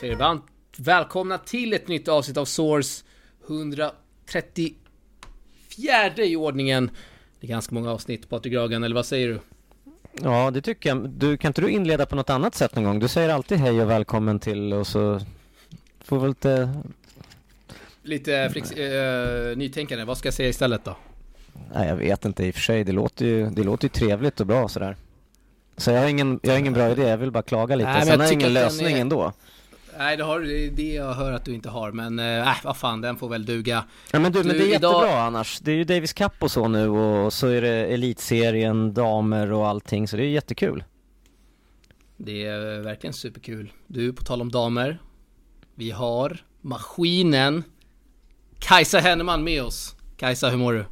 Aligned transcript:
säger 0.00 0.16
varmt 0.16 0.44
välkomna 0.76 1.38
till 1.38 1.72
ett 1.72 1.88
nytt 1.88 2.08
avsnitt 2.08 2.36
av 2.36 2.44
Source 2.44 3.04
134 3.48 4.74
i 6.16 6.36
ordningen. 6.36 6.90
Det 7.40 7.46
är 7.46 7.48
ganska 7.48 7.74
många 7.74 7.92
avsnitt, 7.92 8.28
Patrik 8.28 8.54
Ragan, 8.54 8.84
eller 8.84 8.94
vad 8.94 9.06
säger 9.06 9.28
du? 9.28 9.40
Ja, 10.22 10.50
det 10.50 10.62
tycker 10.62 10.88
jag. 10.88 11.08
Du, 11.08 11.36
kan 11.36 11.48
inte 11.48 11.60
du 11.60 11.70
inleda 11.70 12.06
på 12.06 12.16
något 12.16 12.30
annat 12.30 12.54
sätt 12.54 12.74
någon 12.74 12.84
gång? 12.84 12.98
Du 12.98 13.08
säger 13.08 13.28
alltid 13.28 13.58
hej 13.58 13.82
och 13.82 13.90
välkommen 13.90 14.38
till 14.38 14.72
och 14.72 14.86
så 14.86 15.20
får 16.04 16.20
vi 16.20 16.28
lite... 16.28 16.74
Lite 18.02 18.50
flix, 18.52 18.72
äh, 18.72 19.56
nytänkande, 19.56 20.04
vad 20.04 20.18
ska 20.18 20.26
jag 20.26 20.34
säga 20.34 20.48
istället 20.48 20.84
då? 20.84 20.96
Nej, 21.74 21.88
jag 21.88 21.96
vet 21.96 22.24
inte 22.24 22.46
i 22.46 22.50
och 22.50 22.54
för 22.54 22.62
sig. 22.62 22.84
Det 22.84 22.92
låter 22.92 23.24
ju, 23.24 23.50
det 23.50 23.62
låter 23.62 23.84
ju 23.84 23.88
trevligt 23.88 24.40
och 24.40 24.46
bra 24.46 24.68
sådär. 24.68 24.96
Så 25.76 25.90
jag 25.90 26.00
har 26.00 26.08
ingen, 26.08 26.40
jag 26.42 26.52
har 26.52 26.58
ingen 26.58 26.72
bra 26.72 26.90
idé, 26.90 27.08
jag 27.08 27.16
vill 27.16 27.30
bara 27.30 27.42
klaga 27.42 27.76
lite. 27.76 27.90
Nej, 27.90 28.06
Sen 28.06 28.20
har 28.20 28.26
jag 28.26 28.32
ingen 28.34 28.52
lösning 28.52 28.96
är... 28.96 29.00
ändå. 29.00 29.32
Nej, 30.00 30.16
det, 30.16 30.24
har, 30.24 30.40
det 30.40 30.66
är 30.66 30.70
det 30.70 30.92
jag 30.92 31.14
hör 31.14 31.32
att 31.32 31.44
du 31.44 31.54
inte 31.54 31.68
har, 31.68 31.92
men 31.92 32.18
äh, 32.18 32.56
vad 32.64 32.76
fan, 32.76 33.00
den 33.00 33.16
får 33.16 33.28
väl 33.28 33.46
duga. 33.46 33.84
Ja 34.12 34.18
men 34.18 34.32
du, 34.32 34.42
du 34.42 34.48
men 34.48 34.58
det 34.58 34.64
är 34.64 34.74
idag... 34.74 35.02
jättebra 35.02 35.22
annars. 35.22 35.58
Det 35.60 35.72
är 35.72 35.76
ju 35.76 35.84
Davis 35.84 36.12
Cup 36.12 36.32
och 36.38 36.50
så 36.50 36.68
nu 36.68 36.88
och 36.88 37.32
så 37.32 37.46
är 37.46 37.62
det 37.62 37.86
elitserien, 37.86 38.94
damer 38.94 39.52
och 39.52 39.68
allting, 39.68 40.08
så 40.08 40.16
det 40.16 40.24
är 40.24 40.28
jättekul. 40.28 40.84
Det 42.16 42.46
är 42.46 42.80
verkligen 42.80 43.14
superkul. 43.14 43.72
Du, 43.86 44.12
på 44.12 44.24
tal 44.24 44.40
om 44.40 44.50
damer. 44.50 44.98
Vi 45.74 45.90
har 45.90 46.44
maskinen 46.60 47.64
Kajsa 48.58 48.98
Henneman 48.98 49.44
med 49.44 49.62
oss. 49.62 49.96
Kajsa, 50.16 50.48
hur 50.48 50.58
mår 50.58 50.72
du? 50.72 50.84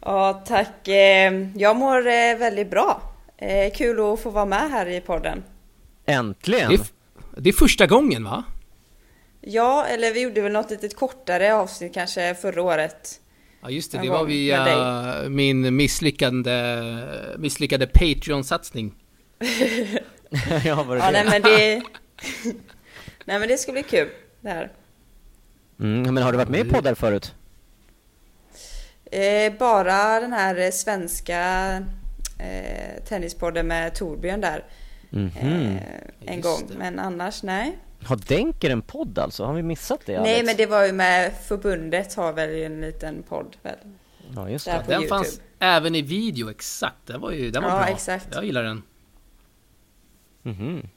Ja, 0.00 0.42
tack. 0.46 0.88
Eh, 0.88 1.48
jag 1.54 1.76
mår 1.76 1.98
eh, 1.98 2.38
väldigt 2.38 2.70
bra. 2.70 3.02
Eh, 3.36 3.72
kul 3.72 4.12
att 4.12 4.20
få 4.20 4.30
vara 4.30 4.46
med 4.46 4.70
här 4.70 4.86
i 4.86 5.00
podden. 5.00 5.42
Äntligen! 6.06 6.78
Det 7.42 7.48
är, 7.48 7.52
första 7.52 7.86
gången 7.86 8.24
va? 8.24 8.44
Ja, 9.40 9.86
eller 9.86 10.12
vi 10.12 10.20
gjorde 10.20 10.40
väl 10.40 10.52
något 10.52 10.70
litet 10.70 10.96
kortare 10.96 11.54
avsnitt 11.54 11.94
kanske 11.94 12.34
förra 12.34 12.62
året. 12.62 13.20
Ja 13.62 13.70
just 13.70 13.92
det, 13.92 13.98
det 13.98 14.08
var 14.08 14.24
via 14.24 15.28
min 15.28 15.76
misslyckande, 15.76 16.82
misslyckade 17.38 17.86
Patreon-satsning. 17.86 18.94
ja, 20.64 20.82
var 20.82 20.96
det 20.96 21.02
ja, 21.02 21.10
det? 21.10 21.24
Nej, 21.24 21.24
men 21.24 21.42
det... 21.42 21.82
nej 23.24 23.38
men 23.38 23.48
det 23.48 23.56
ska 23.56 23.72
bli 23.72 23.82
kul 23.82 24.08
det 24.40 24.48
här. 24.48 24.72
Mm, 25.80 26.14
men 26.14 26.22
har 26.22 26.32
du 26.32 26.38
varit 26.38 26.50
med 26.50 26.66
i 26.66 26.70
poddar 26.70 26.94
förut? 26.94 27.34
Eh, 29.12 29.52
bara 29.58 30.20
den 30.20 30.32
här 30.32 30.70
svenska 30.70 31.42
eh, 32.38 33.04
tennispodden 33.08 33.66
med 33.66 33.94
Torbjörn 33.94 34.40
där. 34.40 34.64
Mm 35.12 35.30
-hmm. 35.30 35.76
eh, 35.76 36.34
en 36.34 36.40
gång, 36.40 36.70
men 36.78 36.98
annars 36.98 37.42
nej. 37.42 37.78
Har 38.04 38.16
Denker 38.16 38.70
en 38.70 38.82
podd 38.82 39.18
alltså? 39.18 39.44
Har 39.44 39.54
vi 39.54 39.62
missat 39.62 40.00
det? 40.06 40.20
Nej, 40.20 40.44
men 40.44 40.56
det 40.56 40.66
var 40.66 40.86
ju 40.86 40.92
med 40.92 41.32
förbundet 41.48 42.14
har 42.14 42.32
väl 42.32 42.50
en 42.50 42.80
liten 42.80 43.22
podd 43.22 43.56
väl? 43.62 43.76
Ja, 44.34 44.50
just 44.50 44.64
det. 44.64 44.84
Den 44.86 45.02
YouTube. 45.02 45.08
fanns 45.08 45.40
även 45.58 45.94
i 45.94 46.02
video, 46.02 46.50
exakt. 46.50 47.06
Den 47.06 47.20
var 47.20 47.30
ju 47.30 47.50
den 47.50 47.62
var 47.62 47.70
ja, 47.70 47.76
bra. 47.76 47.86
Exakt. 47.86 48.28
Jag 48.32 48.44
gillar 48.44 48.62
den. 48.62 48.82
Mhm. 50.42 50.68
Mm 50.68 50.88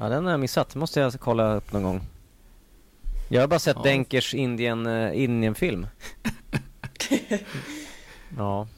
ja, 0.00 0.08
den 0.08 0.24
har 0.24 0.30
jag 0.30 0.40
missat. 0.40 0.74
måste 0.74 1.00
jag 1.00 1.12
kolla 1.12 1.54
upp 1.54 1.72
någon 1.72 1.82
gång. 1.82 2.00
Jag 3.28 3.40
har 3.40 3.48
bara 3.48 3.58
sett 3.58 3.76
ja. 3.76 3.82
Denkers 3.82 4.34
Indien, 4.34 4.86
uh, 4.86 5.22
Indien-film. 5.22 5.86
ja. 8.36 8.68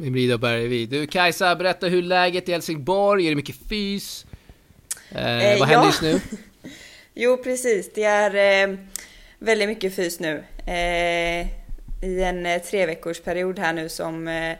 Min 0.00 0.12
Brida 0.12 0.38
Bergvik. 0.38 0.90
Du 0.90 1.06
Kajsa, 1.06 1.56
berätta 1.56 1.86
hur 1.86 2.02
läget 2.02 2.48
i 2.48 2.52
Helsingborg, 2.52 3.26
är 3.26 3.30
det 3.30 3.36
mycket 3.36 3.56
fys? 3.68 4.26
Eh, 5.10 5.52
eh, 5.52 5.58
vad 5.58 5.68
händer 5.68 5.84
ja. 5.84 5.86
just 5.86 6.02
nu? 6.02 6.20
jo, 7.14 7.36
precis. 7.36 7.90
Det 7.94 8.04
är 8.04 8.64
eh, 8.68 8.76
väldigt 9.38 9.68
mycket 9.68 9.94
fys 9.94 10.20
nu. 10.20 10.44
Eh, 10.66 11.46
I 12.08 12.22
en 12.22 12.46
eh, 12.46 12.62
tre 12.62 12.86
veckors 12.86 13.20
period 13.20 13.58
här 13.58 13.72
nu 13.72 13.88
som 13.88 14.28
eh, 14.28 14.50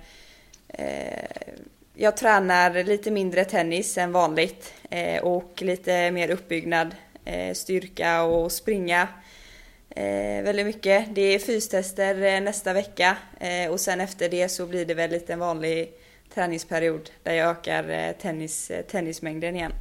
eh, 0.69 1.25
jag 1.95 2.17
tränar 2.17 2.85
lite 2.85 3.11
mindre 3.11 3.45
tennis 3.45 3.99
än 3.99 4.13
vanligt 4.13 4.75
och 5.23 5.53
lite 5.63 6.11
mer 6.11 6.31
uppbyggnad, 6.31 6.95
styrka 7.55 8.23
och 8.23 8.53
springa 8.53 9.09
eh, 9.91 10.45
väldigt 10.45 10.67
mycket. 10.67 11.15
Det 11.15 11.35
är 11.35 11.39
fystester 11.39 12.23
eh, 12.23 12.41
nästa 12.41 12.73
vecka 12.73 13.17
eh, 13.41 13.71
och 13.71 13.81
sen 13.81 14.01
efter 14.01 14.29
det 14.29 14.49
så 14.49 14.67
blir 14.67 14.87
det 14.87 14.95
väl 14.95 15.11
lite 15.11 15.33
en 15.33 15.39
vanlig 15.39 15.93
träningsperiod 16.35 17.11
där 17.23 17.33
jag 17.33 17.51
ökar 17.51 17.89
eh, 17.89 18.13
tennis, 18.13 18.71
eh, 18.71 18.83
tennismängden 18.83 19.57
igen. 19.57 19.73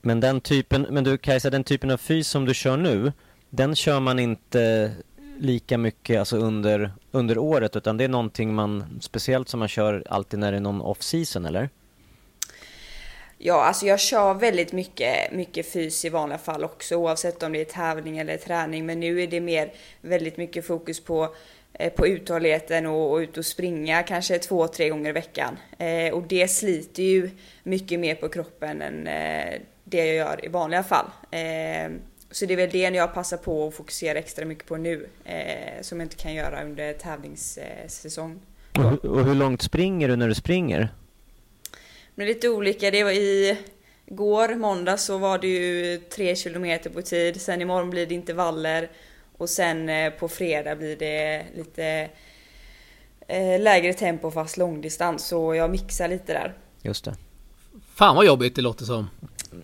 Men 0.00 0.20
den 0.20 0.40
typen, 0.40 0.86
men 0.90 1.04
du 1.04 1.18
Kajsa, 1.18 1.50
den 1.50 1.64
typen 1.64 1.90
av 1.90 1.96
fys 1.96 2.28
som 2.28 2.44
du 2.44 2.54
kör 2.54 2.76
nu, 2.76 3.12
den 3.50 3.74
kör 3.74 4.00
man 4.00 4.18
inte 4.18 4.92
lika 5.38 5.78
mycket 5.78 6.18
alltså 6.18 6.36
under, 6.36 6.92
under 7.10 7.38
året 7.38 7.76
utan 7.76 7.96
det 7.96 8.04
är 8.04 8.08
någonting 8.08 8.54
man 8.54 8.98
speciellt 9.00 9.48
som 9.48 9.58
man 9.58 9.68
kör 9.68 10.04
alltid 10.10 10.38
när 10.38 10.52
det 10.52 10.58
är 10.58 10.60
någon 10.60 10.82
off-season 10.82 11.46
eller? 11.46 11.70
Ja, 13.38 13.64
alltså 13.64 13.86
jag 13.86 14.00
kör 14.00 14.34
väldigt 14.34 14.72
mycket, 14.72 15.32
mycket 15.32 15.72
fys 15.72 16.04
i 16.04 16.08
vanliga 16.08 16.38
fall 16.38 16.64
också 16.64 16.96
oavsett 16.96 17.42
om 17.42 17.52
det 17.52 17.60
är 17.60 17.64
tävling 17.64 18.18
eller 18.18 18.36
träning. 18.36 18.86
Men 18.86 19.00
nu 19.00 19.22
är 19.22 19.26
det 19.26 19.40
mer 19.40 19.72
väldigt 20.00 20.36
mycket 20.36 20.66
fokus 20.66 21.04
på, 21.04 21.34
eh, 21.72 21.92
på 21.92 22.06
uthålligheten 22.06 22.86
och, 22.86 23.12
och 23.12 23.16
ut 23.16 23.36
och 23.36 23.46
springa 23.46 24.02
kanske 24.02 24.38
två, 24.38 24.68
tre 24.68 24.88
gånger 24.88 25.08
i 25.08 25.12
veckan. 25.12 25.56
Eh, 25.78 26.14
och 26.14 26.22
det 26.22 26.48
sliter 26.48 27.02
ju 27.02 27.30
mycket 27.62 28.00
mer 28.00 28.14
på 28.14 28.28
kroppen 28.28 28.82
än 28.82 29.06
eh, 29.06 29.60
det 29.84 30.06
jag 30.06 30.14
gör 30.14 30.44
i 30.44 30.48
vanliga 30.48 30.82
fall. 30.82 31.06
Eh, 31.30 31.90
så 32.30 32.46
det 32.46 32.54
är 32.54 32.56
väl 32.56 32.70
det 32.70 32.78
jag 32.78 33.14
passar 33.14 33.36
på 33.36 33.68
att 33.68 33.74
fokusera 33.74 34.18
extra 34.18 34.44
mycket 34.44 34.66
på 34.66 34.76
nu 34.76 35.06
eh, 35.24 35.82
som 35.82 36.00
jag 36.00 36.04
inte 36.04 36.16
kan 36.16 36.34
göra 36.34 36.64
under 36.64 36.92
tävlingssäsong. 36.92 38.40
Och, 38.78 39.04
och 39.04 39.24
hur 39.24 39.34
långt 39.34 39.62
springer 39.62 40.08
du 40.08 40.16
när 40.16 40.28
du 40.28 40.34
springer? 40.34 40.92
Men 42.18 42.26
lite 42.26 42.48
olika. 42.48 42.90
Det 42.90 43.04
var 43.04 43.10
i 43.10 43.56
går, 44.06 44.54
måndag, 44.54 44.96
så 44.96 45.18
var 45.18 45.38
det 45.38 45.48
ju 45.48 45.98
tre 45.98 46.36
kilometer 46.36 46.90
på 46.90 47.02
tid. 47.02 47.40
Sen 47.40 47.62
imorgon 47.62 47.90
blir 47.90 48.06
det 48.06 48.14
intervaller. 48.14 48.90
Och 49.36 49.50
sen 49.50 49.88
eh, 49.88 50.10
på 50.10 50.28
fredag 50.28 50.76
blir 50.76 50.96
det 50.96 51.46
lite 51.56 52.08
eh, 53.28 53.60
lägre 53.60 53.92
tempo 53.92 54.30
fast 54.30 54.56
långdistans. 54.56 55.26
Så 55.26 55.54
jag 55.54 55.70
mixar 55.70 56.08
lite 56.08 56.32
där. 56.32 56.54
Just 56.82 57.04
det. 57.04 57.16
Fan 57.94 58.16
vad 58.16 58.26
jobbigt 58.26 58.56
det 58.56 58.62
låter 58.62 58.84
som. 58.84 59.10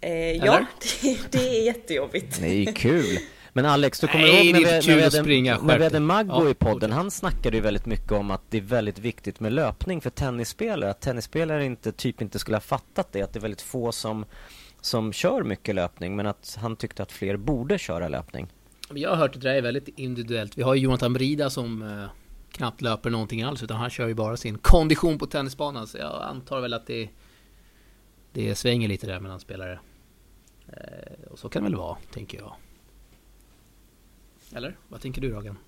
Eh, 0.00 0.32
ja, 0.32 0.66
det, 1.02 1.18
det, 1.30 1.58
är 1.58 1.62
jättejobbigt. 1.62 2.40
Det 2.40 2.46
är 2.46 2.54
ju 2.54 2.72
kul. 2.72 3.18
Men 3.52 3.66
Alex, 3.66 4.00
du 4.00 4.06
kommer 4.06 4.24
Nej, 4.24 4.46
ihåg 4.46 4.52
när 4.52 4.60
vi, 4.60 4.88
när 4.88 4.96
vi, 4.96 5.02
hade, 5.02 5.22
springa, 5.22 5.58
när 5.62 5.78
vi 5.78 5.84
hade 5.84 6.00
Maggo 6.00 6.44
ja, 6.44 6.50
i 6.50 6.54
podden, 6.54 6.92
han 6.92 7.10
snackade 7.10 7.56
ju 7.56 7.62
väldigt 7.62 7.86
mycket 7.86 8.12
om 8.12 8.30
att 8.30 8.42
det 8.50 8.58
är 8.58 8.62
väldigt 8.62 8.98
viktigt 8.98 9.40
med 9.40 9.52
löpning 9.52 10.00
för 10.00 10.10
tennisspelare. 10.10 10.90
Att 10.90 11.00
tennisspelare 11.00 11.64
inte, 11.64 11.92
typ 11.92 12.22
inte 12.22 12.38
skulle 12.38 12.56
ha 12.56 12.60
fattat 12.60 13.12
det, 13.12 13.22
att 13.22 13.32
det 13.32 13.38
är 13.38 13.40
väldigt 13.40 13.62
få 13.62 13.92
som, 13.92 14.24
som 14.80 15.12
kör 15.12 15.42
mycket 15.42 15.74
löpning, 15.74 16.16
men 16.16 16.26
att 16.26 16.58
han 16.60 16.76
tyckte 16.76 17.02
att 17.02 17.12
fler 17.12 17.36
borde 17.36 17.78
köra 17.78 18.08
löpning. 18.08 18.48
Jag 18.94 19.10
har 19.10 19.16
hört 19.16 19.36
att 19.36 19.42
det 19.42 19.48
där 19.48 19.54
är 19.54 19.62
väldigt 19.62 19.88
individuellt. 19.88 20.58
Vi 20.58 20.62
har 20.62 20.74
ju 20.74 20.80
Jonathan 20.80 21.12
Brida 21.12 21.50
som 21.50 21.82
eh, 21.82 22.04
knappt 22.52 22.82
löper 22.82 23.10
någonting 23.10 23.42
alls, 23.42 23.62
utan 23.62 23.76
han 23.76 23.90
kör 23.90 24.08
ju 24.08 24.14
bara 24.14 24.36
sin 24.36 24.58
kondition 24.58 25.18
på 25.18 25.26
tennisbanan. 25.26 25.86
Så 25.86 25.98
jag 25.98 26.22
antar 26.22 26.60
väl 26.60 26.72
att 26.72 26.86
det, 26.86 27.08
det 28.32 28.54
svänger 28.54 28.88
lite 28.88 29.06
där 29.06 29.20
mellan 29.20 29.40
spelare. 29.40 29.78
Eh, 30.68 31.30
och 31.30 31.38
så 31.38 31.48
kan 31.48 31.62
det 31.62 31.68
väl 31.68 31.78
vara, 31.78 31.96
tänker 32.12 32.38
jag. 32.38 32.54
Eller? 34.54 34.76
Vad 34.88 35.00
tänker 35.00 35.20
du 35.20 35.32
Ragan? 35.32 35.58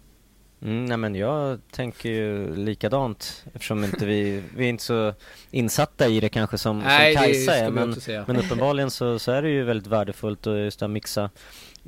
Mm, 0.62 0.84
nej 0.84 0.96
men 0.96 1.14
jag 1.14 1.60
tänker 1.70 2.08
ju 2.08 2.56
likadant 2.56 3.44
eftersom 3.52 3.84
inte 3.84 4.06
vi, 4.06 4.42
vi 4.56 4.64
är 4.64 4.68
inte 4.68 4.84
så 4.84 5.14
insatta 5.50 6.08
i 6.08 6.20
det 6.20 6.28
kanske 6.28 6.58
som, 6.58 6.78
nej, 6.78 7.14
som 7.14 7.22
Kajsa 7.22 7.56
är 7.56 7.70
men, 7.70 7.96
men 8.26 8.36
uppenbarligen 8.36 8.90
så, 8.90 9.18
så 9.18 9.32
är 9.32 9.42
det 9.42 9.50
ju 9.50 9.64
väldigt 9.64 9.86
värdefullt 9.86 10.46
att 10.46 10.58
just 10.58 10.82
att 10.82 10.90
mixa 10.90 11.30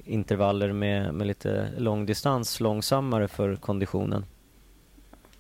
intervaller 0.05 0.73
med, 0.73 1.15
med 1.15 1.27
lite 1.27 1.69
långdistans 1.79 2.61
långsammare 2.61 3.29
för 3.29 3.57
konditionen. 3.57 4.27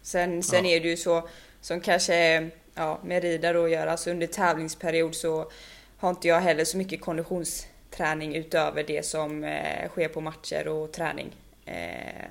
Sen, 0.02 0.42
sen 0.42 0.64
ja. 0.64 0.70
är 0.70 0.80
det 0.80 0.88
ju 0.88 0.96
så 0.96 1.28
som 1.60 1.80
kanske 1.80 2.50
ja, 2.74 3.00
med 3.04 3.22
Rida 3.22 3.52
då 3.52 3.68
gör, 3.68 3.86
alltså 3.86 4.10
under 4.10 4.26
tävlingsperiod 4.26 5.14
så 5.14 5.50
har 5.96 6.10
inte 6.10 6.28
jag 6.28 6.40
heller 6.40 6.64
så 6.64 6.76
mycket 6.76 7.00
konditionsträning 7.00 8.34
utöver 8.34 8.84
det 8.86 9.06
som 9.06 9.44
eh, 9.44 9.88
sker 9.88 10.08
på 10.08 10.20
matcher 10.20 10.68
och 10.68 10.92
träning. 10.92 11.32
Eh, 11.66 12.28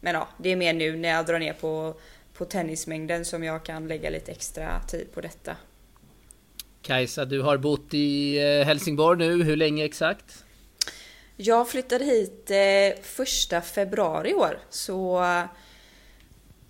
men 0.00 0.14
ja, 0.14 0.28
det 0.38 0.52
är 0.52 0.56
mer 0.56 0.72
nu 0.72 0.96
när 0.96 1.08
jag 1.08 1.26
drar 1.26 1.38
ner 1.38 1.52
på, 1.52 1.94
på 2.32 2.44
tennismängden 2.44 3.24
som 3.24 3.44
jag 3.44 3.64
kan 3.64 3.88
lägga 3.88 4.10
lite 4.10 4.32
extra 4.32 4.80
tid 4.80 5.12
på 5.14 5.20
detta. 5.20 5.56
Kajsa, 6.82 7.24
du 7.24 7.42
har 7.42 7.56
bott 7.56 7.94
i 7.94 8.38
eh, 8.38 8.66
Helsingborg 8.66 9.18
nu, 9.18 9.42
hur 9.42 9.56
länge 9.56 9.84
exakt? 9.84 10.44
Jag 11.36 11.68
flyttade 11.68 12.04
hit 12.04 12.50
eh, 12.50 13.02
första 13.02 13.60
februari 13.60 14.30
i 14.30 14.34
år, 14.34 14.58
så 14.70 15.24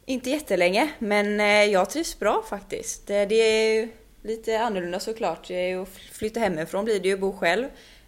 inte 0.06 0.30
jättelänge, 0.30 0.92
men 0.98 1.38
jag 1.70 1.90
trivs 1.90 2.18
bra 2.18 2.44
faktiskt. 2.48 3.06
Det 3.06 3.34
är 3.34 3.88
lite 4.22 4.60
annorlunda 4.60 5.00
såklart. 5.00 5.50
Att 5.82 5.88
flytta 6.12 6.40
hemifrån 6.40 6.84
blir 6.84 7.00
det 7.00 7.08
ju, 7.08 7.16
bo 7.16 7.32
själv. 7.32 7.66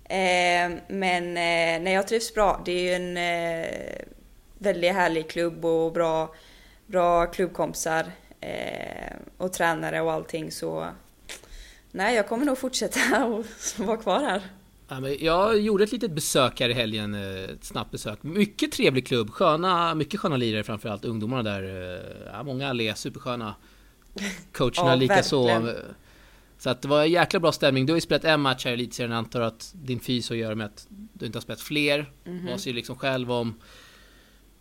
Eh, 0.09 0.71
men 0.89 1.25
eh, 1.29 1.83
nej, 1.83 1.93
jag 1.93 2.09
trivs 2.09 2.35
bra. 2.35 2.63
Det 2.65 2.73
är 2.73 2.83
ju 2.83 2.93
en 2.93 3.17
eh, 3.17 4.07
väldigt 4.59 4.93
härlig 4.93 5.31
klubb 5.31 5.65
och 5.65 5.93
bra, 5.93 6.35
bra 6.87 7.27
klubbkompisar 7.27 8.07
och 9.37 9.53
tränare 9.53 10.01
och 10.01 10.13
allting 10.13 10.53
så 10.53 10.87
nej, 11.91 12.17
jag 12.17 12.29
kommer 12.29 12.47
nog 12.47 12.59
fortsätta 12.59 13.25
och 13.27 13.45
vara 13.77 13.97
kvar 13.97 14.21
här. 14.21 14.43
Jag 15.21 15.61
gjorde 15.61 15.85
ett 15.85 15.93
litet 15.93 16.11
besök 16.11 16.61
här 16.61 16.69
i 16.69 16.73
helgen, 16.73 17.15
ett 17.15 17.65
snabbt 17.65 17.91
besök. 17.91 18.23
Mycket 18.23 18.73
trevlig 18.73 19.07
klubb, 19.07 19.31
sköna, 19.31 19.95
mycket 19.95 20.21
sköna 20.21 20.37
lirare 20.37 20.65
framförallt. 20.65 21.05
Ungdomarna 21.05 21.43
där, 21.43 21.63
ja, 22.33 22.43
många 22.43 22.69
är 22.69 22.95
supersköna. 22.95 23.55
Coacherna 24.53 24.91
ja, 24.91 24.95
likaså. 24.95 25.63
Så 26.59 26.71
att 26.71 26.83
det 26.83 26.89
var 26.89 27.03
en 27.03 27.11
jäkla 27.11 27.41
bra 27.41 27.53
stämning. 27.53 27.87
Du 27.87 27.93
har 27.93 27.97
ju 27.97 28.01
spelat 28.01 28.25
en 28.25 28.41
match 28.41 28.65
här 28.65 28.71
i 28.71 28.75
Elitserien, 28.75 29.13
antar 29.13 29.41
att 29.41 29.71
din 29.75 30.01
fys 30.01 30.31
gör 30.31 30.55
med 30.55 30.67
att 30.67 30.87
du 30.89 31.27
inte 31.27 31.37
har 31.37 31.43
spelat 31.43 31.61
fler. 31.61 32.11
Mm 32.25 32.39
-hmm. 32.39 32.51
Vad 32.51 32.61
säger 32.61 32.75
liksom 32.75 32.97
själv 32.97 33.33
om 33.33 33.55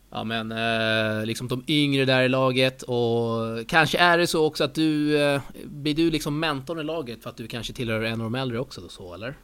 Ja 0.09 0.23
men 0.23 0.51
eh, 0.51 1.25
liksom 1.25 1.47
de 1.47 1.63
yngre 1.67 2.05
där 2.05 2.23
i 2.23 2.29
laget 2.29 2.81
och 2.83 3.67
kanske 3.67 3.97
är 3.97 4.17
det 4.17 4.27
så 4.27 4.45
också 4.45 4.63
att 4.63 4.75
du 4.75 5.21
eh, 5.21 5.41
Blir 5.65 5.93
du 5.93 6.11
liksom 6.11 6.39
mentorn 6.39 6.79
i 6.79 6.83
laget 6.83 7.23
för 7.23 7.29
att 7.29 7.37
du 7.37 7.47
kanske 7.47 7.73
tillhör 7.73 8.01
en 8.01 8.21
av 8.21 8.31
de 8.31 8.35
äldre 8.35 8.59
också 8.59 8.81
då, 8.81 8.89
så 8.89 9.13
eller? 9.13 9.35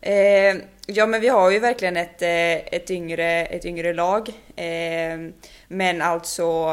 Eh, 0.00 0.56
ja 0.86 1.06
men 1.06 1.20
vi 1.20 1.28
har 1.28 1.50
ju 1.50 1.58
verkligen 1.58 1.96
ett, 1.96 2.22
eh, 2.22 2.54
ett, 2.54 2.90
yngre, 2.90 3.46
ett 3.46 3.64
yngre 3.64 3.94
lag. 3.94 4.28
Eh, 4.56 5.30
men 5.68 6.02
alltså 6.02 6.68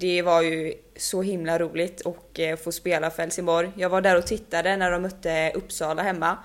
det 0.00 0.22
var 0.22 0.42
ju 0.42 0.74
så 0.96 1.22
himla 1.22 1.58
roligt 1.58 2.06
att 2.06 2.38
eh, 2.38 2.56
få 2.56 2.72
spela 2.72 3.10
för 3.10 3.22
Helsingborg. 3.22 3.70
Jag 3.76 3.88
var 3.88 4.00
där 4.00 4.18
och 4.18 4.26
tittade 4.26 4.76
när 4.76 4.90
de 4.90 5.02
mötte 5.02 5.52
Uppsala 5.54 6.02
hemma. 6.02 6.36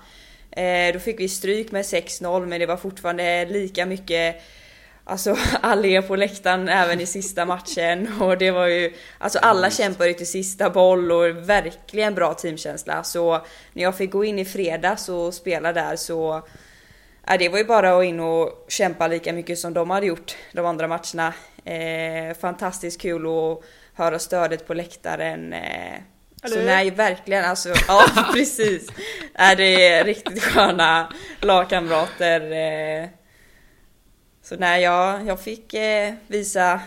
Då 0.92 0.98
fick 0.98 1.20
vi 1.20 1.28
stryk 1.28 1.72
med 1.72 1.82
6-0 1.82 2.46
men 2.46 2.60
det 2.60 2.66
var 2.66 2.76
fortfarande 2.76 3.44
lika 3.44 3.86
mycket 3.86 4.42
alltså 5.04 5.36
allé 5.60 6.02
på 6.02 6.16
läktaren 6.16 6.68
även 6.68 7.00
i 7.00 7.06
sista 7.06 7.44
matchen 7.44 8.12
och 8.20 8.38
det 8.38 8.50
var 8.50 8.66
ju 8.66 8.92
alltså 9.18 9.38
alla 9.38 9.70
kämpade 9.70 10.14
till 10.14 10.26
sista 10.26 10.70
boll 10.70 11.12
och 11.12 11.48
verkligen 11.48 12.14
bra 12.14 12.34
teamkänsla 12.34 13.04
så 13.04 13.40
när 13.72 13.82
jag 13.82 13.96
fick 13.96 14.10
gå 14.10 14.24
in 14.24 14.38
i 14.38 14.44
fredags 14.44 15.08
och 15.08 15.34
spela 15.34 15.72
där 15.72 15.96
så 15.96 16.42
ja, 17.26 17.36
det 17.38 17.48
var 17.48 17.58
ju 17.58 17.64
bara 17.64 17.98
att 17.98 18.04
in 18.04 18.20
och 18.20 18.66
kämpa 18.68 19.08
lika 19.08 19.32
mycket 19.32 19.58
som 19.58 19.74
de 19.74 19.90
hade 19.90 20.06
gjort 20.06 20.36
de 20.52 20.66
andra 20.66 20.88
matcherna. 20.88 21.34
Eh, 21.64 22.36
fantastiskt 22.36 23.00
kul 23.00 23.26
att 23.26 23.64
höra 23.94 24.18
stödet 24.18 24.66
på 24.66 24.74
läktaren. 24.74 25.52
Eh, 25.52 26.00
så 26.44 26.58
nej, 26.58 26.90
verkligen 26.90 27.44
alltså. 27.44 27.68
Ja, 27.88 28.04
precis. 28.32 28.92
Är 29.34 29.56
det 29.56 29.88
är 29.88 30.04
riktigt 30.04 30.42
sköna 30.42 31.12
lagkamrater. 31.40 32.52
Eh, 32.52 33.08
så 34.42 34.56
nej, 34.56 34.82
jag, 34.82 35.26
jag 35.26 35.40
fick 35.40 35.74
eh, 35.74 36.14
visa, 36.26 36.80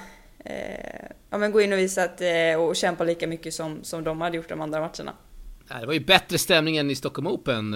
eh, 0.45 1.05
ja 1.29 1.37
men 1.37 1.51
gå 1.51 1.61
in 1.61 1.73
och 1.73 1.79
visa 1.79 2.03
att, 2.03 2.21
eh, 2.21 2.61
och 2.61 2.75
kämpa 2.75 3.03
lika 3.03 3.27
mycket 3.27 3.53
som, 3.53 3.83
som 3.83 4.03
de 4.03 4.21
hade 4.21 4.37
gjort 4.37 4.49
de 4.49 4.61
andra 4.61 4.79
matcherna. 4.79 5.13
Det 5.79 5.85
var 5.85 5.93
ju 5.93 5.99
bättre 5.99 6.37
stämning 6.37 6.77
än 6.77 6.91
i 6.91 6.95
Stockholm 6.95 7.27
Open 7.27 7.75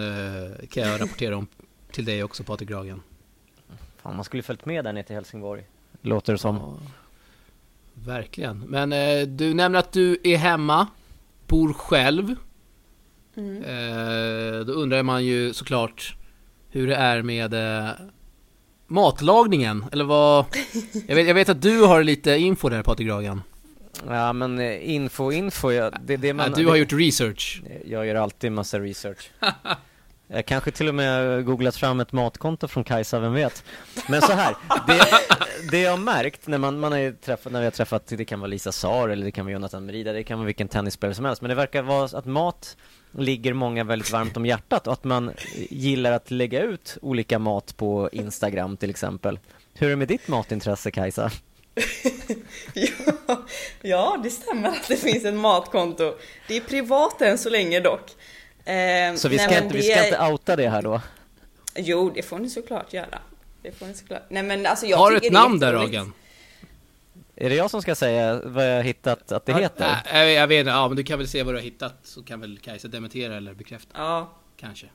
kan 0.70 0.84
jag 0.84 1.02
rapportera 1.02 1.38
om 1.38 1.48
till 1.92 2.06
dig 2.06 2.24
också 2.24 2.44
Patrik 2.44 2.70
Gragen. 2.70 3.02
Fan, 4.02 4.16
man 4.16 4.26
skulle 4.26 4.44
följt 4.44 4.66
med 4.66 4.84
där 4.84 4.94
ner 4.94 5.04
till 5.04 5.16
Helsingborg. 5.16 5.64
Låter 6.02 6.34
det 6.34 6.40
som. 6.40 6.56
Ja, 6.56 6.78
verkligen. 7.94 8.60
Men 8.60 8.94
eh, 8.94 9.22
du 9.28 9.54
nämner 9.54 9.80
att 9.80 9.92
du 9.92 10.18
är 10.24 10.38
hemma, 10.38 10.88
bor 11.48 11.74
själv. 11.74 12.36
Mm. 13.36 13.64
Eh, 13.64 14.66
då 14.66 14.74
undrar 14.74 15.04
man 15.04 15.26
ju 15.26 15.54
såklart 15.54 16.16
hur 16.70 16.88
det 16.88 16.96
är 16.96 17.22
med 17.22 17.54
eh, 17.54 17.90
matlagningen, 18.88 19.86
eller 19.92 20.06
vad? 20.06 20.46
Jag 21.08 21.16
vet, 21.16 21.28
jag 21.28 21.34
vet 21.34 21.50
att 21.50 21.62
du 21.62 21.82
har 21.82 22.04
lite 22.04 22.38
info 22.38 22.70
där 22.70 22.84
Patrik 22.84 23.08
Gragan. 23.08 23.42
Ja 24.08 24.34
men 24.34 24.60
eh, 24.60 24.92
info, 24.92 25.32
info, 25.32 25.72
ja, 25.72 25.92
det, 26.06 26.18
det 26.18 26.34
man, 26.34 26.50
ja, 26.50 26.56
Du 26.56 26.66
har 26.66 26.74
det, 26.74 26.80
gjort 26.80 26.94
research. 26.94 27.62
Jag 27.86 28.06
gör 28.06 28.16
alltid 28.16 28.52
massa 28.52 28.80
research. 28.80 29.32
Jag 30.34 30.46
kanske 30.46 30.72
till 30.72 30.88
och 30.88 30.96
med 30.96 31.46
googlat 31.46 31.76
fram 31.76 32.00
ett 32.00 32.12
matkonto 32.12 32.68
från 32.68 32.84
Kajsa, 32.84 33.20
vem 33.20 33.34
vet? 33.34 33.64
Men 34.10 34.22
så 34.22 34.34
här, 34.34 34.56
det, 34.88 35.02
det 35.72 35.82
jag 35.82 35.92
har 35.92 35.98
märkt 35.98 36.48
när 36.48 36.58
man, 36.58 36.80
man 36.80 36.92
har 36.92 37.22
träffat, 37.22 37.52
när 37.52 37.60
vi 37.60 37.66
har 37.66 37.72
träffat, 37.72 38.08
det 38.08 38.26
kan 38.26 38.40
vara 38.40 38.48
Lisa 38.48 38.72
Sar 38.72 39.10
eller 39.10 39.26
det 39.26 39.32
kan 39.32 39.46
vara 39.46 39.54
Jonathan 39.54 39.86
Merida, 39.86 40.14
det 40.14 40.24
kan 40.24 40.38
vara 40.38 40.46
vilken 40.46 40.68
tennisspelare 40.68 41.16
som 41.16 41.26
helst, 41.26 41.42
men 41.42 41.50
det 41.50 41.56
verkar 41.56 41.82
vara 41.82 42.18
att 42.18 42.26
mat 42.26 42.78
ligger 43.12 43.54
många 43.54 43.84
väldigt 43.84 44.12
varmt 44.12 44.38
om 44.38 44.46
hjärtat 44.46 44.88
och 44.88 44.94
att 44.94 45.04
man 45.04 45.32
gillar 45.70 46.12
att 46.12 46.32
lägga 46.32 46.62
ut 46.62 46.98
olika 47.02 47.40
mat 47.40 47.78
på 47.78 48.10
Instagram 48.12 48.78
till 48.78 48.90
exempel. 48.90 49.40
Hur 49.74 49.88
är 49.88 49.90
det 49.90 49.96
med 49.96 50.08
ditt 50.08 50.28
matintresse 50.28 50.92
Kajsa? 50.92 51.32
ja, 52.74 53.46
ja, 53.82 54.20
det 54.24 54.30
stämmer 54.30 54.70
att 54.70 54.88
det 54.88 54.98
finns 54.98 55.26
ett 55.26 55.34
matkonto. 55.34 56.14
Det 56.48 56.58
är 56.58 56.62
privat 56.62 57.22
än 57.22 57.38
så 57.38 57.50
länge 57.50 57.80
dock. 57.80 58.12
Eh, 58.66 59.16
så 59.16 59.30
vi 59.30 59.38
ska, 59.38 59.50
nej, 59.50 59.64
inte, 59.64 59.76
vi 59.76 59.84
ska 59.84 60.06
inte 60.06 60.20
outa 60.32 60.56
det 60.56 60.70
här 60.70 60.82
då? 60.82 61.02
Jo, 61.76 62.12
det 62.16 62.22
får 62.22 62.40
ni 62.40 62.50
såklart 62.50 62.94
göra. 62.94 63.20
Det 63.62 63.72
får 63.72 63.86
ni 63.86 63.94
såklart. 63.94 64.24
Nej, 64.30 64.44
men 64.44 64.66
alltså, 64.66 64.86
jag 64.86 64.98
Har 64.98 65.12
du 65.12 65.18
ett 65.18 65.32
namn 65.32 65.60
där 65.60 65.74
Ragen? 65.74 66.14
Är 67.36 67.50
det 67.50 67.56
jag 67.56 67.72
som 67.72 67.82
ska 67.82 67.96
säga 67.96 68.42
vad 68.44 68.70
jag 68.70 68.76
har 68.76 68.84
hittat 68.84 69.32
att 69.32 69.46
det 69.46 69.54
heter? 69.54 69.98
Nej, 70.14 70.34
jag 70.34 70.48
vet 70.48 70.60
inte. 70.60 70.72
Ja, 70.72 70.88
men 70.88 70.98
du 70.98 71.04
kan 71.04 71.18
väl 71.18 71.28
se 71.28 71.44
vad 71.44 71.54
du 71.54 71.58
har 71.58 71.64
hittat 71.64 71.94
så 72.04 72.24
kan 72.24 72.42
väl 72.42 72.58
Kajsa 72.58 72.88
dementera 72.88 73.38
eller 73.38 73.54
bekräfta. 73.54 73.92
Ja. 73.98 74.30
Kanske. 74.58 74.88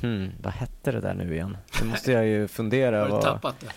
Hmm, 0.00 0.32
vad 0.42 0.52
hette 0.52 0.92
det 0.92 1.00
där 1.00 1.14
nu 1.14 1.34
igen? 1.34 1.56
Det 1.78 1.84
måste 1.84 2.12
jag 2.12 2.26
ju 2.26 2.48
fundera. 2.58 2.98
Har 2.98 3.06
du 3.06 3.12
vad... 3.12 3.22
tappat 3.22 3.60
det? 3.60 3.66
Ja, 3.66 3.72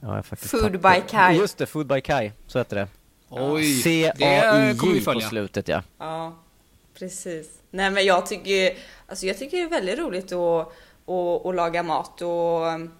jag 0.00 0.08
har 0.08 0.22
faktiskt 0.22 0.50
Food 0.50 0.72
tappat. 0.72 1.04
by 1.04 1.10
Kai. 1.10 1.36
Just 1.36 1.58
det, 1.58 1.66
Food 1.66 1.86
by 1.86 2.00
Kai. 2.00 2.32
Så 2.46 2.58
heter 2.58 2.76
det. 2.76 2.88
Oj, 3.28 3.64
C-A-I-J 3.82 5.04
på 5.04 5.20
slutet 5.20 5.68
ja. 5.68 5.82
Ja, 5.98 6.38
precis. 6.98 7.48
Nej 7.74 7.90
men 7.90 8.04
jag 8.04 8.26
tycker, 8.26 8.76
alltså 9.06 9.26
jag 9.26 9.38
tycker 9.38 9.56
det 9.56 9.62
är 9.62 9.68
väldigt 9.68 9.98
roligt 9.98 10.32
att, 10.32 10.72
att, 11.06 11.46
att 11.46 11.54
laga 11.54 11.82
mat 11.82 12.22
och 12.22 12.66
um, 12.66 12.90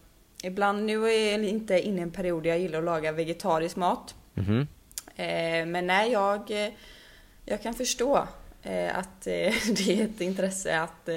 ibland, 0.42 0.84
nu 0.84 1.06
är 1.06 1.32
jag 1.32 1.44
inte 1.44 1.80
inne 1.80 1.98
i 1.98 2.02
en 2.02 2.10
period 2.10 2.46
jag 2.46 2.58
gillar 2.58 2.78
att 2.78 2.84
laga 2.84 3.12
vegetarisk 3.12 3.76
mat. 3.76 4.14
Mm 4.34 4.48
-hmm. 4.48 4.66
Men 5.66 5.86
nej, 5.86 6.12
jag, 6.12 6.72
jag 7.44 7.62
kan 7.62 7.74
förstå 7.74 8.26
eh, 8.62 8.98
att 8.98 9.20
det 9.24 9.88
är 9.88 10.04
ett 10.04 10.20
intresse 10.20 10.80
att 10.80 11.08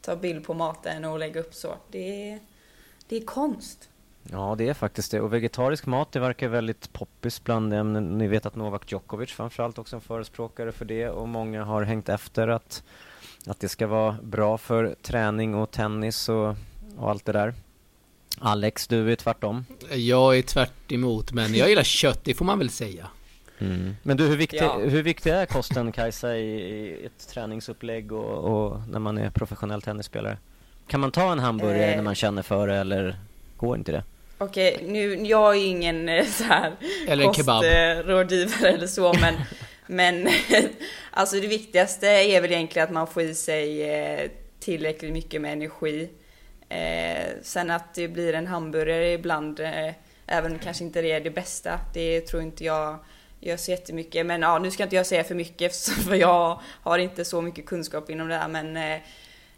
ta 0.00 0.16
bild 0.16 0.46
på 0.46 0.54
maten 0.54 1.04
och 1.04 1.18
lägga 1.18 1.40
upp 1.40 1.54
så. 1.54 1.74
Det 1.90 2.38
det 3.08 3.16
är 3.16 3.24
konst. 3.24 3.88
Ja, 4.30 4.54
det 4.58 4.68
är 4.68 4.74
faktiskt 4.74 5.10
det. 5.10 5.20
Och 5.20 5.32
vegetarisk 5.32 5.86
mat, 5.86 6.12
det 6.12 6.20
verkar 6.20 6.48
väldigt 6.48 6.92
poppis 6.92 7.44
bland 7.44 7.72
dem. 7.72 7.92
Ni 8.18 8.26
vet 8.26 8.46
att 8.46 8.56
Novak 8.56 8.92
Djokovic 8.92 9.30
framförallt 9.30 9.78
också 9.78 9.96
är 9.96 9.98
en 9.98 10.00
förespråkare 10.00 10.72
för 10.72 10.84
det 10.84 11.08
och 11.08 11.28
många 11.28 11.64
har 11.64 11.82
hängt 11.82 12.08
efter 12.08 12.48
att, 12.48 12.82
att 13.46 13.60
det 13.60 13.68
ska 13.68 13.86
vara 13.86 14.16
bra 14.22 14.58
för 14.58 14.94
träning 15.02 15.54
och 15.54 15.70
tennis 15.70 16.28
och, 16.28 16.56
och 16.98 17.10
allt 17.10 17.24
det 17.24 17.32
där. 17.32 17.54
Alex, 18.38 18.86
du 18.86 19.12
är 19.12 19.16
tvärtom. 19.16 19.64
Jag 19.90 20.38
är 20.38 20.42
tvärt 20.42 20.92
emot, 20.92 21.32
men 21.32 21.54
jag 21.54 21.68
gillar 21.68 21.82
kött, 21.82 22.24
det 22.24 22.34
får 22.34 22.44
man 22.44 22.58
väl 22.58 22.70
säga. 22.70 23.06
Mm. 23.58 23.96
Men 24.02 24.16
du, 24.16 24.26
hur 24.26 24.36
viktig, 24.36 24.58
ja. 24.62 24.78
hur 24.78 25.02
viktig 25.02 25.30
är 25.30 25.46
kosten 25.46 25.92
Kajsa 25.92 26.36
i, 26.36 26.60
i 26.60 27.06
ett 27.06 27.28
träningsupplägg 27.28 28.12
och, 28.12 28.68
och, 28.68 28.80
när 28.88 28.98
man 28.98 29.18
är 29.18 29.30
professionell 29.30 29.82
tennisspelare? 29.82 30.38
Kan 30.86 31.00
man 31.00 31.10
ta 31.10 31.32
en 31.32 31.38
hamburgare 31.38 31.90
eh. 31.90 31.96
när 31.96 32.02
man 32.02 32.14
känner 32.14 32.42
för 32.42 32.66
det 32.68 32.76
eller 32.76 33.16
går 33.56 33.76
inte 33.76 33.92
det? 33.92 34.04
Okej, 34.44 34.84
nu, 34.86 35.26
jag 35.26 35.56
är 35.56 35.66
ingen 35.66 36.08
eh, 36.08 36.24
så 36.24 36.44
här 36.44 36.76
eller 37.08 37.24
kostrådgivare 37.24 38.68
eller 38.68 38.86
så, 38.86 39.14
men, 39.20 39.34
men 39.86 40.28
alltså 41.10 41.40
det 41.40 41.46
viktigaste 41.46 42.06
är 42.06 42.40
väl 42.40 42.52
egentligen 42.52 42.88
att 42.88 42.94
man 42.94 43.06
får 43.06 43.22
i 43.22 43.34
sig 43.34 43.90
eh, 43.90 44.30
tillräckligt 44.60 45.12
mycket 45.12 45.40
med 45.40 45.52
energi. 45.52 46.08
Eh, 46.68 47.26
sen 47.42 47.70
att 47.70 47.94
det 47.94 48.08
blir 48.08 48.32
en 48.32 48.46
hamburgare 48.46 49.12
ibland, 49.12 49.60
även 50.26 50.58
kanske 50.58 50.84
inte 50.84 51.02
det 51.02 51.12
är 51.12 51.20
det 51.20 51.30
bästa, 51.30 51.80
det 51.94 52.20
tror 52.20 52.42
inte 52.42 52.64
jag 52.64 52.98
gör 53.40 53.56
så 53.56 53.70
jättemycket. 53.70 54.26
Men 54.26 54.42
ja, 54.42 54.58
nu 54.58 54.70
ska 54.70 54.82
inte 54.82 54.96
jag 54.96 55.06
säga 55.06 55.24
för 55.24 55.34
mycket 55.34 55.76
för 56.08 56.14
jag 56.14 56.60
har 56.82 56.98
inte 56.98 57.24
så 57.24 57.42
mycket 57.42 57.66
kunskap 57.66 58.10
inom 58.10 58.28
det 58.28 58.36
här, 58.36 58.48
men 58.48 59.00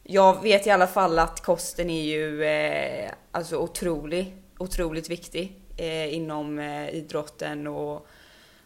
jag 0.02 0.42
vet 0.42 0.66
i 0.66 0.70
alla 0.70 0.86
fall 0.86 1.18
att 1.18 1.42
kosten 1.42 1.90
är 1.90 2.02
ju 2.02 2.44
eh, 2.44 3.10
alltså 3.32 3.56
otrolig 3.56 4.34
otroligt 4.58 5.10
viktig 5.10 5.60
eh, 5.76 6.14
inom 6.14 6.58
eh, 6.58 6.88
idrotten 6.94 7.66
och 7.66 8.06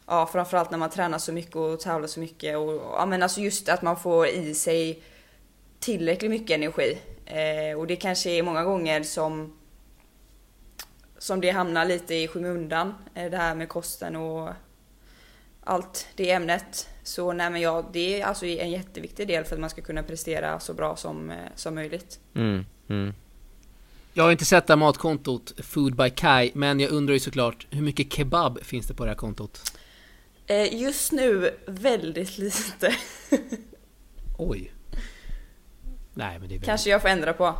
ja, 0.06 0.26
framförallt 0.32 0.70
när 0.70 0.78
man 0.78 0.90
tränar 0.90 1.18
så 1.18 1.32
mycket 1.32 1.56
och 1.56 1.80
tävlar 1.80 2.08
så 2.08 2.20
mycket 2.20 2.56
och 2.56 2.72
ja, 2.72 3.06
men 3.06 3.22
alltså 3.22 3.40
just 3.40 3.68
att 3.68 3.82
man 3.82 3.96
får 3.96 4.26
i 4.26 4.54
sig 4.54 5.02
tillräckligt 5.78 6.30
mycket 6.30 6.54
energi. 6.54 6.98
Eh, 7.26 7.78
och 7.78 7.86
det 7.86 7.96
kanske 7.96 8.30
är 8.30 8.42
många 8.42 8.64
gånger 8.64 9.02
som 9.02 9.56
som 11.18 11.40
det 11.40 11.50
hamnar 11.50 11.84
lite 11.84 12.14
i 12.14 12.28
skymundan, 12.28 12.94
eh, 13.14 13.30
det 13.30 13.36
här 13.36 13.54
med 13.54 13.68
kosten 13.68 14.16
och 14.16 14.48
allt 15.64 16.08
det 16.16 16.30
ämnet. 16.30 16.88
Så 17.02 17.32
nej 17.32 17.50
men 17.50 17.60
ja, 17.60 17.84
det 17.92 18.20
är 18.20 18.26
alltså 18.26 18.46
en 18.46 18.70
jätteviktig 18.70 19.28
del 19.28 19.44
för 19.44 19.54
att 19.54 19.60
man 19.60 19.70
ska 19.70 19.82
kunna 19.82 20.02
prestera 20.02 20.60
så 20.60 20.74
bra 20.74 20.96
som, 20.96 21.30
eh, 21.30 21.36
som 21.54 21.74
möjligt. 21.74 22.20
Mm, 22.34 22.64
mm. 22.88 23.14
Jag 24.12 24.24
har 24.24 24.30
inte 24.30 24.44
sett 24.44 24.66
det 24.66 24.72
här 24.72 24.78
matkontot 24.78 25.52
Food 25.58 25.96
by 25.96 26.10
Kai, 26.10 26.50
men 26.54 26.80
jag 26.80 26.90
undrar 26.90 27.14
ju 27.14 27.20
såklart 27.20 27.66
hur 27.70 27.82
mycket 27.82 28.12
kebab 28.12 28.58
finns 28.62 28.86
det 28.86 28.94
på 28.94 29.04
det 29.04 29.10
här 29.10 29.16
kontot? 29.16 29.72
Eh, 30.46 30.74
just 30.82 31.12
nu 31.12 31.50
väldigt 31.66 32.38
lite. 32.38 32.94
Oj. 34.38 34.72
Nej 36.14 36.38
men 36.38 36.48
det 36.48 36.54
är. 36.54 36.60
Kanske 36.60 36.90
jag 36.90 37.02
får 37.02 37.08
ändra 37.08 37.32
på. 37.32 37.54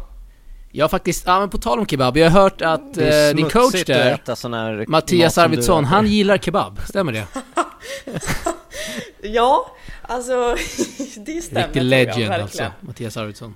Jag 0.72 0.84
har 0.84 0.88
faktiskt, 0.88 1.26
ja 1.26 1.40
men 1.40 1.50
på 1.50 1.58
tal 1.58 1.78
om 1.78 1.86
kebab, 1.86 2.16
jag 2.16 2.30
har 2.30 2.42
hört 2.42 2.62
att 2.62 2.96
eh, 2.96 3.08
din 3.34 3.50
coach 3.50 3.84
där, 3.84 4.90
Mattias 4.90 5.38
Arvidsson, 5.38 5.84
han 5.84 6.06
gillar 6.06 6.38
kebab, 6.38 6.80
stämmer 6.88 7.12
det? 7.12 7.26
ja, 9.28 9.76
alltså 10.02 10.56
det 11.16 11.42
stämmer 11.42 11.66
Riktig 11.66 11.82
legend 11.82 12.18
jag, 12.18 12.40
alltså, 12.40 12.72
Mattias 12.80 13.16
Arvidsson. 13.16 13.54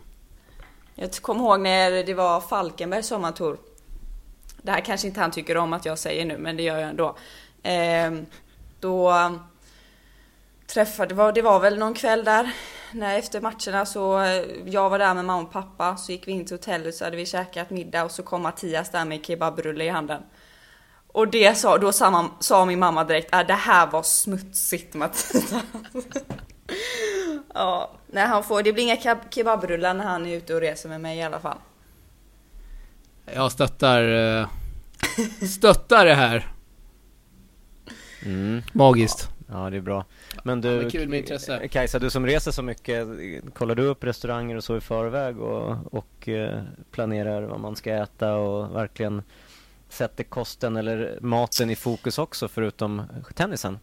Jag 0.95 1.13
kommer 1.13 1.41
ihåg 1.41 1.61
när 1.61 2.05
det 2.05 2.15
var 2.15 2.41
Falkenbergs 2.41 3.07
sommartour. 3.07 3.59
Det 4.63 4.71
här 4.71 4.81
kanske 4.81 5.07
inte 5.07 5.21
han 5.21 5.31
tycker 5.31 5.57
om 5.57 5.73
att 5.73 5.85
jag 5.85 5.99
säger 5.99 6.25
nu, 6.25 6.39
men 6.39 6.57
det 6.57 6.63
gör 6.63 6.79
jag 6.79 6.89
ändå. 6.89 7.17
Eh, 7.63 8.13
då 8.81 9.13
träffade, 10.67 11.09
det 11.09 11.15
var, 11.15 11.33
det 11.33 11.43
var 11.43 11.61
väl 11.61 11.79
någon 11.79 11.95
kväll 11.95 12.25
där, 12.25 12.53
när 12.93 13.19
efter 13.19 13.41
matcherna 13.41 13.87
så, 13.87 14.21
eh, 14.21 14.45
jag 14.67 14.91
var 14.91 14.99
där 14.99 15.15
med 15.15 15.25
mamma 15.25 15.43
och 15.43 15.53
pappa, 15.53 15.97
så 15.97 16.13
gick 16.13 16.29
vi 16.29 16.33
in 16.33 16.47
till 16.47 16.57
hotellet 16.57 16.95
så 16.95 17.05
hade 17.05 17.17
vi 17.17 17.27
käkat 17.27 17.71
middag 17.71 18.05
och 18.05 18.11
så 18.11 18.23
kom 18.23 18.43
Mattias 18.43 18.91
där 18.91 19.05
med 19.05 19.27
kebabrulle 19.27 19.85
i 19.85 19.89
handen. 19.89 20.23
Och 21.07 21.29
det 21.29 21.59
sa, 21.59 21.79
då 21.79 21.93
sa, 21.93 22.31
sa 22.41 22.65
min 22.65 22.79
mamma 22.79 23.05
direkt, 23.05 23.35
äh, 23.35 23.47
det 23.47 23.55
här 23.55 23.87
var 23.87 24.03
smutsigt 24.03 24.95
Mattias. 24.95 25.53
ja, 27.55 27.91
nej, 28.15 28.27
han 28.27 28.45
får, 28.45 28.63
det 28.63 28.73
blir 28.73 28.85
inga 28.85 29.17
kebabrullar 29.31 29.95
när 29.95 30.05
han 30.05 30.27
är 30.27 30.37
ute 30.37 30.55
och 30.55 30.61
reser 30.61 30.89
med 30.89 31.01
mig 31.01 31.19
i 31.19 31.23
alla 31.23 31.41
fall. 31.41 31.59
Jag 33.35 33.53
stöttar, 33.53 34.03
eh, 34.41 34.49
stöttar 35.49 36.07
det 36.07 36.15
här. 36.15 36.49
Mm. 38.25 38.63
Magiskt. 38.73 39.29
Ja, 39.49 39.71
det 39.71 39.77
är 39.77 39.81
bra. 39.81 40.05
Men 40.45 40.61
du, 40.61 40.83
ja, 40.83 40.91
kul 40.91 41.09
med 41.09 41.19
intresse. 41.19 41.69
Kajsa, 41.69 41.99
du 41.99 42.11
som 42.11 42.27
reser 42.27 42.51
så 42.51 42.63
mycket, 42.63 43.09
kollar 43.55 43.75
du 43.75 43.83
upp 43.83 44.05
restauranger 44.05 44.57
och 44.57 44.65
så 44.65 44.77
i 44.77 44.81
förväg 44.81 45.41
och, 45.41 45.77
och 45.95 46.29
eh, 46.29 46.63
planerar 46.91 47.43
vad 47.43 47.61
man 47.61 47.77
ska 47.77 47.95
äta 47.95 48.35
och 48.35 48.77
verkligen 48.77 49.23
sätter 49.89 50.25
kosten 50.25 50.77
eller 50.77 51.19
maten 51.21 51.71
i 51.71 51.77
fokus 51.77 52.19
också 52.19 52.49
förutom 52.49 53.03
tennisen? 53.35 53.79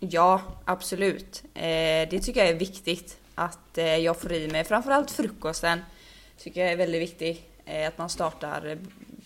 Ja, 0.00 0.42
absolut. 0.64 1.42
Eh, 1.54 2.08
det 2.10 2.20
tycker 2.22 2.40
jag 2.40 2.48
är 2.48 2.58
viktigt 2.58 3.18
att 3.40 3.78
eh, 3.78 3.96
jag 3.96 4.20
får 4.20 4.32
i 4.32 4.48
mig. 4.48 4.64
Framförallt 4.64 5.10
frukosten 5.10 5.80
tycker 6.38 6.60
jag 6.60 6.72
är 6.72 6.76
väldigt 6.76 7.02
viktig. 7.02 7.44
Eh, 7.64 7.88
att 7.88 7.98
man 7.98 8.08
startar 8.08 8.78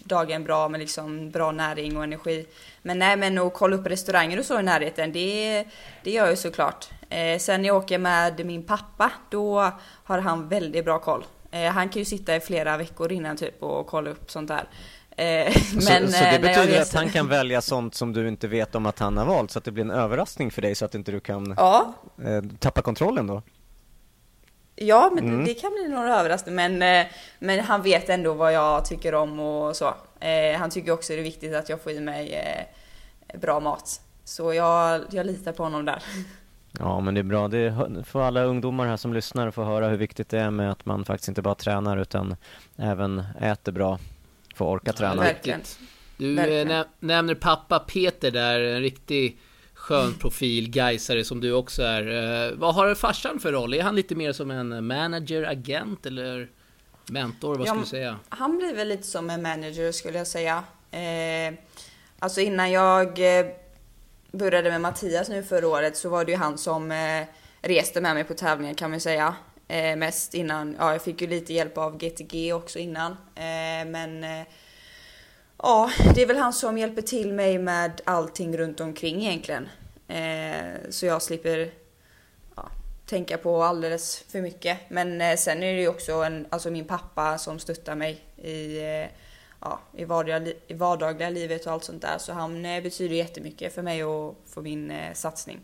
dagen 0.04 0.44
bra 0.44 0.68
med 0.68 0.80
liksom 0.80 1.30
bra 1.30 1.52
näring 1.52 1.96
och 1.96 2.04
energi. 2.04 2.46
Men 2.82 2.98
nej, 2.98 3.16
men 3.16 3.38
att 3.38 3.54
kolla 3.54 3.76
upp 3.76 3.86
restauranger 3.86 4.38
och 4.38 4.44
så 4.44 4.60
i 4.60 4.62
närheten, 4.62 5.12
det, 5.12 5.64
det 6.02 6.10
gör 6.10 6.26
jag 6.26 6.38
såklart. 6.38 6.88
Eh, 7.08 7.38
sen 7.38 7.62
när 7.62 7.68
jag 7.68 7.76
åker 7.76 7.98
med 7.98 8.46
min 8.46 8.62
pappa, 8.62 9.12
då 9.30 9.72
har 10.04 10.18
han 10.18 10.48
väldigt 10.48 10.84
bra 10.84 10.98
koll. 10.98 11.24
Eh, 11.50 11.72
han 11.72 11.88
kan 11.88 12.00
ju 12.00 12.04
sitta 12.04 12.36
i 12.36 12.40
flera 12.40 12.76
veckor 12.76 13.12
innan 13.12 13.36
typ 13.36 13.62
och 13.62 13.86
kolla 13.86 14.10
upp 14.10 14.30
sånt 14.30 14.48
där. 14.48 14.68
Eh, 15.16 15.56
men, 15.74 16.06
så, 16.06 16.12
så, 16.12 16.24
det 16.24 16.38
betyder 16.42 16.80
att 16.80 16.94
han 16.94 17.08
kan 17.08 17.28
välja 17.28 17.60
sånt 17.60 17.94
som 17.94 18.12
du 18.12 18.28
inte 18.28 18.48
vet 18.48 18.74
om 18.74 18.86
att 18.86 18.98
han 18.98 19.16
har 19.16 19.24
valt 19.24 19.50
så 19.50 19.58
att 19.58 19.64
det 19.64 19.70
blir 19.70 19.84
en 19.84 19.90
överraskning 19.90 20.50
för 20.50 20.62
dig 20.62 20.74
så 20.74 20.84
att 20.84 20.94
inte 20.94 21.12
du 21.12 21.20
kan 21.20 21.54
ja. 21.56 21.94
tappa 22.58 22.82
kontrollen 22.82 23.26
då? 23.26 23.42
Ja, 24.76 25.10
men 25.14 25.28
mm. 25.28 25.44
det 25.44 25.54
kan 25.54 25.70
bli 25.72 25.88
någon 25.88 26.08
överraskning. 26.08 26.54
Men, 26.54 26.82
eh, 26.82 27.06
men 27.38 27.60
han 27.60 27.82
vet 27.82 28.08
ändå 28.08 28.34
vad 28.34 28.52
jag 28.52 28.84
tycker 28.84 29.14
om 29.14 29.40
och 29.40 29.76
så. 29.76 29.94
Eh, 30.20 30.58
han 30.58 30.70
tycker 30.70 30.92
också 30.92 31.12
det 31.12 31.18
är 31.18 31.22
viktigt 31.22 31.54
att 31.54 31.68
jag 31.68 31.80
får 31.80 31.92
i 31.92 32.00
mig 32.00 32.32
eh, 32.32 33.38
bra 33.38 33.60
mat. 33.60 34.00
Så 34.24 34.54
jag, 34.54 35.00
jag 35.10 35.26
litar 35.26 35.52
på 35.52 35.62
honom 35.62 35.84
där. 35.84 36.02
Ja, 36.78 37.00
men 37.00 37.14
det 37.14 37.20
är 37.20 37.22
bra. 37.22 37.48
Det 37.48 37.58
är 37.58 38.02
för 38.02 38.22
alla 38.22 38.44
ungdomar 38.44 38.86
här 38.86 38.96
som 38.96 39.14
lyssnar 39.14 39.50
få 39.50 39.64
höra 39.64 39.88
hur 39.88 39.96
viktigt 39.96 40.28
det 40.28 40.38
är 40.38 40.50
med 40.50 40.70
att 40.70 40.86
man 40.86 41.04
faktiskt 41.04 41.28
inte 41.28 41.42
bara 41.42 41.54
tränar 41.54 41.96
utan 41.96 42.36
även 42.76 43.24
äter 43.40 43.72
bra. 43.72 43.98
Får 44.54 44.66
orka 44.66 44.92
träna. 44.92 45.14
Ja, 45.14 45.20
verkligen. 45.20 45.60
Du 46.16 46.34
verkligen. 46.34 46.84
nämner 47.00 47.34
pappa 47.34 47.78
Peter 47.78 48.30
där, 48.30 48.60
en 48.60 48.80
riktig 48.80 49.38
skön 49.84 50.14
profil, 50.14 50.70
Gaisare 50.70 51.24
som 51.24 51.40
du 51.40 51.52
också 51.52 51.82
är. 51.82 52.06
Eh, 52.48 52.56
vad 52.56 52.74
har 52.74 52.94
farsan 52.94 53.40
för 53.40 53.52
roll? 53.52 53.74
Är 53.74 53.82
han 53.82 53.96
lite 53.96 54.14
mer 54.14 54.32
som 54.32 54.50
en 54.50 54.86
manager, 54.86 55.42
agent 55.42 56.06
eller 56.06 56.48
mentor? 57.06 57.54
Vad 57.54 57.66
ja, 57.66 57.70
skulle 57.70 57.82
du 57.82 57.88
säga? 57.88 58.18
Han 58.28 58.58
blir 58.58 58.74
väl 58.74 58.88
lite 58.88 59.02
som 59.02 59.30
en 59.30 59.42
manager 59.42 59.92
skulle 59.92 60.18
jag 60.18 60.26
säga. 60.26 60.64
Eh, 60.90 61.54
alltså 62.18 62.40
innan 62.40 62.72
jag 62.72 63.38
eh, 63.38 63.46
började 64.32 64.70
med 64.70 64.80
Mattias 64.80 65.28
nu 65.28 65.42
förra 65.42 65.68
året 65.68 65.96
så 65.96 66.08
var 66.08 66.24
det 66.24 66.32
ju 66.32 66.38
han 66.38 66.58
som 66.58 66.92
eh, 66.92 67.26
reste 67.60 68.00
med 68.00 68.14
mig 68.14 68.24
på 68.24 68.34
tävlingen 68.34 68.74
kan 68.74 68.90
man 68.90 69.00
säga. 69.00 69.34
Eh, 69.68 69.96
mest 69.96 70.34
innan, 70.34 70.76
ja 70.78 70.92
jag 70.92 71.02
fick 71.02 71.20
ju 71.20 71.26
lite 71.26 71.52
hjälp 71.52 71.78
av 71.78 71.98
GTG 71.98 72.52
också 72.52 72.78
innan. 72.78 73.12
Eh, 73.34 73.86
men 73.86 74.24
Ja, 75.66 75.90
det 76.14 76.22
är 76.22 76.26
väl 76.26 76.36
han 76.36 76.52
som 76.52 76.78
hjälper 76.78 77.02
till 77.02 77.32
mig 77.32 77.58
med 77.58 78.00
allting 78.04 78.56
runt 78.56 78.80
omkring 78.80 79.26
egentligen. 79.26 79.68
Eh, 80.08 80.90
så 80.90 81.06
jag 81.06 81.22
slipper 81.22 81.72
ja, 82.56 82.70
tänka 83.06 83.38
på 83.38 83.62
alldeles 83.62 84.24
för 84.28 84.40
mycket. 84.40 84.78
Men 84.88 85.20
eh, 85.20 85.36
sen 85.36 85.62
är 85.62 85.74
det 85.74 85.80
ju 85.80 85.88
också 85.88 86.12
en, 86.12 86.46
alltså 86.50 86.70
min 86.70 86.84
pappa 86.84 87.38
som 87.38 87.58
stöttar 87.58 87.94
mig 87.94 88.24
i, 88.36 88.78
eh, 88.78 89.06
ja, 89.60 89.80
i, 89.96 90.04
vardagliga, 90.04 90.56
i 90.66 90.74
vardagliga 90.74 91.30
livet 91.30 91.66
och 91.66 91.72
allt 91.72 91.84
sånt 91.84 92.02
där. 92.02 92.18
Så 92.18 92.32
han 92.32 92.64
eh, 92.64 92.82
betyder 92.82 93.16
jättemycket 93.16 93.74
för 93.74 93.82
mig 93.82 94.04
och 94.04 94.42
för 94.46 94.62
min 94.62 94.90
eh, 94.90 95.12
satsning. 95.14 95.60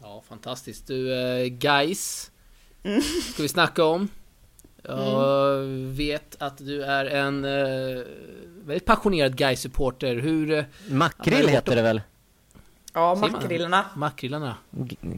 Ja, 0.00 0.22
fantastiskt. 0.28 0.86
Du, 0.86 1.14
eh, 1.14 1.46
guys, 1.46 2.30
mm. 2.82 3.02
ska 3.32 3.42
vi 3.42 3.48
snacka 3.48 3.84
om. 3.84 4.08
Jag 4.82 5.58
mm. 5.58 5.94
vet 5.94 6.42
att 6.42 6.58
du 6.58 6.82
är 6.82 7.04
en 7.04 7.44
uh, 7.44 8.04
väldigt 8.64 8.84
passionerad 8.84 9.36
Guy-supporter. 9.36 10.16
Hur... 10.16 10.50
Uh, 10.50 10.64
makrill 10.88 11.48
heter 11.48 11.76
det 11.76 11.82
väl? 11.82 12.02
Ja, 12.92 13.14
makrillarna. 13.14 13.84
Makrillarna. 13.96 14.56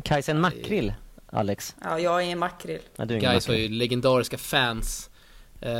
Kajsa, 0.05 0.33
en 0.33 0.40
makrill, 0.40 0.95
Alex? 1.31 1.76
Ja, 1.83 1.99
jag 1.99 2.23
är 2.23 2.26
en 2.26 2.38
makrill. 2.38 2.81
Ja, 2.97 3.05
Guys 3.05 3.47
har 3.47 3.55
ju 3.55 3.69
legendariska 3.69 4.38
fans. 4.38 5.11
Uh, 5.67 5.71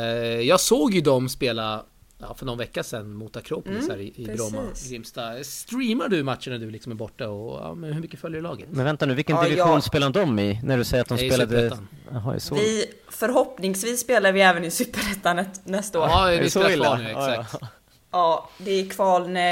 jag 0.40 0.60
såg 0.60 0.94
ju 0.94 1.00
dem 1.00 1.28
spela 1.28 1.84
ja, 2.20 2.34
för 2.34 2.46
någon 2.46 2.58
vecka 2.58 2.82
sedan 2.82 3.14
mot 3.14 3.36
Akropolis 3.36 3.84
mm, 3.84 3.90
här 3.90 3.98
i, 3.98 4.12
i 4.16 4.26
Bromma, 4.36 4.62
Grimsta. 4.88 5.44
Streamar 5.44 6.08
du 6.08 6.22
matchen 6.22 6.52
när 6.52 6.60
du 6.60 6.70
liksom 6.70 6.92
är 6.92 6.96
borta 6.96 7.28
och 7.28 7.60
ja, 7.60 7.74
men 7.74 7.92
hur 7.92 8.00
mycket 8.00 8.20
följer 8.20 8.42
laget? 8.42 8.68
Men 8.70 8.84
vänta 8.84 9.06
nu, 9.06 9.14
vilken 9.14 9.36
ja, 9.36 9.42
division 9.42 9.72
jag... 9.72 9.82
spelar 9.82 10.10
de 10.10 10.38
i? 10.38 10.60
När 10.64 10.76
du 10.76 10.84
säger 10.84 11.02
att 11.02 11.08
de 11.08 11.14
Nej, 11.14 11.30
spelade... 11.30 11.78
Jaha, 12.12 12.40
så... 12.40 12.54
Vi, 12.54 12.86
förhoppningsvis 13.08 14.00
spelar 14.00 14.32
vi 14.32 14.40
även 14.40 14.64
i 14.64 14.70
Superettan 14.70 15.44
nästa 15.64 16.00
år. 16.00 16.08
Ja, 16.08 16.26
det 16.26 16.38
är 16.38 16.48
så 16.48 16.70
illa? 16.70 16.98
Nu, 16.98 17.10
exakt. 17.10 17.56
Ja, 17.60 17.68
ja. 18.10 18.50
det 18.58 18.70
är 18.70 18.88
kval 18.88 19.36
eh, 19.36 19.42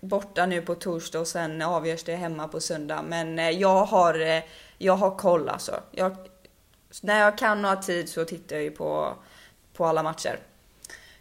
borta 0.00 0.46
nu 0.46 0.62
på 0.62 0.74
torsdag 0.74 1.20
och 1.20 1.26
sen 1.26 1.62
avgörs 1.62 2.04
det 2.04 2.16
hemma 2.16 2.48
på 2.48 2.60
söndag. 2.60 3.02
Men 3.02 3.38
eh, 3.38 3.50
jag 3.50 3.84
har, 3.84 4.20
eh, 4.20 4.42
jag 4.78 4.96
har 4.96 5.16
koll 5.16 5.48
alltså. 5.48 5.80
Jag, 5.90 6.16
när 7.02 7.20
jag 7.20 7.38
kan 7.38 7.64
och 7.64 7.70
har 7.70 7.76
tid 7.76 8.08
så 8.08 8.24
tittar 8.24 8.56
jag 8.56 8.62
ju 8.62 8.70
på, 8.70 9.14
på 9.72 9.86
alla 9.86 10.02
matcher. 10.02 10.38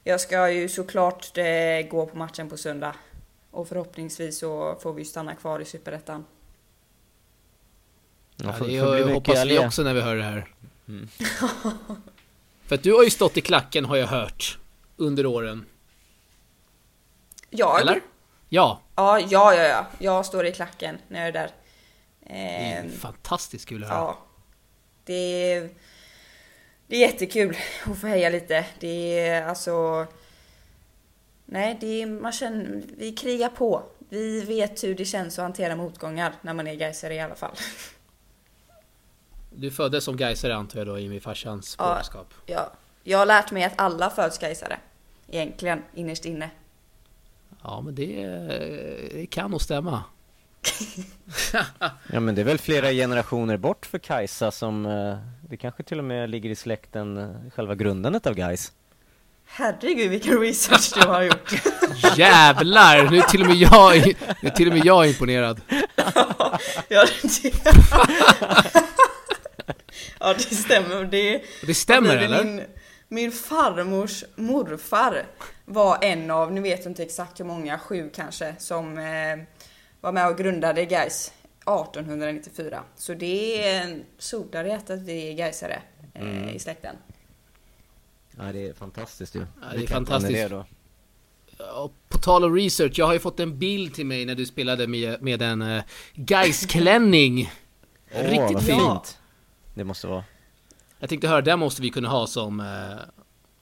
Jag 0.03 0.21
ska 0.21 0.51
ju 0.51 0.69
såklart 0.69 1.37
eh, 1.37 1.45
gå 1.89 2.05
på 2.05 2.17
matchen 2.17 2.49
på 2.49 2.57
söndag. 2.57 2.95
Och 3.51 3.67
förhoppningsvis 3.67 4.39
så 4.39 4.75
får 4.81 4.93
vi 4.93 5.05
stanna 5.05 5.35
kvar 5.35 5.59
i 5.59 5.65
Superettan. 5.65 6.25
Ja, 8.35 8.55
det 8.59 8.71
jag 8.71 9.07
hoppas 9.07 9.45
vi 9.45 9.59
också 9.59 9.83
när 9.83 9.93
vi 9.93 10.01
hör 10.01 10.15
det 10.15 10.23
här. 10.23 10.53
Mm. 10.87 11.07
För 12.65 12.75
att 12.75 12.83
du 12.83 12.93
har 12.93 13.03
ju 13.03 13.09
stått 13.09 13.37
i 13.37 13.41
klacken 13.41 13.85
har 13.85 13.95
jag 13.95 14.07
hört. 14.07 14.57
Under 14.97 15.25
åren. 15.25 15.65
Jag? 17.49 17.81
Eller? 17.81 18.01
Ja. 18.49 18.81
Ja, 18.95 19.19
ja, 19.19 19.55
ja, 19.55 19.63
ja. 19.63 19.85
Jag 19.99 20.25
står 20.25 20.45
i 20.45 20.51
klacken 20.51 20.97
när 21.07 21.19
jag 21.19 21.27
är 21.27 21.31
där. 21.31 21.51
Eh, 22.21 22.33
det 22.33 22.73
är 22.73 22.83
ehm, 22.83 22.91
fantastiskt 22.91 23.65
kul 23.65 23.83
att 23.83 23.89
höra. 23.89 23.99
Ja. 23.99 24.17
Det 25.03 25.13
är 25.53 25.69
det 26.91 26.97
är 26.97 26.99
jättekul 26.99 27.57
att 27.85 27.97
få 27.97 28.07
heja 28.07 28.29
lite. 28.29 28.65
Det 28.79 29.19
är 29.19 29.43
alltså... 29.47 30.05
Nej, 31.45 31.77
det 31.79 32.01
är, 32.01 32.05
man 32.05 32.31
känner, 32.31 32.81
vi 32.97 33.11
krigar 33.11 33.49
på. 33.49 33.83
Vi 34.09 34.41
vet 34.41 34.83
hur 34.83 34.95
det 34.95 35.05
känns 35.05 35.39
att 35.39 35.43
hantera 35.43 35.75
motgångar 35.75 36.33
när 36.41 36.53
man 36.53 36.67
är 36.67 36.75
Gaisare 36.75 37.13
i 37.13 37.19
alla 37.19 37.35
fall. 37.35 37.51
Du 39.49 39.71
föddes 39.71 40.03
som 40.03 40.17
Gaisare 40.17 40.55
antar 40.55 40.79
jag 40.79 40.87
då 40.87 40.99
i 40.99 41.09
min 41.09 41.21
farsans? 41.21 41.75
Ja, 41.79 42.01
ja, 42.45 42.71
jag 43.03 43.17
har 43.17 43.25
lärt 43.25 43.51
mig 43.51 43.63
att 43.63 43.73
alla 43.75 44.09
föds 44.09 44.37
Gaisare. 44.37 44.79
Egentligen, 45.27 45.83
innerst 45.93 46.25
inne. 46.25 46.49
Ja, 47.63 47.81
men 47.81 47.95
det, 47.95 48.25
det 49.13 49.25
kan 49.25 49.51
nog 49.51 49.61
stämma. 49.61 50.03
Ja 52.07 52.19
men 52.19 52.35
det 52.35 52.41
är 52.41 52.45
väl 52.45 52.57
flera 52.57 52.91
generationer 52.91 53.57
bort 53.57 53.85
för 53.85 53.97
Kajsa 53.97 54.51
som 54.51 54.85
eh, 54.85 55.17
det 55.49 55.57
kanske 55.57 55.83
till 55.83 55.99
och 55.99 56.05
med 56.05 56.29
ligger 56.29 56.49
i 56.49 56.55
släkten 56.55 57.17
eh, 57.17 57.51
själva 57.55 57.75
grundandet 57.75 58.27
av 58.27 58.33
Gais. 58.33 58.71
Herregud 59.45 60.09
vilken 60.09 60.39
research 60.39 60.91
du 60.95 61.07
har 61.07 61.21
gjort! 61.21 61.53
Jävlar! 62.17 63.09
Nu 63.09 63.17
är 63.17 63.21
till 63.21 63.41
och 63.41 63.47
med 63.47 63.55
jag, 63.55 64.15
nu 64.41 64.49
är 64.49 64.55
till 64.55 64.67
och 64.67 64.73
med 64.73 64.85
jag 64.85 65.07
imponerad. 65.07 65.61
ja, 66.87 67.05
det, 67.43 67.53
ja, 70.19 70.33
det 70.33 70.55
stämmer. 70.55 71.05
Det, 71.05 71.41
det 71.65 71.73
stämmer 71.73 72.17
eller? 72.17 72.43
Min, 72.43 72.63
min 73.07 73.31
farmors 73.31 74.23
morfar 74.35 75.25
var 75.65 75.97
en 76.01 76.31
av, 76.31 76.51
nu 76.51 76.61
vet 76.61 76.79
jag 76.79 76.91
inte 76.91 77.03
exakt 77.03 77.39
hur 77.39 77.45
många, 77.45 77.79
sju 77.79 78.09
kanske, 78.15 78.55
som 78.57 78.97
eh, 78.97 79.03
var 80.01 80.11
med 80.11 80.27
och 80.27 80.37
grundade 80.37 80.85
Gais 80.85 81.33
1894. 81.61 82.83
Så 82.95 83.13
det 83.13 83.67
är 83.67 83.83
en 83.83 84.03
sodare 84.17 84.75
att 84.75 84.89
vi 84.89 85.29
är 85.29 85.33
Gaisare 85.33 85.81
eh, 86.13 86.21
mm. 86.21 86.49
i 86.49 86.59
släkten. 86.59 86.95
Ja, 88.37 88.43
det 88.43 88.67
är 88.67 88.73
fantastiskt 88.73 89.35
ju. 89.35 89.39
Ja, 89.39 89.77
det 89.77 89.83
är 89.83 89.87
fantastiskt. 89.87 90.39
Är 90.39 90.49
det 90.49 90.55
då? 90.55 90.65
På 92.09 92.17
tal 92.17 92.43
om 92.43 92.55
research, 92.55 92.99
jag 92.99 93.05
har 93.05 93.13
ju 93.13 93.19
fått 93.19 93.39
en 93.39 93.59
bild 93.59 93.93
till 93.93 94.05
mig 94.05 94.25
när 94.25 94.35
du 94.35 94.45
spelade 94.45 94.87
med, 94.87 95.21
med 95.21 95.41
en 95.41 95.61
uh, 95.61 95.83
Gais-klänning. 96.13 97.51
oh, 98.13 98.21
Riktigt 98.21 98.65
fint. 98.65 98.79
Ja. 98.79 99.03
Det 99.73 99.83
måste 99.83 100.07
vara. 100.07 100.23
Jag 100.99 101.09
tänkte 101.09 101.27
höra, 101.27 101.41
den 101.41 101.59
måste 101.59 101.81
vi 101.81 101.89
kunna 101.89 102.09
ha 102.09 102.27
som 102.27 102.59
uh, 102.59 102.65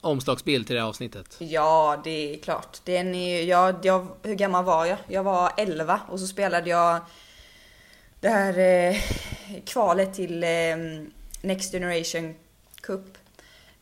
omslagsbild 0.01 0.67
till 0.67 0.75
det 0.75 0.81
här 0.81 0.89
avsnittet. 0.89 1.35
Ja, 1.39 2.01
det 2.03 2.33
är 2.33 2.37
klart. 2.37 2.77
Den 2.83 3.15
är, 3.15 3.43
jag, 3.43 3.75
jag, 3.83 4.07
hur 4.23 4.35
gammal 4.35 4.65
var 4.65 4.85
jag? 4.85 4.97
Jag 5.07 5.23
var 5.23 5.51
11 5.57 6.01
och 6.09 6.19
så 6.19 6.27
spelade 6.27 6.69
jag 6.69 6.99
det 8.19 8.29
här 8.29 8.57
eh, 8.59 8.95
kvalet 9.65 10.13
till 10.13 10.43
eh, 10.43 10.49
Next 11.41 11.71
Generation 11.71 12.35
Cup 12.81 13.17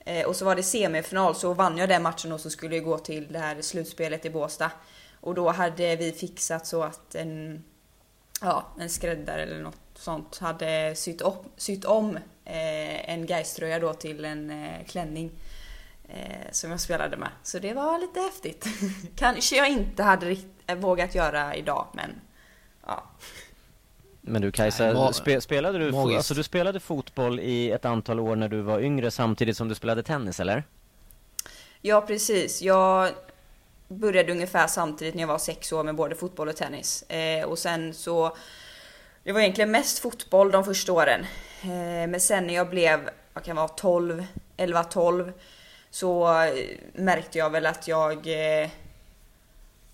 Eh, 0.07 0.25
och 0.25 0.35
så 0.35 0.45
var 0.45 0.55
det 0.55 0.63
semifinal 0.63 1.35
så 1.35 1.53
vann 1.53 1.77
jag 1.77 1.89
den 1.89 2.03
matchen 2.03 2.31
och 2.31 2.39
så 2.39 2.49
skulle 2.49 2.75
jag 2.75 2.85
gå 2.85 2.97
till 2.97 3.27
det 3.29 3.39
här 3.39 3.61
slutspelet 3.61 4.25
i 4.25 4.29
Båstad. 4.29 4.71
Och 5.21 5.35
då 5.35 5.49
hade 5.49 5.95
vi 5.95 6.11
fixat 6.11 6.67
så 6.67 6.83
att 6.83 7.15
en, 7.15 7.63
ja, 8.41 8.65
en 8.79 8.89
skräddare 8.89 9.43
eller 9.43 9.61
något 9.61 9.77
sånt 9.95 10.37
hade 10.37 10.95
sytt, 10.95 11.21
upp, 11.21 11.43
sytt 11.57 11.85
om 11.85 12.15
eh, 12.45 13.09
en 13.09 13.27
geiströja 13.27 13.79
då 13.79 13.93
till 13.93 14.25
en 14.25 14.51
eh, 14.51 14.85
klänning. 14.85 15.31
Eh, 16.09 16.51
som 16.51 16.71
jag 16.71 16.79
spelade 16.79 17.17
med. 17.17 17.29
Så 17.43 17.59
det 17.59 17.73
var 17.73 17.99
lite 17.99 18.19
häftigt. 18.19 18.67
Kanske 19.15 19.55
jag 19.55 19.69
inte 19.69 20.03
hade 20.03 20.37
vågat 20.77 21.15
göra 21.15 21.55
idag 21.55 21.87
men 21.93 22.21
ja. 22.85 23.03
Men 24.21 24.41
du 24.41 24.51
Kajsa, 24.51 25.13
spe, 25.13 25.41
spelade 25.41 25.79
du, 25.79 25.97
alltså, 25.97 26.33
du 26.33 26.43
spelade 26.43 26.79
fotboll 26.79 27.39
i 27.39 27.71
ett 27.71 27.85
antal 27.85 28.19
år 28.19 28.35
när 28.35 28.49
du 28.49 28.61
var 28.61 28.79
yngre 28.79 29.11
samtidigt 29.11 29.57
som 29.57 29.67
du 29.67 29.75
spelade 29.75 30.03
tennis 30.03 30.39
eller? 30.39 30.63
Ja 31.81 32.01
precis, 32.01 32.61
jag 32.61 33.11
började 33.87 34.31
ungefär 34.31 34.67
samtidigt 34.67 35.15
när 35.15 35.21
jag 35.21 35.27
var 35.27 35.37
sex 35.37 35.71
år 35.71 35.83
med 35.83 35.95
både 35.95 36.15
fotboll 36.15 36.47
och 36.47 36.55
tennis. 36.55 37.03
Eh, 37.03 37.45
och 37.45 37.59
sen 37.59 37.93
så, 37.93 38.37
det 39.23 39.31
var 39.31 39.39
egentligen 39.39 39.71
mest 39.71 39.99
fotboll 39.99 40.51
de 40.51 40.63
första 40.65 40.93
åren. 40.93 41.25
Eh, 41.61 42.09
men 42.09 42.19
sen 42.19 42.47
när 42.47 42.53
jag 42.53 42.69
blev, 42.69 43.09
vad 43.33 43.43
kan 43.43 43.55
vara 43.55 43.67
12, 43.67 44.25
11, 44.57 44.83
12 44.83 45.33
så 45.99 46.43
eh, 46.43 46.77
märkte 46.93 47.37
jag 47.37 47.49
väl 47.49 47.65
att 47.65 47.87
jag, 47.87 48.27
eh, 48.27 48.69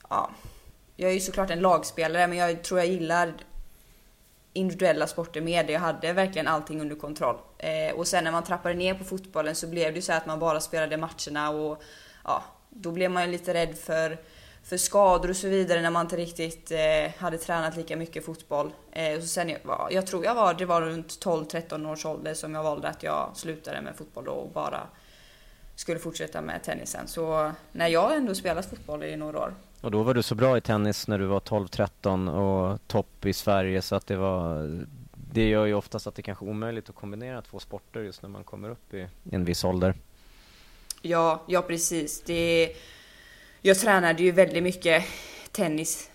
ja, 0.10 0.30
jag 0.96 1.10
är 1.10 1.14
ju 1.14 1.20
såklart 1.20 1.50
en 1.50 1.60
lagspelare 1.60 2.28
men 2.28 2.38
jag 2.38 2.64
tror 2.64 2.80
jag 2.80 2.90
gillar 2.90 3.34
individuella 4.54 5.08
sporter 5.08 5.42
mer 5.42 5.64
där 5.64 5.74
Jag 5.74 5.80
hade 5.80 6.14
verkligen 6.14 6.48
allting 6.48 6.82
under 6.82 6.96
kontroll. 6.96 7.38
Eh, 7.58 7.96
och 7.96 8.08
sen 8.08 8.24
när 8.24 8.32
man 8.32 8.44
trappade 8.44 8.76
ner 8.76 8.94
på 8.94 9.04
fotbollen 9.04 9.56
så 9.56 9.68
blev 9.68 9.94
det 9.94 9.96
ju 9.96 10.02
så 10.02 10.14
att 10.14 10.26
man 10.26 10.40
bara 10.40 10.60
spelade 10.60 10.98
matcherna 10.98 11.50
och 11.50 11.84
ja, 12.24 12.44
då 12.70 12.92
blev 12.92 13.12
man 13.12 13.26
ju 13.26 13.32
lite 13.32 13.54
rädd 13.54 13.78
för, 13.78 14.18
för 14.64 14.78
skador 14.78 15.30
och 15.30 15.36
så 15.36 15.48
vidare 15.48 15.82
när 15.82 15.92
man 15.92 16.06
inte 16.06 16.18
riktigt 16.18 16.72
eh, 16.72 17.12
hade 17.18 17.38
tränat 17.38 17.76
lika 17.76 17.98
mycket 17.98 18.26
fotboll. 18.26 18.74
Eh, 18.92 19.18
och 19.18 19.24
sen, 19.24 19.50
jag, 19.50 19.88
jag 19.92 20.08
tror 20.08 20.26
jag 20.26 20.36
var, 20.36 20.54
det 20.54 20.66
var 20.66 20.82
runt 20.82 21.26
12-13 21.26 21.92
års 21.92 22.06
ålder 22.06 22.34
som 22.34 22.56
jag 22.56 22.64
valde 22.64 22.88
att 22.88 23.04
jag 23.04 23.32
slutade 23.36 23.82
med 23.82 23.96
fotboll 23.96 24.28
och 24.28 24.50
bara 24.50 24.88
skulle 25.76 26.00
fortsätta 26.00 26.42
med 26.42 26.64
tennisen. 26.64 27.08
Så 27.08 27.52
när 27.72 27.88
jag 27.88 28.16
ändå 28.16 28.36
spelat 28.36 28.66
fotboll 28.66 29.04
i 29.04 29.16
några 29.16 29.40
år 29.40 29.54
och 29.84 29.92
då 29.92 30.04
var 30.04 30.14
du 30.14 30.24
så 30.24 30.36
bra 30.36 30.58
i 30.58 30.62
tennis 30.62 31.08
när 31.08 31.20
du 31.20 31.26
var 31.26 31.40
12-13 31.40 32.30
och 32.30 32.80
topp 32.88 33.26
i 33.26 33.34
Sverige 33.34 33.82
så 33.82 33.96
att 33.96 34.08
det 34.08 34.16
var 34.16 34.70
Det 35.34 35.50
gör 35.50 35.66
ju 35.66 35.74
oftast 35.74 36.08
att 36.08 36.16
det 36.16 36.22
kanske 36.22 36.46
är 36.46 36.50
omöjligt 36.50 36.90
att 36.90 36.96
kombinera 36.96 37.42
två 37.42 37.60
sporter 37.60 38.00
just 38.02 38.22
när 38.22 38.30
man 38.30 38.44
kommer 38.44 38.70
upp 38.70 38.94
i 38.94 39.08
en 39.32 39.46
viss 39.46 39.64
ålder. 39.64 39.94
Ja, 41.02 41.44
ja 41.48 41.62
precis. 41.62 42.22
Det, 42.22 42.76
jag 43.62 43.80
tränade 43.80 44.24
ju 44.24 44.32
väldigt 44.32 44.64
mycket 44.64 45.04
tennis 45.52 46.12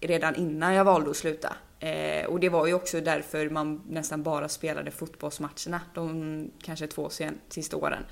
redan 0.00 0.34
innan 0.34 0.74
jag 0.74 0.84
valde 0.84 1.10
att 1.10 1.16
sluta. 1.16 1.56
Eh, 1.80 2.26
och 2.26 2.40
det 2.40 2.48
var 2.48 2.66
ju 2.66 2.74
också 2.74 3.00
därför 3.00 3.50
man 3.50 3.82
nästan 3.88 4.22
bara 4.22 4.48
spelade 4.48 4.90
fotbollsmatcherna 4.90 5.80
de 5.94 6.50
kanske 6.62 6.86
två 6.86 7.10
sen, 7.10 7.38
sista 7.48 7.76
åren. 7.76 8.04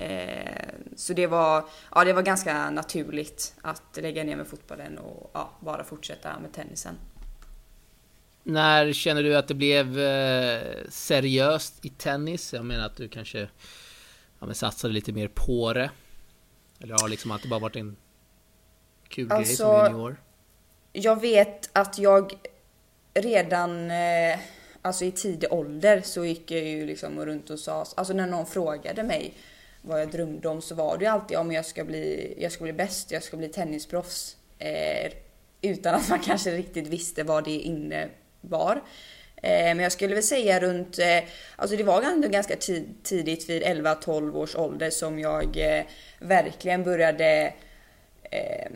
Eh, 0.00 0.68
så 0.96 1.12
det 1.12 1.26
var, 1.26 1.64
ja, 1.94 2.04
det 2.04 2.12
var 2.12 2.22
ganska 2.22 2.70
naturligt 2.70 3.54
att 3.62 3.98
lägga 4.02 4.24
ner 4.24 4.36
med 4.36 4.46
fotbollen 4.46 4.98
och 4.98 5.30
ja, 5.34 5.50
bara 5.60 5.84
fortsätta 5.84 6.38
med 6.38 6.52
tennisen. 6.52 6.94
När 8.42 8.92
känner 8.92 9.22
du 9.22 9.36
att 9.36 9.48
det 9.48 9.54
blev 9.54 9.98
eh, 9.98 10.76
seriöst 10.88 11.84
i 11.84 11.88
tennis? 11.88 12.52
Jag 12.52 12.64
menar 12.64 12.86
att 12.86 12.96
du 12.96 13.08
kanske 13.08 13.40
ja, 14.38 14.46
men 14.46 14.54
satsade 14.54 14.94
lite 14.94 15.12
mer 15.12 15.28
på 15.34 15.72
det. 15.72 15.90
Eller 16.80 16.94
har 17.00 17.08
liksom 17.08 17.30
att 17.30 17.42
det 17.42 17.48
bara 17.48 17.60
varit 17.60 17.76
en 17.76 17.96
kul 19.08 19.32
alltså, 19.32 19.48
grej 19.48 19.56
som 19.56 19.70
alltså, 19.70 19.92
junior? 19.92 20.16
Jag 20.92 21.20
vet 21.20 21.70
att 21.72 21.98
jag 21.98 22.32
redan 23.14 23.90
eh, 23.90 24.38
alltså 24.82 25.04
i 25.04 25.12
tidig 25.12 25.52
ålder 25.52 26.00
så 26.04 26.24
gick 26.24 26.50
jag 26.50 26.64
ju 26.64 26.86
liksom 26.86 27.24
runt 27.26 27.50
och 27.50 27.58
sa, 27.58 27.86
alltså 27.96 28.14
när 28.14 28.26
någon 28.26 28.46
frågade 28.46 29.02
mig 29.02 29.34
vad 29.82 30.00
jag 30.00 30.10
drömde 30.10 30.48
om 30.48 30.62
så 30.62 30.74
var 30.74 30.98
det 30.98 31.04
ju 31.04 31.10
alltid 31.10 31.36
om 31.36 31.52
jag 31.52 31.66
ska 31.66 31.84
bli, 31.84 32.34
jag 32.38 32.52
ska 32.52 32.64
bli 32.64 32.72
bäst, 32.72 33.10
jag 33.10 33.22
ska 33.22 33.36
bli 33.36 33.48
tennisproffs. 33.48 34.36
Eh, 34.58 35.12
utan 35.62 35.94
att 35.94 36.08
man 36.08 36.18
kanske 36.24 36.50
riktigt 36.50 36.86
visste 36.86 37.22
vad 37.22 37.44
det 37.44 37.50
innebar. 37.50 38.82
Eh, 39.36 39.74
men 39.74 39.78
jag 39.78 39.92
skulle 39.92 40.14
väl 40.14 40.22
säga 40.22 40.60
runt, 40.60 40.98
eh, 40.98 41.24
alltså 41.56 41.76
det 41.76 41.82
var 41.82 42.02
ändå 42.02 42.28
ganska 42.28 42.56
tidigt 43.02 43.50
vid 43.50 43.62
11-12 43.62 44.36
års 44.36 44.56
ålder 44.56 44.90
som 44.90 45.18
jag 45.18 45.56
eh, 45.56 45.84
verkligen 46.18 46.84
började 46.84 47.54
eh, 48.22 48.70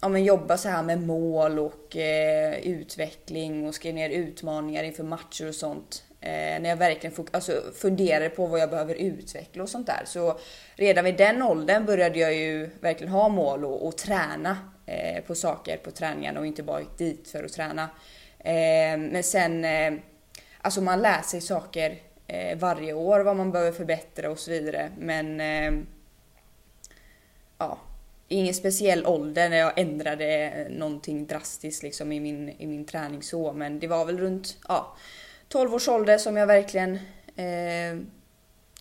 ja, 0.00 0.08
men 0.08 0.24
jobba 0.24 0.56
så 0.58 0.68
här 0.68 0.82
med 0.82 1.02
mål 1.02 1.58
och 1.58 1.96
eh, 1.96 2.58
utveckling 2.58 3.66
och 3.68 3.74
skrev 3.74 3.94
ner 3.94 4.10
utmaningar 4.10 4.82
inför 4.82 5.04
matcher 5.04 5.48
och 5.48 5.54
sånt. 5.54 6.04
Eh, 6.24 6.60
när 6.60 6.68
jag 6.68 6.76
verkligen 6.76 7.26
alltså, 7.30 7.62
funderade 7.74 8.28
på 8.28 8.46
vad 8.46 8.60
jag 8.60 8.70
behöver 8.70 8.94
utveckla 8.94 9.62
och 9.62 9.68
sånt 9.68 9.86
där. 9.86 10.02
Så 10.06 10.38
redan 10.74 11.04
vid 11.04 11.16
den 11.16 11.42
åldern 11.42 11.86
började 11.86 12.18
jag 12.18 12.34
ju 12.34 12.70
verkligen 12.80 13.12
ha 13.12 13.28
mål 13.28 13.64
och, 13.64 13.86
och 13.86 13.96
träna 13.96 14.56
eh, 14.86 15.24
på 15.24 15.34
saker 15.34 15.76
på 15.76 15.90
träningarna 15.90 16.40
och 16.40 16.46
inte 16.46 16.62
bara 16.62 16.80
gick 16.80 16.98
dit 16.98 17.28
för 17.28 17.44
att 17.44 17.52
träna. 17.52 17.82
Eh, 18.38 18.98
men 18.98 19.22
sen, 19.22 19.64
eh, 19.64 19.92
alltså 20.60 20.80
man 20.80 21.02
lär 21.02 21.22
sig 21.22 21.40
saker 21.40 21.98
eh, 22.26 22.58
varje 22.58 22.92
år 22.92 23.20
vad 23.20 23.36
man 23.36 23.52
behöver 23.52 23.72
förbättra 23.72 24.30
och 24.30 24.38
så 24.38 24.50
vidare. 24.50 24.90
Men 24.98 25.40
eh, 25.40 25.72
ja, 27.58 27.78
ingen 28.28 28.54
speciell 28.54 29.06
ålder 29.06 29.48
när 29.48 29.56
jag 29.56 29.78
ändrade 29.78 30.66
någonting 30.70 31.26
drastiskt 31.26 31.82
liksom 31.82 32.12
i 32.12 32.20
min, 32.20 32.48
i 32.48 32.66
min 32.66 32.84
träning 32.84 33.22
så. 33.22 33.52
Men 33.52 33.78
det 33.78 33.86
var 33.86 34.04
väl 34.04 34.18
runt, 34.18 34.56
ja 34.68 34.96
12 35.52 35.74
års 35.74 35.88
ålder 35.88 36.18
som 36.18 36.36
jag 36.36 36.46
verkligen 36.46 36.94
eh, 37.36 38.06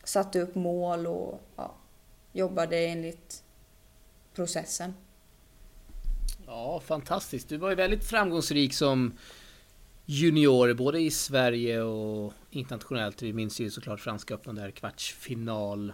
satte 0.04 0.42
upp 0.42 0.56
mål 0.56 1.08
och 1.08 1.42
ja, 1.56 1.76
jobbade 2.34 2.78
enligt 2.78 3.44
processen. 4.34 4.94
Ja, 6.46 6.82
fantastiskt. 6.86 7.50
Du 7.50 7.58
var 7.58 7.70
ju 7.70 7.76
väldigt 7.76 8.04
framgångsrik 8.04 8.74
som 8.74 9.18
junior, 10.06 10.74
både 10.74 11.00
i 11.00 11.12
Sverige 11.12 11.82
och 11.82 12.34
internationellt. 12.50 13.22
Vi 13.22 13.34
minns 13.34 13.60
ju 13.60 13.70
såklart 13.70 14.00
Franska 14.00 14.34
öppna 14.34 14.54
där, 14.54 14.72
kvartsfinal. 14.72 15.94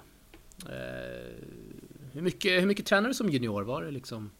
Eh, 0.65 1.35
hur, 2.13 2.21
mycket, 2.21 2.61
hur 2.61 2.65
mycket 2.65 2.85
tränade 2.85 3.09
du 3.09 3.13
som 3.13 3.29
junior? 3.29 3.63
Var 3.63 3.81
det 3.81 3.91
liksom... 3.91 4.31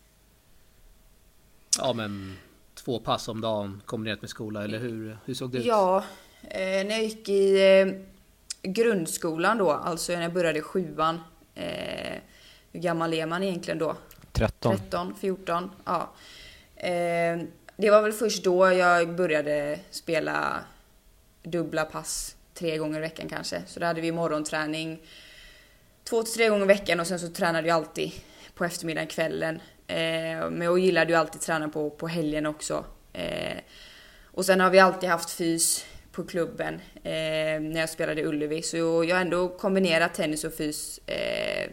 Ja, 1.79 1.93
men 1.93 2.37
två 2.75 2.99
pass 2.99 3.27
om 3.27 3.41
dagen 3.41 3.81
kombinerat 3.85 4.21
med 4.21 4.29
skola, 4.29 4.63
eller 4.63 4.79
hur, 4.79 5.17
hur 5.25 5.33
såg 5.33 5.51
det 5.51 5.57
ut? 5.57 5.65
Ja, 5.65 6.03
när 6.53 6.91
jag 6.91 7.03
gick 7.03 7.29
i 7.29 7.79
eh, 7.81 7.87
grundskolan 8.61 9.57
då, 9.57 9.71
alltså 9.71 10.13
när 10.13 10.21
jag 10.21 10.33
började 10.33 10.61
sjuan. 10.61 11.19
Eh, 11.55 12.19
hur 12.71 12.79
gammal 12.79 13.13
är 13.13 13.25
man 13.25 13.43
egentligen 13.43 13.77
då? 13.77 13.95
13. 14.31 14.77
13, 14.77 15.15
14, 15.19 15.71
ja. 15.85 16.13
Eh, 16.75 17.37
det 17.75 17.89
var 17.89 18.01
väl 18.01 18.13
först 18.13 18.43
då 18.43 18.73
jag 18.73 19.15
började 19.15 19.79
spela 19.91 20.59
dubbla 21.43 21.85
pass 21.85 22.35
tre 22.53 22.77
gånger 22.77 22.97
i 22.97 23.01
veckan 23.01 23.29
kanske. 23.29 23.61
Så 23.67 23.79
då 23.79 23.85
hade 23.85 24.01
vi 24.01 24.11
morgonträning 24.11 25.01
två 26.03 26.23
till 26.23 26.33
tre 26.33 26.49
gånger 26.49 26.65
i 26.65 26.67
veckan 26.67 26.99
och 26.99 27.07
sen 27.07 27.19
så 27.19 27.27
tränade 27.27 27.67
jag 27.67 27.75
alltid 27.75 28.11
på 28.53 28.65
eftermiddagen, 28.65 29.07
kvällen. 29.07 29.55
Eh, 29.87 30.49
men 30.49 30.61
jag 30.61 30.79
gillade 30.79 31.11
ju 31.11 31.19
alltid 31.19 31.41
träna 31.41 31.69
på, 31.69 31.89
på 31.89 32.07
helgen 32.07 32.45
också. 32.45 32.85
Eh, 33.13 33.57
och 34.25 34.45
sen 34.45 34.59
har 34.59 34.69
vi 34.69 34.79
alltid 34.79 35.09
haft 35.09 35.29
fys 35.29 35.85
på 36.17 36.23
klubben 36.23 36.73
eh, 37.03 37.61
när 37.61 37.79
jag 37.79 37.89
spelade 37.89 38.21
i 38.21 38.25
Ullevi. 38.25 38.61
Så 38.61 38.77
jag 38.77 39.15
har 39.15 39.21
ändå 39.21 39.49
kombinerat 39.49 40.13
tennis 40.13 40.43
och 40.43 40.53
fys 40.53 40.99
eh, 41.05 41.69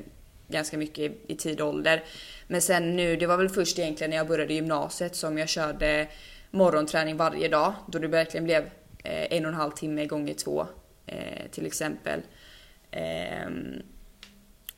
ganska 0.49 0.79
mycket 0.79 1.13
i, 1.27 1.37
tid 1.37 1.61
och 1.61 1.69
ålder. 1.69 2.05
Men 2.47 2.63
sen 2.63 2.97
nu, 2.97 3.17
det 3.17 3.27
var 3.27 3.37
väl 3.37 3.49
först 3.49 3.79
egentligen 3.79 4.11
när 4.11 4.17
jag 4.17 4.29
började 4.29 4.55
gymnasiet 4.55 5.17
som 5.17 5.39
jag 5.39 5.49
körde 5.49 6.09
morgonträning 6.51 7.17
varje 7.17 7.49
dag. 7.49 7.75
Då 7.87 7.99
det 7.99 8.09
verkligen 8.09 8.45
blev 8.45 8.63
eh, 9.05 9.37
en 9.37 9.45
och 9.45 9.51
en 9.51 9.57
halv 9.57 9.71
timme 9.71 10.07
gånger 10.07 10.35
två 10.35 10.67
eh, 11.07 11.51
till 11.51 11.67
exempel. 11.67 12.21
Ehm, 12.91 13.83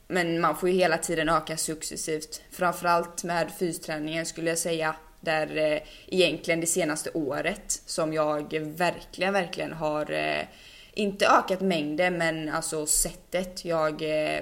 men 0.07 0.41
man 0.41 0.55
får 0.55 0.69
ju 0.69 0.75
hela 0.75 0.97
tiden 0.97 1.29
öka 1.29 1.57
successivt. 1.57 2.41
Framförallt 2.51 3.23
med 3.23 3.51
fysträningen 3.59 4.25
skulle 4.25 4.49
jag 4.49 4.59
säga. 4.59 4.95
Där 5.27 5.57
eh, 5.57 5.79
egentligen 6.07 6.61
det 6.61 6.67
senaste 6.67 7.09
året 7.13 7.81
som 7.85 8.13
jag 8.13 8.53
verkligen, 8.59 9.33
verkligen 9.33 9.73
har 9.73 10.11
eh, 10.11 10.45
inte 10.93 11.27
ökat 11.27 11.61
mängden 11.61 12.17
men 12.17 12.49
alltså 12.49 12.85
sättet 12.85 13.65
jag 13.65 14.01
eh, 14.01 14.41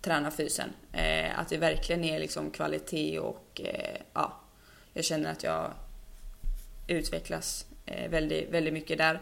tränar 0.00 0.30
fysen. 0.30 0.72
Eh, 0.92 1.38
att 1.38 1.48
det 1.48 1.56
verkligen 1.56 2.04
är 2.04 2.18
liksom 2.18 2.50
kvalitet 2.50 3.18
och 3.18 3.60
eh, 3.64 4.00
ja, 4.14 4.40
jag 4.92 5.04
känner 5.04 5.32
att 5.32 5.42
jag 5.42 5.70
utvecklas 6.88 7.66
eh, 7.86 8.10
väldigt, 8.10 8.50
väldigt 8.50 8.74
mycket 8.74 8.98
där. 8.98 9.20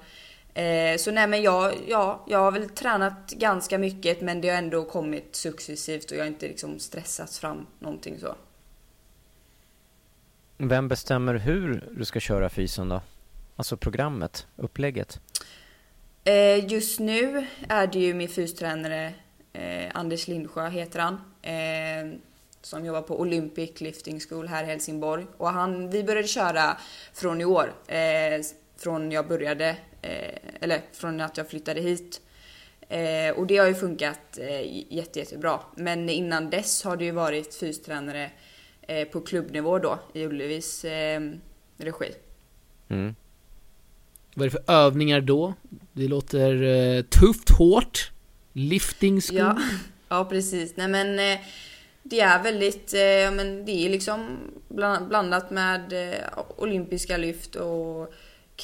Eh, 0.55 0.97
så 0.97 1.11
nej 1.11 1.27
men 1.27 1.43
jag, 1.43 1.75
ja, 1.89 2.25
jag 2.29 2.39
har 2.39 2.53
väl 2.53 2.69
tränat 2.69 3.31
ganska 3.31 3.79
mycket 3.79 4.21
men 4.21 4.41
det 4.41 4.49
har 4.49 4.57
ändå 4.57 4.85
kommit 4.85 5.37
successivt 5.37 6.11
och 6.11 6.17
jag 6.17 6.23
har 6.23 6.29
inte 6.29 6.49
liksom 6.49 6.79
stressats 6.79 7.39
fram 7.39 7.67
någonting 7.79 8.19
så. 8.21 8.35
Vem 10.65 10.89
bestämmer 10.89 11.35
hur 11.35 11.89
du 11.97 12.05
ska 12.05 12.21
köra 12.21 12.51
fysen 12.51 12.89
då? 12.89 13.01
Alltså 13.57 13.77
programmet, 13.77 14.47
upplägget? 14.57 15.21
Eh, 16.25 16.73
just 16.73 17.01
nu 17.01 17.47
är 17.69 17.87
det 17.87 17.99
ju 17.99 18.15
min 18.15 18.29
fystränare 18.29 19.13
eh, 19.53 19.91
Anders 19.95 20.29
Lindsjö 20.29 20.69
heter 20.69 20.99
han. 21.01 21.15
Eh, 21.43 22.19
som 22.61 22.85
jobbar 22.85 23.03
på 23.03 23.21
Olympic 23.21 23.81
Lifting 23.81 24.21
School 24.21 24.49
här 24.49 24.65
i 24.65 24.67
Helsingborg. 24.67 25.27
Och 25.37 25.49
han, 25.49 25.91
vi 25.91 26.05
började 26.05 26.29
köra 26.29 26.77
från 27.15 27.41
i 27.41 27.45
år. 27.45 27.73
Eh, 27.87 28.41
från 28.77 29.13
jag 29.13 29.29
började, 29.29 29.77
eh, 30.03 30.39
eller 30.61 30.81
från 30.93 31.21
att 31.21 31.37
jag 31.37 31.49
flyttade 31.49 31.81
hit. 31.81 32.21
Eh, 32.89 33.31
och 33.37 33.47
det 33.47 33.57
har 33.57 33.67
ju 33.67 33.75
funkat 33.75 34.39
eh, 34.39 34.93
jätte, 34.95 35.19
jättebra. 35.19 35.61
Men 35.77 36.09
innan 36.09 36.51
dess 36.51 36.85
har 36.85 36.97
det 36.97 37.05
ju 37.05 37.11
varit 37.11 37.55
fystränare 37.55 38.25
eh, 38.25 38.31
på 39.13 39.21
klubbnivå 39.21 39.79
då 39.79 39.99
i 40.13 40.27
Ullevis 40.27 40.85
eh, 40.85 41.21
regi. 41.77 42.13
Mm. 42.89 43.15
Vad 44.35 44.47
är 44.47 44.51
det 44.51 44.65
för 44.65 44.73
övningar 44.73 45.21
då? 45.21 45.55
Det 45.93 46.09
låter 46.09 46.63
eh, 46.63 47.03
tufft, 47.03 47.51
hårt. 47.51 48.11
Lifting 48.53 49.21
school? 49.21 49.39
Ja, 49.39 49.59
ja 50.09 50.25
precis. 50.25 50.77
Nej 50.77 50.89
men 50.89 51.19
eh, 51.19 51.41
det 52.03 52.21
är 52.21 52.43
väldigt, 52.43 52.95
eh, 52.95 53.37
men 53.37 53.65
det 53.65 53.87
är 53.87 53.91
liksom 53.91 54.39
blandat 55.09 55.51
med 55.51 55.93
eh, 55.93 56.39
olympiska 56.57 57.17
lyft 57.17 57.57
och 57.57 58.15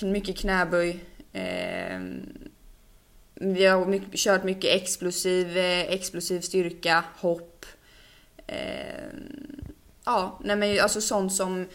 mycket 0.02 0.38
knäböj. 0.38 1.04
Vi 3.35 3.66
har 3.66 3.87
mycket, 3.87 4.14
kört 4.14 4.44
mycket 4.44 4.83
explosiv, 4.83 5.57
explosiv 5.57 6.40
styrka, 6.40 7.04
hopp. 7.16 7.66
Ja, 10.09 10.38
nej 10.40 10.57
men 10.57 10.81
alltså 10.81 11.01
sånt 11.01 11.33
som 11.33 11.66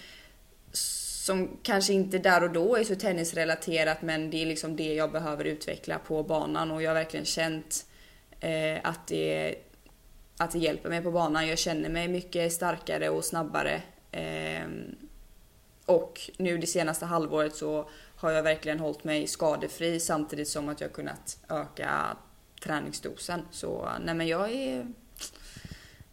som 0.72 1.58
kanske 1.63 1.93
inte 1.93 2.17
där 2.17 2.43
och 2.43 2.50
då 2.50 2.76
är 2.76 2.84
så 2.84 2.96
tennisrelaterat 2.96 4.02
men 4.02 4.30
det 4.30 4.41
är 4.41 4.46
liksom 4.46 4.76
det 4.76 4.93
jag 4.93 5.12
behöver 5.12 5.46
utveckla 5.46 6.00
på 6.00 6.24
banan 6.24 6.72
och 6.72 6.82
jag 6.82 6.89
har 6.89 6.96
verkligen 6.96 7.26
känt 7.26 7.86
eh, 8.39 8.80
att, 8.84 9.08
det, 9.08 9.56
att 10.38 10.52
det 10.52 10.60
hjälper 10.60 10.89
mig 10.89 11.02
på 11.02 11.12
banan. 11.12 11.48
Jag 11.48 11.58
känner 11.58 11.89
mig 11.89 12.08
mycket 12.08 12.54
starkare 12.54 13.10
och 13.10 13.26
snabbare. 13.26 13.82
Eh, 14.12 14.67
och 15.86 16.32
nu 16.38 16.58
det 16.58 16.67
senaste 16.67 17.06
halvåret 17.06 17.56
så 17.56 17.89
har 18.15 18.32
jag 18.32 18.43
verkligen 18.43 18.80
hållit 18.80 19.04
mig 19.04 19.28
skadefri 19.28 20.00
samtidigt 20.00 20.48
som 20.48 20.69
att 20.69 20.82
jag 20.82 20.93
kunnat 20.93 21.38
öka 21.50 22.17
träningsdosen. 22.63 23.41
Så 23.52 23.89
nej 24.06 24.15
men 24.15 24.28
jag 24.28 24.52
är 24.52 24.88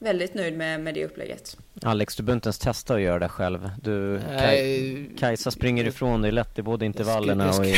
väldigt 0.01 0.35
nöjd 0.35 0.57
med, 0.59 0.81
med 0.81 0.95
det 0.95 1.05
upplägget. 1.05 1.57
Alex, 1.83 2.17
du 2.17 2.23
behöver 2.23 2.37
inte 2.37 2.47
ens 2.47 2.59
testa 2.59 2.95
att 2.95 3.01
göra 3.01 3.19
det 3.19 3.29
själv. 3.29 3.71
Du, 3.83 4.21
Kaj, 4.39 5.11
Kajsa 5.19 5.51
springer 5.51 5.85
ifrån 5.85 6.23
dig 6.23 6.33
lätt 6.33 6.59
i 6.59 6.63
både 6.63 6.87
intervallerna 6.87 7.51
och 7.51 7.67
i 7.67 7.77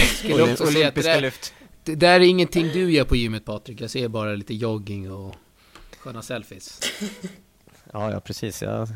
olympiska 0.61 1.21
lyft. 1.21 1.55
Det 1.85 1.95
där 1.95 2.21
är 2.21 2.25
ingenting 2.25 2.69
du 2.69 2.93
gör 2.93 3.05
på 3.05 3.17
gymmet 3.17 3.45
Patrik. 3.45 3.81
Jag 3.81 3.91
ser 3.91 4.09
bara 4.09 4.35
lite 4.35 4.55
jogging 4.55 5.13
och 5.13 5.35
sköna 5.99 6.23
selfies. 6.23 6.81
ja, 7.93 8.11
ja 8.11 8.21
precis. 8.21 8.63
Jag 8.63 8.89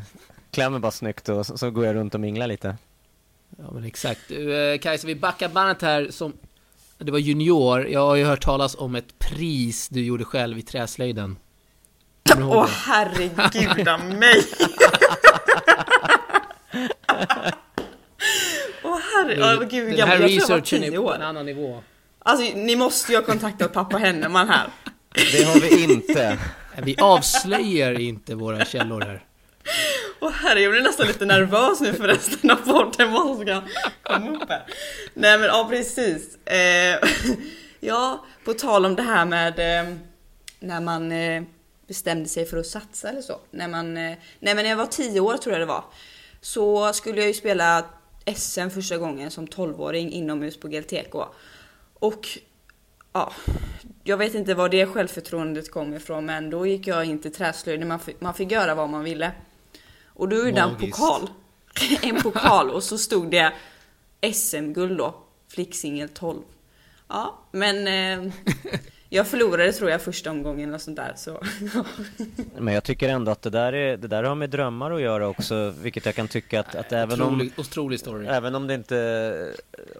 klär 0.51 0.69
mig 0.69 0.79
bara 0.79 0.91
snyggt 0.91 1.29
och 1.29 1.45
så, 1.45 1.57
så 1.57 1.71
går 1.71 1.85
jag 1.85 1.95
runt 1.95 2.13
och 2.13 2.19
minglar 2.19 2.47
lite. 2.47 2.77
Ja 3.57 3.71
men 3.71 3.83
exakt. 3.83 4.21
Du, 4.27 4.55
eh, 4.55 4.79
Kajsa, 4.79 5.07
vi 5.07 5.15
backar 5.15 5.49
bandet 5.49 5.81
här 5.81 6.07
som... 6.11 6.33
Det 6.97 7.11
var 7.11 7.19
junior. 7.19 7.87
Jag 7.87 7.99
har 7.99 8.15
ju 8.15 8.25
hört 8.25 8.43
talas 8.43 8.75
om 8.75 8.95
ett 8.95 9.19
pris 9.19 9.89
du 9.89 10.05
gjorde 10.05 10.23
själv 10.23 10.57
i 10.57 10.61
träslöjden. 10.61 11.37
Åh 12.35 12.63
oh, 12.63 12.69
herregud 12.85 13.87
av 13.87 13.99
mig! 14.19 14.43
Åh 18.83 18.93
oh, 18.93 18.99
herregud, 19.15 19.43
oh, 19.43 19.67
gud, 19.67 19.97
Den 19.97 20.07
här 20.07 20.17
researchen 20.17 20.83
är 20.83 20.91
på 20.91 21.13
en 21.13 21.21
annan 21.21 21.45
nivå. 21.45 21.83
Alltså 22.19 22.55
ni 22.55 22.75
måste 22.75 23.11
ju 23.11 23.17
ha 23.17 23.25
kontaktat 23.25 23.73
pappa 23.73 23.97
Henneman 23.97 24.49
här. 24.49 24.67
Det 25.31 25.43
har 25.43 25.59
vi 25.59 25.93
inte. 25.93 26.37
Vi 26.77 26.95
avslöjar 26.99 27.99
inte 27.99 28.35
våra 28.35 28.65
källor 28.65 29.01
här. 29.01 29.23
Åh 30.19 30.31
herre, 30.31 30.61
jag 30.61 30.71
blir 30.71 30.81
nästan 30.81 31.07
lite 31.07 31.25
nervös 31.25 31.81
nu 31.81 31.93
för 31.93 32.07
resten 32.07 32.51
av 32.51 32.55
podden 32.55 33.11
vad 33.11 33.27
som 33.27 33.45
ska 33.45 33.61
komma 34.03 34.29
upp 34.29 34.49
här. 34.49 34.63
Nej 35.13 35.37
men 35.37 35.47
ja 35.47 35.67
precis. 35.69 36.45
Eh, 36.45 37.09
ja, 37.79 38.25
på 38.45 38.53
tal 38.53 38.85
om 38.85 38.95
det 38.95 39.03
här 39.03 39.25
med 39.25 39.59
eh, 39.59 39.93
när 40.59 40.81
man 40.81 41.11
eh, 41.11 41.43
bestämde 41.87 42.29
sig 42.29 42.45
för 42.45 42.57
att 42.57 42.67
satsa 42.67 43.09
eller 43.09 43.21
så. 43.21 43.39
När 43.51 43.67
man, 43.67 43.97
eh, 43.97 44.17
nej 44.39 44.55
men 44.55 44.55
när 44.55 44.69
jag 44.69 44.77
var 44.77 44.85
10 44.85 45.19
år 45.19 45.37
tror 45.37 45.53
jag 45.53 45.61
det 45.61 45.65
var. 45.65 45.83
Så 46.41 46.93
skulle 46.93 47.19
jag 47.19 47.27
ju 47.27 47.33
spela 47.33 47.85
SM 48.35 48.69
första 48.69 48.97
gången 48.97 49.31
som 49.31 49.47
12-åring 49.47 50.11
inomhus 50.11 50.59
på 50.59 50.67
GLTK. 50.67 51.15
Och 51.93 52.27
ja, 53.13 53.33
jag 54.03 54.17
vet 54.17 54.35
inte 54.35 54.53
var 54.53 54.69
det 54.69 54.85
självförtroendet 54.85 55.71
kom 55.71 55.93
ifrån 55.93 56.25
men 56.25 56.49
då 56.49 56.67
gick 56.67 56.87
jag 56.87 57.05
in 57.05 57.21
till 57.21 57.33
träslöjden, 57.33 57.87
man, 57.87 57.99
man 58.19 58.33
fick 58.33 58.51
göra 58.51 58.75
vad 58.75 58.89
man 58.89 59.03
ville. 59.03 59.31
Och 60.05 60.29
då 60.29 60.35
gjorde 60.35 60.61
en 60.61 60.75
pokal. 60.75 61.29
en 62.01 62.21
pokal 62.21 62.69
och 62.69 62.83
så 62.83 62.97
stod 62.97 63.31
det 63.31 63.53
SM-guld 64.33 64.97
då, 64.97 65.15
flicksingel 65.47 66.09
12. 66.09 66.41
Ja, 67.07 67.39
men 67.51 67.87
eh, 67.87 68.33
jag 69.09 69.27
förlorade 69.27 69.73
tror 69.73 69.89
jag 69.89 70.01
första 70.01 70.31
omgången 70.31 70.73
och 70.73 70.81
sånt 70.81 70.97
där 70.97 71.13
så 71.15 71.43
Men 72.57 72.73
jag 72.73 72.83
tycker 72.83 73.09
ändå 73.09 73.31
att 73.31 73.41
det 73.41 73.49
där, 73.49 73.73
är, 73.73 73.97
det 73.97 74.07
där 74.07 74.23
har 74.23 74.35
med 74.35 74.49
drömmar 74.49 74.91
att 74.91 75.01
göra 75.01 75.27
också 75.27 75.73
Vilket 75.81 76.05
jag 76.05 76.15
kan 76.15 76.27
tycka 76.27 76.59
att, 76.59 76.75
att 76.75 76.91
även 76.91 77.21
otrolig, 77.21 77.51
om 77.57 77.61
Otrolig 77.61 77.99
story. 77.99 78.27
Även 78.27 78.55
om 78.55 78.67
det 78.67 78.73
inte 78.73 79.53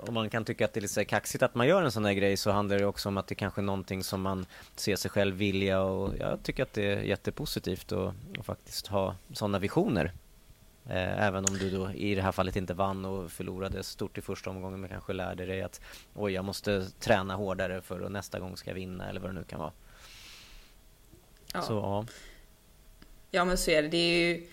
Om 0.08 0.14
man 0.14 0.30
kan 0.30 0.46
tycka 0.46 0.66
att 0.66 0.74
det 0.74 0.80
är 0.80 0.82
lite 0.82 1.06
kaxigt 1.06 1.44
att 1.44 1.56
man 1.56 1.68
gör 1.68 1.84
en 1.84 1.92
sån 1.92 2.06
här 2.06 2.14
grej 2.14 2.38
Så 2.38 2.52
handlar 2.52 2.80
det 2.80 2.86
också 2.86 3.10
om 3.10 3.18
att 3.18 3.28
det 3.28 3.36
kanske 3.36 3.62
är 3.62 3.64
någonting 3.64 4.04
som 4.04 4.22
man 4.22 4.46
Ser 4.76 4.96
sig 4.96 5.12
själv 5.12 5.36
vilja 5.36 5.82
och 5.82 6.14
jag 6.20 6.44
tycker 6.44 6.64
att 6.64 6.74
det 6.74 6.86
är 6.86 7.02
jättepositivt 7.02 7.92
att, 7.92 8.14
att 8.40 8.46
faktiskt 8.46 8.88
ha 8.88 9.16
sådana 9.34 9.60
visioner 9.60 10.12
även 10.90 11.46
om 11.46 11.58
du 11.58 11.70
då 11.70 11.92
i 11.92 12.16
det 12.16 12.22
här 12.22 12.32
fallet 12.32 12.56
inte 12.56 12.74
vann 12.74 13.06
och 13.06 13.32
förlorade 13.32 13.84
stort 13.84 14.18
i 14.18 14.22
första 14.22 14.50
omgången 14.50 14.82
men 14.82 14.90
kanske 14.90 15.14
lärde 15.14 15.46
dig 15.46 15.62
att 15.62 15.82
oj, 16.14 16.34
jag 16.34 16.46
måste 16.46 16.86
träna 17.00 17.36
hårdare 17.36 17.82
för 17.82 18.02
att 18.02 18.12
nästa 18.12 18.40
gång 18.40 18.58
ska 18.58 18.70
jag 18.70 18.76
vinna 18.76 19.10
eller 19.10 19.20
vad 19.20 19.30
det 19.30 19.34
nu 19.34 19.44
kan 19.44 19.60
vara. 19.60 19.72
Ja. 21.54 21.62
Så, 21.62 21.74
ja. 21.74 22.06
ja 23.32 23.46
men 23.46 23.58
så 23.58 23.72
är 23.72 23.82
det. 23.82 23.88
Det 23.88 23.98
är 23.98 24.28
ju 24.28 24.48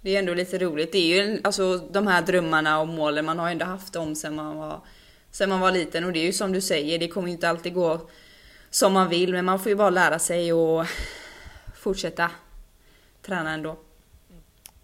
det 0.00 0.14
är 0.14 0.18
ändå 0.18 0.34
lite 0.34 0.58
roligt. 0.58 0.92
Det 0.92 0.98
är 0.98 1.24
ju 1.24 1.40
alltså 1.44 1.78
de 1.78 2.06
här 2.06 2.22
drömmarna 2.22 2.80
och 2.80 2.88
målen, 2.88 3.24
man 3.24 3.38
har 3.38 3.48
ju 3.48 3.52
ändå 3.52 3.64
haft 3.64 3.92
dem 3.92 4.14
sen 4.14 4.34
man 4.34 4.56
var, 4.56 4.80
sen 5.30 5.48
man 5.48 5.60
var 5.60 5.72
liten 5.72 6.04
och 6.04 6.12
det 6.12 6.18
är 6.18 6.24
ju 6.24 6.32
som 6.32 6.52
du 6.52 6.60
säger, 6.60 6.98
det 6.98 7.08
kommer 7.08 7.28
inte 7.28 7.48
alltid 7.48 7.74
gå 7.74 8.08
som 8.70 8.92
man 8.92 9.08
vill 9.08 9.32
men 9.32 9.44
man 9.44 9.60
får 9.60 9.70
ju 9.70 9.76
bara 9.76 9.90
lära 9.90 10.18
sig 10.18 10.52
och 10.52 10.86
fortsätta 11.74 12.30
träna 13.22 13.50
ändå. 13.52 13.76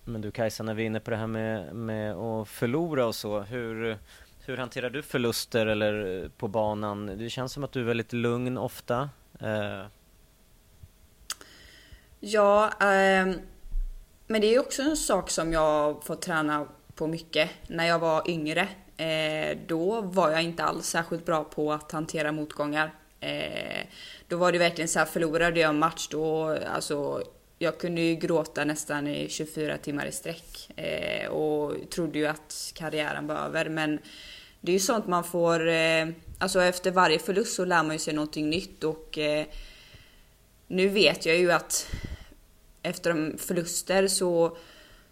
Men 0.09 0.21
du 0.21 0.31
Kajsa, 0.31 0.63
när 0.63 0.75
vi 0.75 0.83
är 0.83 0.87
inne 0.87 1.01
på 1.01 1.11
det 1.11 1.17
här 1.17 1.27
med, 1.27 1.75
med 1.75 2.15
att 2.15 2.49
förlora 2.49 3.07
och 3.07 3.15
så, 3.15 3.41
hur, 3.41 3.99
hur 4.45 4.57
hanterar 4.57 4.91
du 4.91 5.03
förluster 5.03 5.67
eller 5.67 6.23
eh, 6.23 6.29
på 6.29 6.49
banan? 6.49 7.07
Det 7.07 7.31
känns 7.31 7.53
som 7.53 7.65
att 7.65 7.73
du 7.73 7.81
är 7.81 7.85
väldigt 7.85 8.13
lugn 8.13 8.59
ofta. 8.59 9.11
Eh. 9.41 9.87
Ja, 12.21 12.67
eh, 12.67 13.35
men 14.27 14.41
det 14.41 14.55
är 14.55 14.61
också 14.61 14.83
en 14.83 14.97
sak 14.97 15.31
som 15.31 15.53
jag 15.53 16.05
får 16.05 16.17
träna 16.17 16.67
på 16.95 17.07
mycket. 17.07 17.51
När 17.67 17.87
jag 17.87 17.99
var 17.99 18.31
yngre, 18.31 18.69
eh, 18.97 19.59
då 19.67 20.01
var 20.01 20.31
jag 20.31 20.43
inte 20.43 20.65
alls 20.65 20.87
särskilt 20.87 21.27
bra 21.27 21.45
på 21.45 21.73
att 21.73 21.93
hantera 21.93 22.33
motgångar. 22.33 22.95
Eh, 23.21 23.87
då 24.29 24.37
var 24.37 24.53
det 24.53 24.59
verkligen 24.59 24.89
så 24.89 24.99
här, 24.99 25.07
förlorade 25.07 25.61
jag 25.61 25.69
en 25.69 25.79
match 25.79 26.09
då, 26.11 26.59
alltså 26.75 27.23
jag 27.59 27.79
kunde 27.79 28.01
ju 28.01 28.15
gråta 28.15 28.65
nästan 28.65 29.07
i 29.07 29.29
24 29.29 29.79
timmar 29.79 30.07
i 30.07 30.13
sträck 30.13 30.71
eh, 30.77 31.29
och 31.29 31.91
trodde 31.91 32.19
ju 32.19 32.27
att 32.27 32.73
karriären 32.75 33.27
var 33.27 33.35
över. 33.35 33.69
Men 33.69 33.99
det 34.61 34.73
är 34.73 34.75
ju 34.75 34.81
sånt 34.81 35.07
man 35.07 35.25
får, 35.25 35.69
eh, 35.69 36.09
alltså 36.39 36.63
efter 36.63 36.91
varje 36.91 37.19
förlust 37.19 37.55
så 37.55 37.65
lär 37.65 37.83
man 37.83 37.93
ju 37.93 37.99
sig 37.99 38.15
någonting 38.15 38.51
nytt 38.51 38.85
och 38.85 39.19
eh, 39.19 39.47
nu 40.67 40.89
vet 40.89 41.27
jag 41.27 41.37
ju 41.37 41.53
att 41.53 41.87
efter 42.83 43.39
förluster 43.39 44.09
så, 44.09 44.57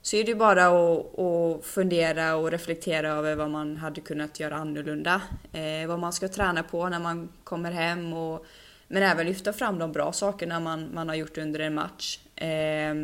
så 0.03 0.17
är 0.17 0.25
det 0.25 0.31
ju 0.31 0.35
bara 0.35 0.67
att, 0.67 1.19
att 1.19 1.67
fundera 1.67 2.37
och 2.37 2.51
reflektera 2.51 3.09
över 3.09 3.37
vad 3.37 3.51
man 3.51 3.77
hade 3.77 4.01
kunnat 4.01 4.41
göra 4.41 4.57
annorlunda. 4.57 5.23
Eh, 5.53 5.89
vad 5.89 5.99
man 5.99 6.13
ska 6.13 6.29
träna 6.29 6.63
på 6.63 6.89
när 6.89 6.99
man 6.99 7.29
kommer 7.45 7.73
hem 7.73 8.13
och 8.13 8.47
men 8.89 9.03
även 9.03 9.27
lyfta 9.27 9.53
fram 9.53 9.79
de 9.79 9.93
bra 9.93 10.13
sakerna 10.13 10.61
man, 10.61 10.95
man 10.95 11.09
har 11.09 11.17
gjort 11.17 11.39
under 11.39 11.61
en 11.61 11.75
match. 11.75 12.19
Eh, 12.37 12.95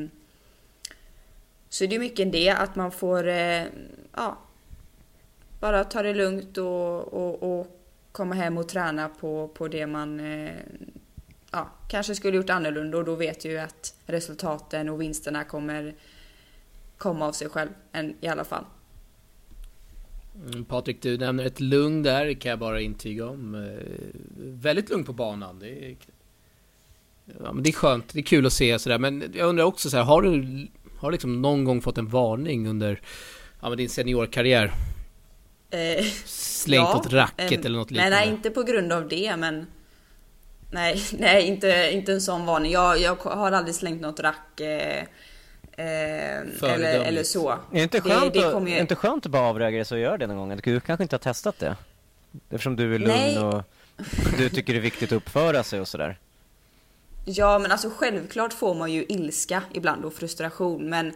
så 1.69 1.87
det 1.87 1.97
är 1.97 1.99
mycket 1.99 2.33
det, 2.33 2.51
att 2.51 2.77
man 2.77 2.93
får 2.93 3.29
eh, 3.29 3.65
ja, 4.17 4.39
bara 5.61 5.85
ta 5.85 6.03
det 6.03 6.15
lugnt 6.15 6.59
och, 6.59 7.15
och, 7.15 7.43
och, 7.61 7.77
komma 8.13 8.35
hem 8.35 8.59
och 8.59 8.69
träna 8.69 9.09
på, 9.09 9.49
på 9.49 9.69
det 9.69 9.87
man 9.87 10.21
eh, 10.21 10.55
ja, 11.51 11.71
kanske 11.89 12.15
skulle 12.15 12.37
gjort 12.37 12.51
annorlunda 12.51 12.99
och 12.99 13.05
då 13.05 13.15
vet 13.15 13.45
ju 13.45 13.59
att 13.59 13.95
resultaten 14.07 14.89
och 14.89 15.01
vinsterna 15.01 15.45
kommer 15.45 15.95
komma 16.99 17.27
av 17.27 17.33
sig 17.33 17.49
själv 17.49 17.71
i 18.21 18.29
alla 18.29 18.45
fall. 18.45 18.65
Mm, 20.47 20.65
Patrik, 20.65 21.03
du 21.03 21.19
nämner 21.19 21.45
ett 21.45 21.61
lugn 21.61 22.03
där, 22.03 22.33
kan 22.35 22.51
jag 22.51 22.59
bara 22.59 22.81
intyga 22.81 23.27
om. 23.27 23.55
Eh, 23.55 23.87
väldigt 24.39 24.91
lugn 24.91 25.05
på 25.05 25.13
banan. 25.13 25.59
Det 25.59 25.91
är, 25.91 25.97
ja, 27.45 27.53
men 27.53 27.63
det 27.63 27.71
är 27.71 27.73
skönt, 27.73 28.13
det 28.13 28.21
är 28.21 28.23
kul 28.23 28.47
att 28.47 28.53
se 28.53 28.79
sådär. 28.79 28.99
Men 28.99 29.33
jag 29.35 29.49
undrar 29.49 29.65
också 29.65 29.91
så 29.91 29.97
här, 29.97 30.05
har 30.05 30.23
du 30.23 30.69
har 30.99 31.13
liksom 31.13 31.43
någon 31.43 31.65
gång 31.65 31.83
fått 31.83 31.99
en 31.99 32.09
varning 32.09 32.69
under 32.69 33.01
ja, 33.61 33.75
din 33.75 33.89
seniorkarriär? 33.89 34.73
Eh, 35.71 36.05
Slängt 36.25 36.89
ja, 36.93 36.97
åt 36.97 37.13
racket 37.13 37.53
eh, 37.53 37.67
eller 37.67 37.79
något 37.79 37.91
liknande? 37.91 38.17
Nej, 38.17 38.27
nej, 38.27 38.37
inte 38.37 38.51
på 38.51 38.63
grund 38.63 38.93
av 38.93 39.09
det, 39.09 39.37
men 39.37 39.67
Nej, 40.73 41.03
nej 41.19 41.47
inte, 41.47 41.91
inte 41.93 42.13
en 42.13 42.21
sån 42.21 42.47
varning. 42.47 42.73
Jag, 42.73 43.01
jag 43.01 43.15
har 43.15 43.53
aldrig 43.53 43.75
slängt 43.75 44.01
något 44.01 44.21
rack. 44.21 44.61
Eh, 44.61 45.05
Eh, 45.81 46.73
eller, 46.73 47.01
eller 47.01 47.23
så. 47.23 47.51
Är 47.51 47.57
det 47.71 47.83
inte 47.83 48.01
skönt, 48.01 48.35
det, 48.35 48.41
det 48.41 48.57
att, 48.57 48.69
ju... 48.69 48.79
inte 48.79 48.95
skönt 48.95 49.27
att 49.27 49.33
bara 49.33 49.43
avreagera 49.43 49.85
sig 49.85 49.97
och 49.97 50.03
göra 50.03 50.19
det 50.19 50.27
någon 50.27 50.49
gång? 50.49 50.61
Du 50.65 50.81
kanske 50.81 51.03
inte 51.03 51.15
har 51.15 51.19
testat 51.19 51.59
det? 51.59 51.77
Eftersom 52.51 52.77
du 52.77 52.95
är 52.95 52.99
lugn 52.99 53.13
Nej. 53.13 53.39
och 53.39 53.63
du 54.39 54.49
tycker 54.49 54.73
det 54.73 54.79
är 54.79 54.83
viktigt 54.83 55.13
att 55.13 55.17
uppföra 55.17 55.63
sig 55.63 55.81
och 55.81 55.89
sådär. 55.89 56.19
Ja, 57.25 57.59
men 57.59 57.73
alltså 57.73 57.91
självklart 57.91 58.53
får 58.53 58.75
man 58.75 58.93
ju 58.93 59.05
ilska 59.09 59.63
ibland 59.73 60.05
och 60.05 60.15
frustration, 60.15 60.89
men 60.89 61.13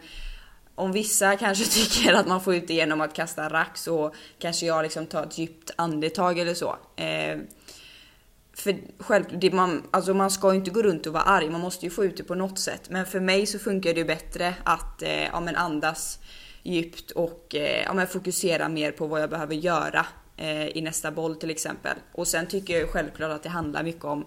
om 0.75 0.91
vissa 0.91 1.35
kanske 1.37 1.65
tycker 1.65 2.13
att 2.13 2.27
man 2.27 2.41
får 2.41 2.55
ut 2.55 2.67
det 2.67 2.73
genom 2.73 3.01
att 3.01 3.13
kasta 3.13 3.49
rack 3.49 3.77
så 3.77 4.15
kanske 4.39 4.65
jag 4.65 4.83
liksom 4.83 5.05
tar 5.05 5.23
ett 5.23 5.37
djupt 5.37 5.71
andetag 5.75 6.39
eller 6.39 6.53
så. 6.53 6.77
Eh, 6.95 7.37
för 8.53 8.75
själv, 8.99 9.25
det 9.39 9.51
man, 9.51 9.83
alltså 9.91 10.13
man 10.13 10.31
ska 10.31 10.51
ju 10.51 10.59
inte 10.59 10.71
gå 10.71 10.81
runt 10.81 11.07
och 11.07 11.13
vara 11.13 11.23
arg, 11.23 11.49
man 11.49 11.61
måste 11.61 11.85
ju 11.85 11.91
få 11.91 12.05
ut 12.05 12.17
det 12.17 12.23
på 12.23 12.35
något 12.35 12.59
sätt. 12.59 12.89
Men 12.89 13.05
för 13.05 13.19
mig 13.19 13.45
så 13.45 13.59
funkar 13.59 13.93
det 13.93 14.05
bättre 14.05 14.53
att 14.63 15.01
eh, 15.01 15.23
ja, 15.23 15.39
men 15.39 15.55
andas 15.55 16.19
djupt 16.63 17.11
och 17.11 17.55
eh, 17.55 17.83
ja, 17.83 17.93
men 17.93 18.07
fokusera 18.07 18.69
mer 18.69 18.91
på 18.91 19.07
vad 19.07 19.21
jag 19.21 19.29
behöver 19.29 19.55
göra 19.55 20.05
eh, 20.37 20.67
i 20.67 20.81
nästa 20.81 21.11
boll 21.11 21.35
till 21.35 21.49
exempel. 21.49 21.97
Och 22.11 22.27
sen 22.27 22.47
tycker 22.47 22.73
jag 22.73 22.81
ju 22.81 22.87
självklart 22.87 23.31
att 23.31 23.43
det 23.43 23.49
handlar 23.49 23.83
mycket 23.83 24.05
om 24.05 24.25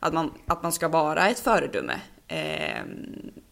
att 0.00 0.14
man, 0.14 0.34
att 0.46 0.62
man 0.62 0.72
ska 0.72 0.88
vara 0.88 1.28
ett 1.28 1.38
föredöme. 1.38 2.00
Eh, 2.28 2.82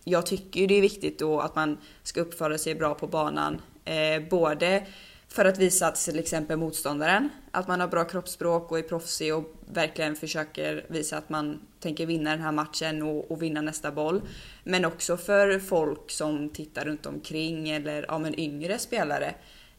jag 0.05 0.27
tycker 0.27 0.61
ju 0.61 0.67
det 0.67 0.75
är 0.75 0.81
viktigt 0.81 1.19
då 1.19 1.41
att 1.41 1.55
man 1.55 1.79
ska 2.03 2.21
uppföra 2.21 2.59
sig 2.59 2.75
bra 2.75 2.95
på 2.95 3.07
banan. 3.07 3.61
Eh, 3.85 4.29
både 4.31 4.87
för 5.29 5.45
att 5.45 5.59
visa 5.59 5.91
till 5.91 6.19
exempel 6.19 6.59
motståndaren 6.59 7.29
att 7.51 7.69
man 7.69 7.81
har 7.81 7.89
bra 7.89 8.05
kroppsspråk 8.05 8.71
och 8.71 8.79
är 8.79 8.83
proffsig 8.83 9.35
och 9.35 9.55
verkligen 9.73 10.17
försöker 10.17 10.87
visa 10.89 11.19
att 11.19 11.29
man 11.29 11.61
tänker 11.81 12.07
vinna 12.07 12.31
den 12.31 12.41
här 12.41 12.53
matchen 12.53 13.03
och, 13.03 13.31
och 13.31 13.43
vinna 13.43 13.61
nästa 13.61 13.93
boll. 13.93 14.23
Men 14.65 14.85
också 14.85 15.17
för 15.17 15.59
folk 15.59 16.11
som 16.11 16.51
tittar 16.51 16.85
runt 16.85 17.07
omkring 17.07 17.71
eller 17.71 18.05
ja, 18.09 18.19
men 18.19 18.41
yngre 18.41 18.79
spelare. 18.79 19.35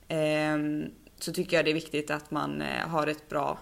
Eh, 0.07 0.57
så 1.19 1.33
tycker 1.33 1.57
jag 1.57 1.65
det 1.65 1.71
är 1.71 1.75
viktigt 1.75 2.11
att 2.11 2.31
man 2.31 2.61
eh, 2.61 2.87
har 2.87 3.07
ett 3.07 3.29
bra 3.29 3.57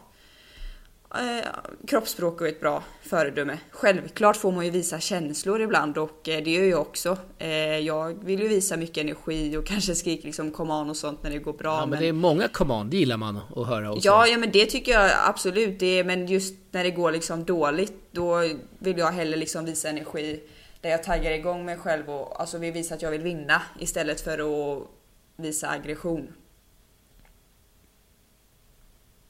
eh, 1.16 1.46
kroppsspråk 1.88 2.42
och 2.42 2.48
ett 2.48 2.60
bra 2.60 2.84
föredöme. 3.02 3.58
Självklart 3.72 4.38
får 4.38 4.52
man 4.52 4.66
ju 4.66 4.72
visa 4.72 5.00
känslor 5.00 5.62
ibland 5.62 5.98
och 5.98 6.30
eh, 6.30 6.44
det 6.44 6.52
gör 6.52 6.64
jag 6.64 6.82
också. 6.82 7.18
Eh, 7.38 7.50
jag 7.78 8.24
vill 8.24 8.40
ju 8.42 8.48
visa 8.48 8.78
mycket 8.78 8.98
energi 8.98 9.58
och 9.58 9.66
kanske 9.66 9.96
skrika 9.96 10.26
liksom 10.26 10.52
command 10.52 10.90
och 10.90 10.98
sånt 10.98 11.24
när 11.24 11.30
det 11.30 11.40
går 11.40 11.54
bra. 11.54 11.74
Ja, 11.74 11.80
men, 11.80 11.90
men 11.90 12.00
det 12.00 12.08
är 12.08 12.14
många 12.14 12.48
command, 12.48 12.92
det 12.92 12.98
gillar 12.98 13.18
man 13.18 13.40
att 13.56 13.68
höra 13.68 13.92
också. 13.92 14.08
Ja, 14.08 14.28
ja 14.28 14.38
men 14.38 14.52
det 14.52 14.66
tycker 14.66 14.92
jag 14.92 15.12
absolut. 15.26 15.80
Det 15.80 16.00
är, 16.00 16.04
men 16.04 16.28
just 16.28 16.56
när 16.72 16.84
det 16.84 16.92
går 16.92 17.12
liksom 17.12 17.46
dåligt, 17.46 17.94
då 18.12 18.40
vill 18.80 18.98
jag 18.98 19.12
hellre 19.12 19.36
liksom 19.38 19.66
visa 19.66 19.90
energi 19.90 20.40
där 20.82 20.90
jag 20.90 21.04
taggar 21.04 21.32
igång 21.32 21.66
mig 21.66 21.78
själv 21.78 22.10
och 22.10 22.40
alltså 22.42 22.58
vill 22.58 22.74
visa 22.74 22.96
att 22.96 23.02
jag 23.02 23.12
vill 23.12 23.22
vinna 23.22 23.62
istället 23.80 24.22
för 24.22 24.40
att 24.40 24.84
visa 25.38 25.70
aggression. 25.70 26.28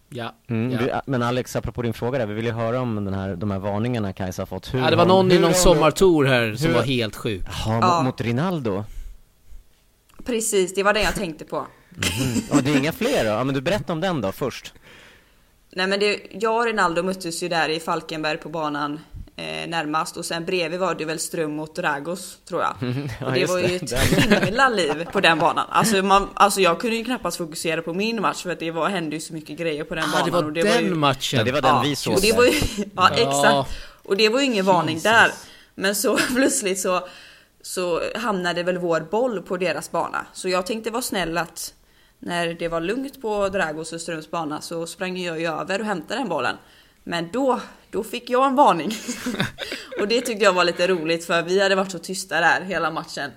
Ja, 0.09 0.35
mm, 0.47 0.71
ja. 0.71 0.79
Vi, 0.79 1.11
men 1.11 1.23
Alex, 1.23 1.55
apropå 1.55 1.81
din 1.81 1.93
fråga 1.93 2.19
där, 2.19 2.25
vi 2.25 2.33
vill 2.33 2.45
ju 2.45 2.51
höra 2.51 2.81
om 2.81 3.05
den 3.05 3.13
här, 3.13 3.35
de 3.35 3.51
här 3.51 3.59
varningarna 3.59 4.13
Kajsa 4.13 4.41
har 4.41 4.47
fått. 4.47 4.73
Hur 4.73 4.79
ja, 4.79 4.89
det 4.89 4.95
var 4.95 5.05
någon 5.05 5.31
i 5.31 5.39
någon 5.39 5.53
sommartour 5.53 6.25
här 6.25 6.55
som 6.55 6.73
var 6.73 6.81
helt 6.81 7.15
sjuk. 7.15 7.41
Jaha, 7.45 7.79
ja. 7.81 8.01
mot 8.03 8.21
Rinaldo? 8.21 8.83
Precis, 10.25 10.73
det 10.73 10.83
var 10.83 10.93
det 10.93 11.01
jag 11.01 11.15
tänkte 11.15 11.45
på. 11.45 11.57
Mm. 11.57 12.41
Och 12.51 12.63
det 12.63 12.71
är 12.71 12.77
inga 12.77 12.91
fler 12.91 13.23
då? 13.23 13.29
Ja, 13.29 13.43
men 13.43 13.55
du 13.55 13.61
berätta 13.61 13.93
om 13.93 14.01
den 14.01 14.21
då 14.21 14.31
först. 14.31 14.73
Nej 15.69 15.87
men 15.87 15.99
det, 15.99 16.21
jag 16.31 16.57
och 16.57 16.65
Rinaldo 16.65 17.03
möttes 17.03 17.43
ju 17.43 17.49
där 17.49 17.69
i 17.69 17.79
Falkenberg 17.79 18.37
på 18.37 18.49
banan 18.49 18.99
eh, 19.37 19.67
närmast 19.67 20.17
och 20.17 20.25
sen 20.25 20.45
bredvid 20.45 20.79
var 20.79 20.95
det 20.95 21.05
väl 21.05 21.19
Ström 21.19 21.55
mot 21.55 21.75
Dragos 21.75 22.37
tror 22.45 22.61
jag. 22.61 22.75
ja, 23.19 23.25
och 23.25 23.33
det 23.33 23.45
var 23.45 23.59
ju 23.59 23.75
ett 23.75 23.93
himla 24.45 24.69
liv 24.69 25.07
på 25.11 25.19
den 25.19 25.39
banan. 25.39 25.65
Alltså, 25.69 26.03
man, 26.03 26.29
alltså 26.33 26.61
jag 26.61 26.79
kunde 26.79 26.95
ju 26.95 27.03
knappast 27.03 27.37
fokusera 27.37 27.81
på 27.81 27.93
min 27.93 28.21
match 28.21 28.43
för 28.43 28.49
att 28.49 28.59
det 28.59 28.71
var, 28.71 28.89
hände 28.89 29.15
ju 29.15 29.19
så 29.19 29.33
mycket 29.33 29.57
grejer 29.57 29.83
på 29.83 29.95
den 29.95 30.03
ah, 30.03 30.11
banan. 30.11 30.25
Det 30.25 30.31
var 30.31 30.43
och 30.43 30.53
det 30.53 30.63
den 30.63 30.73
var 30.73 30.81
ju, 30.81 30.95
matchen? 30.95 31.39
Ja, 31.39 31.45
det 31.45 31.51
var 31.51 31.61
den 31.61 31.75
ja, 31.75 31.81
vi 31.85 31.95
såg. 31.95 32.13
Och 32.13 32.21
det 32.21 32.33
var 32.33 32.43
ju, 32.43 32.53
ja, 32.95 33.09
exakt. 33.09 33.69
Och 34.03 34.17
det 34.17 34.29
var 34.29 34.39
ju 34.39 34.45
ingen 34.45 34.65
varning 34.65 34.95
Jesus. 34.95 35.03
där. 35.03 35.31
Men 35.75 35.95
så 35.95 36.17
plötsligt 36.35 36.79
så, 36.79 37.07
så 37.61 38.01
hamnade 38.15 38.63
väl 38.63 38.77
vår 38.77 39.01
boll 39.01 39.41
på 39.41 39.57
deras 39.57 39.91
bana. 39.91 40.25
Så 40.33 40.49
jag 40.49 40.65
tänkte 40.65 40.91
vara 40.91 41.01
snäll 41.01 41.37
att 41.37 41.73
när 42.19 42.53
det 42.53 42.67
var 42.67 42.81
lugnt 42.81 43.21
på 43.21 43.49
Dragos 43.49 43.93
och 43.93 44.01
Ströms 44.01 44.31
bana 44.31 44.61
så 44.61 44.87
sprang 44.87 45.17
jag 45.17 45.39
ju 45.39 45.47
över 45.47 45.79
och 45.79 45.85
hämtade 45.85 46.19
den 46.19 46.29
bollen. 46.29 46.55
Men 47.07 47.29
då, 47.31 47.59
då 47.91 48.03
fick 48.03 48.29
jag 48.29 48.47
en 48.47 48.55
varning. 48.55 48.91
och 49.99 50.07
det 50.07 50.21
tyckte 50.21 50.43
jag 50.43 50.53
var 50.53 50.63
lite 50.63 50.87
roligt 50.87 51.25
för 51.25 51.43
vi 51.43 51.61
hade 51.61 51.75
varit 51.75 51.91
så 51.91 51.99
tysta 51.99 52.39
där 52.39 52.61
hela 52.61 52.91
matchen. 52.91 53.31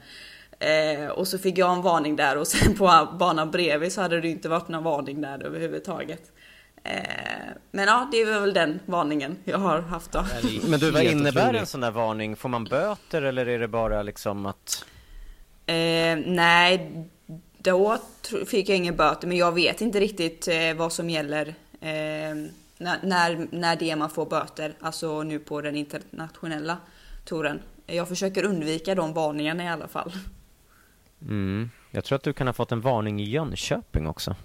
Eh, 0.59 1.07
och 1.07 1.29
så 1.29 1.39
fick 1.39 1.59
jag 1.59 1.73
en 1.73 1.83
varning 1.83 2.17
där 2.17 2.37
och 2.37 2.47
sen 2.47 2.75
på 2.77 3.09
banan 3.19 3.51
bredvid 3.51 3.93
så 3.93 4.01
hade 4.01 4.21
det 4.21 4.29
inte 4.29 4.49
varit 4.49 4.69
någon 4.69 4.85
varning 4.85 5.21
där 5.21 5.43
överhuvudtaget. 5.43 6.23
Eh, 6.85 6.93
men 7.71 7.85
ja, 7.89 8.09
det 8.13 8.17
är 8.17 8.41
väl 8.41 8.55
den 8.55 8.81
varningen 8.87 9.37
jag 9.45 9.59
har 9.59 9.81
haft 9.81 10.13
då. 10.13 10.25
Men 10.65 10.81
du, 10.81 10.91
vad 10.91 11.03
innebär 11.03 11.55
en 11.55 11.67
sån 11.67 11.81
där 11.81 11.91
varning? 11.91 12.37
Får 12.37 12.49
man 12.49 12.65
böter 12.65 13.23
eller 13.23 13.49
är 13.49 13.59
det 13.59 13.69
bara 13.69 14.03
liksom 14.03 14.47
att... 14.47 14.85
Eh, 15.67 16.17
nej, 16.27 16.91
då 17.59 17.99
fick 18.47 18.69
jag 18.69 18.77
ingen 18.77 18.97
böter, 18.97 19.29
men 19.29 19.37
jag 19.37 19.53
vet 19.53 19.81
inte 19.81 20.01
riktigt 20.01 20.49
eh, 20.49 20.75
vad 20.77 20.93
som 20.93 21.11
gäller 21.11 21.55
eh, 22.81 22.93
när, 23.03 23.49
när, 23.51 23.77
det 23.77 23.91
är 23.91 23.97
man 23.97 24.11
får 24.11 24.27
böter, 24.27 24.75
alltså 24.81 25.23
nu 25.23 25.39
på 25.39 25.61
den 25.61 25.77
internationella 25.77 26.77
touren. 27.25 27.63
Jag 27.87 28.09
försöker 28.09 28.45
undvika 28.45 28.95
de 28.95 29.13
varningarna 29.13 29.65
i 29.65 29.69
alla 29.69 29.89
fall. 29.89 30.13
Mm. 31.23 31.71
Jag 31.91 32.05
tror 32.05 32.17
att 32.17 32.23
du 32.23 32.33
kan 32.33 32.47
ha 32.47 32.55
fått 32.55 32.73
en 32.73 32.81
varning 32.81 33.21
i 33.21 33.31
Jönköping 33.31 34.07
också. 34.07 34.37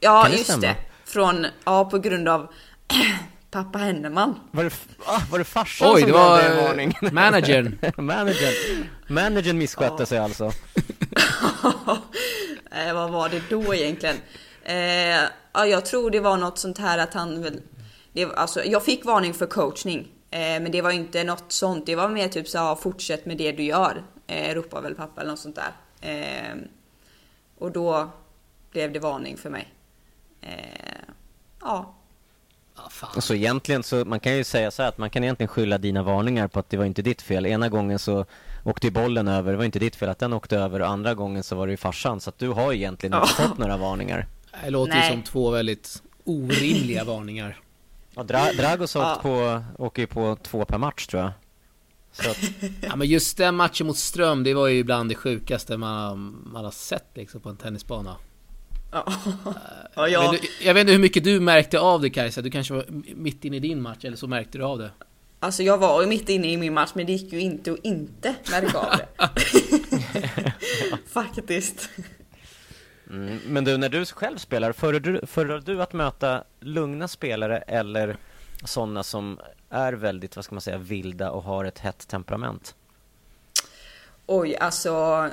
ja, 0.00 0.28
just 0.28 0.60
det. 0.60 0.76
Från, 1.04 1.46
ja, 1.64 1.84
på 1.84 1.98
grund 1.98 2.28
av 2.28 2.48
pappa 3.50 3.78
Henneman. 3.78 4.40
Var 4.50 4.64
det, 4.64 4.72
ah, 5.06 5.20
var 5.30 5.38
det 5.38 5.44
farsan 5.44 5.88
Oj, 5.94 6.00
som 6.00 6.10
det 6.10 6.16
var 6.16 6.40
en 6.40 6.56
varning? 6.56 6.94
managern. 7.12 7.78
managern. 7.96 8.84
Managern 9.06 9.58
misskötte 9.58 10.02
ja. 10.02 10.06
sig 10.06 10.18
alltså. 10.18 10.44
eh, 12.70 12.94
vad 12.94 13.10
var 13.10 13.28
det 13.28 13.42
då 13.50 13.74
egentligen? 13.74 14.16
Eh, 14.64 15.28
ja, 15.52 15.66
jag 15.66 15.84
tror 15.84 16.10
det 16.10 16.20
var 16.20 16.36
något 16.36 16.58
sånt 16.58 16.78
här 16.78 16.98
att 16.98 17.14
han 17.14 17.42
väl... 17.42 17.60
Det, 18.12 18.24
alltså, 18.24 18.64
jag 18.64 18.84
fick 18.84 19.04
varning 19.04 19.34
för 19.34 19.46
coachning. 19.46 20.08
Eh, 20.30 20.38
men 20.40 20.72
det 20.72 20.82
var 20.82 20.90
inte 20.90 21.24
något 21.24 21.52
sånt. 21.52 21.86
Det 21.86 21.94
var 21.94 22.08
mer 22.08 22.28
typ 22.28 22.48
så 22.48 22.76
fortsätt 22.76 23.26
med 23.26 23.36
det 23.36 23.52
du 23.52 23.62
gör. 23.62 24.02
Eh, 24.26 24.54
ropar 24.54 24.82
väl 24.82 24.94
pappa 24.94 25.20
eller 25.20 25.30
något 25.30 25.40
sånt 25.40 25.56
där. 25.56 25.72
Eh, 26.00 26.56
och 27.58 27.72
då 27.72 28.10
blev 28.70 28.92
det 28.92 28.98
varning 28.98 29.36
för 29.36 29.50
mig. 29.50 29.74
Eh, 30.40 30.48
ja. 31.60 31.94
Oh, 32.76 33.18
så 33.20 33.34
egentligen 33.34 33.82
så, 33.82 34.04
man 34.04 34.20
kan 34.20 34.36
ju 34.36 34.44
säga 34.44 34.70
så 34.70 34.82
här 34.82 34.88
att 34.88 34.98
man 34.98 35.10
kan 35.10 35.24
egentligen 35.24 35.48
skylla 35.48 35.78
dina 35.78 36.02
varningar 36.02 36.48
på 36.48 36.58
att 36.58 36.70
det 36.70 36.76
var 36.76 36.84
inte 36.84 37.02
ditt 37.02 37.22
fel. 37.22 37.46
Ena 37.46 37.68
gången 37.68 37.98
så 37.98 38.26
åkte 38.64 38.90
bollen 38.90 39.28
över, 39.28 39.52
det 39.52 39.58
var 39.58 39.64
inte 39.64 39.78
ditt 39.78 39.96
fel 39.96 40.08
att 40.08 40.18
den 40.18 40.32
åkte 40.32 40.56
över 40.56 40.80
och 40.80 40.88
andra 40.88 41.14
gången 41.14 41.42
så 41.42 41.56
var 41.56 41.66
det 41.66 41.70
ju 41.70 41.76
farsan. 41.76 42.20
Så 42.20 42.30
att 42.30 42.38
du 42.38 42.48
har 42.48 42.72
egentligen 42.72 43.14
inte 43.14 43.34
fått 43.34 43.58
några 43.58 43.76
varningar. 43.76 44.26
Det 44.64 44.70
låter 44.70 44.94
Nej. 44.94 45.08
ju 45.08 45.14
som 45.14 45.22
två 45.22 45.50
väldigt 45.50 46.02
orimliga 46.24 47.04
varningar. 47.14 47.60
Ja, 48.14 48.22
Dra 48.22 48.52
Dragos 48.52 48.94
ja. 48.94 49.18
på, 49.22 49.62
åker 49.78 50.02
ju 50.02 50.06
på 50.06 50.36
två 50.42 50.64
per 50.64 50.78
match 50.78 51.06
tror 51.06 51.22
jag. 51.22 51.32
Att... 52.30 52.38
ja, 52.80 52.96
men 52.96 53.08
just 53.08 53.36
den 53.36 53.54
matchen 53.54 53.86
mot 53.86 53.96
Ström, 53.96 54.44
det 54.44 54.54
var 54.54 54.68
ju 54.68 54.84
bland 54.84 55.10
det 55.10 55.14
sjukaste 55.14 55.76
man, 55.76 56.42
man 56.52 56.64
har 56.64 56.70
sett 56.70 57.10
liksom, 57.14 57.40
på 57.40 57.48
en 57.48 57.56
tennisbana. 57.56 58.16
Ja. 58.92 59.06
ja, 59.94 60.08
jag... 60.08 60.32
Vet, 60.32 60.40
jag 60.62 60.74
vet 60.74 60.80
inte 60.80 60.92
hur 60.92 60.98
mycket 60.98 61.24
du 61.24 61.40
märkte 61.40 61.80
av 61.80 62.00
det 62.00 62.10
Kajsa, 62.10 62.42
du 62.42 62.50
kanske 62.50 62.74
var 62.74 62.84
mitt 63.14 63.44
inne 63.44 63.56
i 63.56 63.60
din 63.60 63.82
match 63.82 64.04
eller 64.04 64.16
så 64.16 64.26
märkte 64.26 64.58
du 64.58 64.64
av 64.64 64.78
det. 64.78 64.90
Alltså 65.40 65.62
jag 65.62 65.78
var 65.78 66.02
ju 66.02 66.08
mitt 66.08 66.28
inne 66.28 66.52
i 66.52 66.56
min 66.56 66.74
match 66.74 66.90
men 66.94 67.06
det 67.06 67.12
gick 67.12 67.32
ju 67.32 67.40
inte 67.40 67.72
att 67.72 67.78
inte 67.82 68.34
märka 68.50 68.78
av 68.78 68.98
det. 68.98 69.08
Faktiskt. 71.12 71.88
Mm, 73.14 73.40
men 73.46 73.64
du, 73.64 73.76
när 73.76 73.88
du 73.88 74.04
själv 74.06 74.38
spelar, 74.38 74.72
föredrar 75.26 75.60
du 75.60 75.82
att 75.82 75.92
möta 75.92 76.44
lugna 76.60 77.08
spelare 77.08 77.58
eller 77.58 78.16
sådana 78.64 79.02
som 79.02 79.40
är 79.70 79.92
väldigt, 79.92 80.36
vad 80.36 80.44
ska 80.44 80.54
man 80.54 80.62
säga, 80.62 80.78
vilda 80.78 81.30
och 81.30 81.42
har 81.42 81.64
ett 81.64 81.78
hett 81.78 82.08
temperament? 82.08 82.74
Oj, 84.26 84.56
alltså 84.56 85.28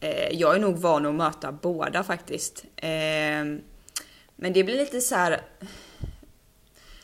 eh, 0.00 0.28
jag 0.32 0.54
är 0.54 0.60
nog 0.60 0.76
van 0.78 1.06
att 1.06 1.14
möta 1.14 1.52
båda 1.52 2.04
faktiskt. 2.04 2.64
Eh, 2.76 2.88
men 4.36 4.52
det 4.52 4.64
blir 4.64 4.76
lite 4.76 5.00
så 5.00 5.14
här, 5.14 5.40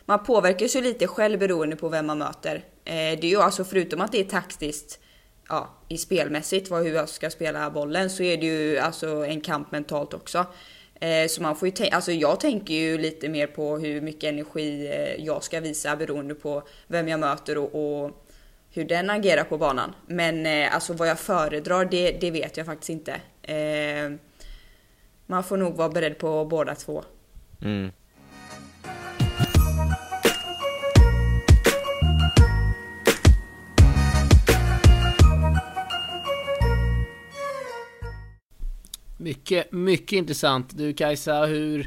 Man 0.04 0.24
påverkas 0.24 0.76
ju 0.76 0.80
lite 0.80 1.06
själv 1.06 1.38
beroende 1.38 1.76
på 1.76 1.88
vem 1.88 2.06
man 2.06 2.18
möter. 2.18 2.56
Eh, 2.84 2.92
det 2.94 3.24
är 3.24 3.30
ju 3.30 3.40
alltså 3.40 3.64
förutom 3.64 4.00
att 4.00 4.12
det 4.12 4.20
är 4.20 4.24
taktiskt 4.24 5.00
ja, 5.48 5.70
i 5.88 5.98
spelmässigt, 5.98 6.70
vad, 6.70 6.82
hur 6.84 6.94
jag 6.94 7.08
ska 7.08 7.30
spela 7.30 7.70
bollen, 7.70 8.10
så 8.10 8.22
är 8.22 8.36
det 8.36 8.46
ju 8.46 8.78
alltså 8.78 9.06
en 9.06 9.40
kamp 9.40 9.72
mentalt 9.72 10.14
också. 10.14 10.46
Eh, 10.94 11.26
så 11.28 11.42
man 11.42 11.56
får 11.56 11.68
ju 11.68 11.72
tänka, 11.72 11.96
alltså 11.96 12.12
jag 12.12 12.40
tänker 12.40 12.74
ju 12.74 12.98
lite 12.98 13.28
mer 13.28 13.46
på 13.46 13.78
hur 13.78 14.00
mycket 14.00 14.24
energi 14.24 14.86
eh, 14.86 15.24
jag 15.24 15.44
ska 15.44 15.60
visa 15.60 15.96
beroende 15.96 16.34
på 16.34 16.62
vem 16.86 17.08
jag 17.08 17.20
möter 17.20 17.58
och, 17.58 18.02
och 18.04 18.26
hur 18.70 18.84
den 18.84 19.10
agerar 19.10 19.44
på 19.44 19.58
banan. 19.58 19.94
Men 20.06 20.46
eh, 20.46 20.74
alltså 20.74 20.92
vad 20.92 21.08
jag 21.08 21.18
föredrar, 21.18 21.84
det, 21.84 22.10
det 22.10 22.30
vet 22.30 22.56
jag 22.56 22.66
faktiskt 22.66 22.90
inte. 22.90 23.12
Eh, 23.42 24.12
man 25.26 25.44
får 25.44 25.56
nog 25.56 25.76
vara 25.76 25.88
beredd 25.88 26.18
på 26.18 26.44
båda 26.44 26.74
två. 26.74 27.04
Mm. 27.62 27.92
Mycket, 39.32 39.72
mycket 39.72 40.12
intressant. 40.12 40.76
Du 40.76 40.94
Kajsa, 40.94 41.46
hur 41.46 41.86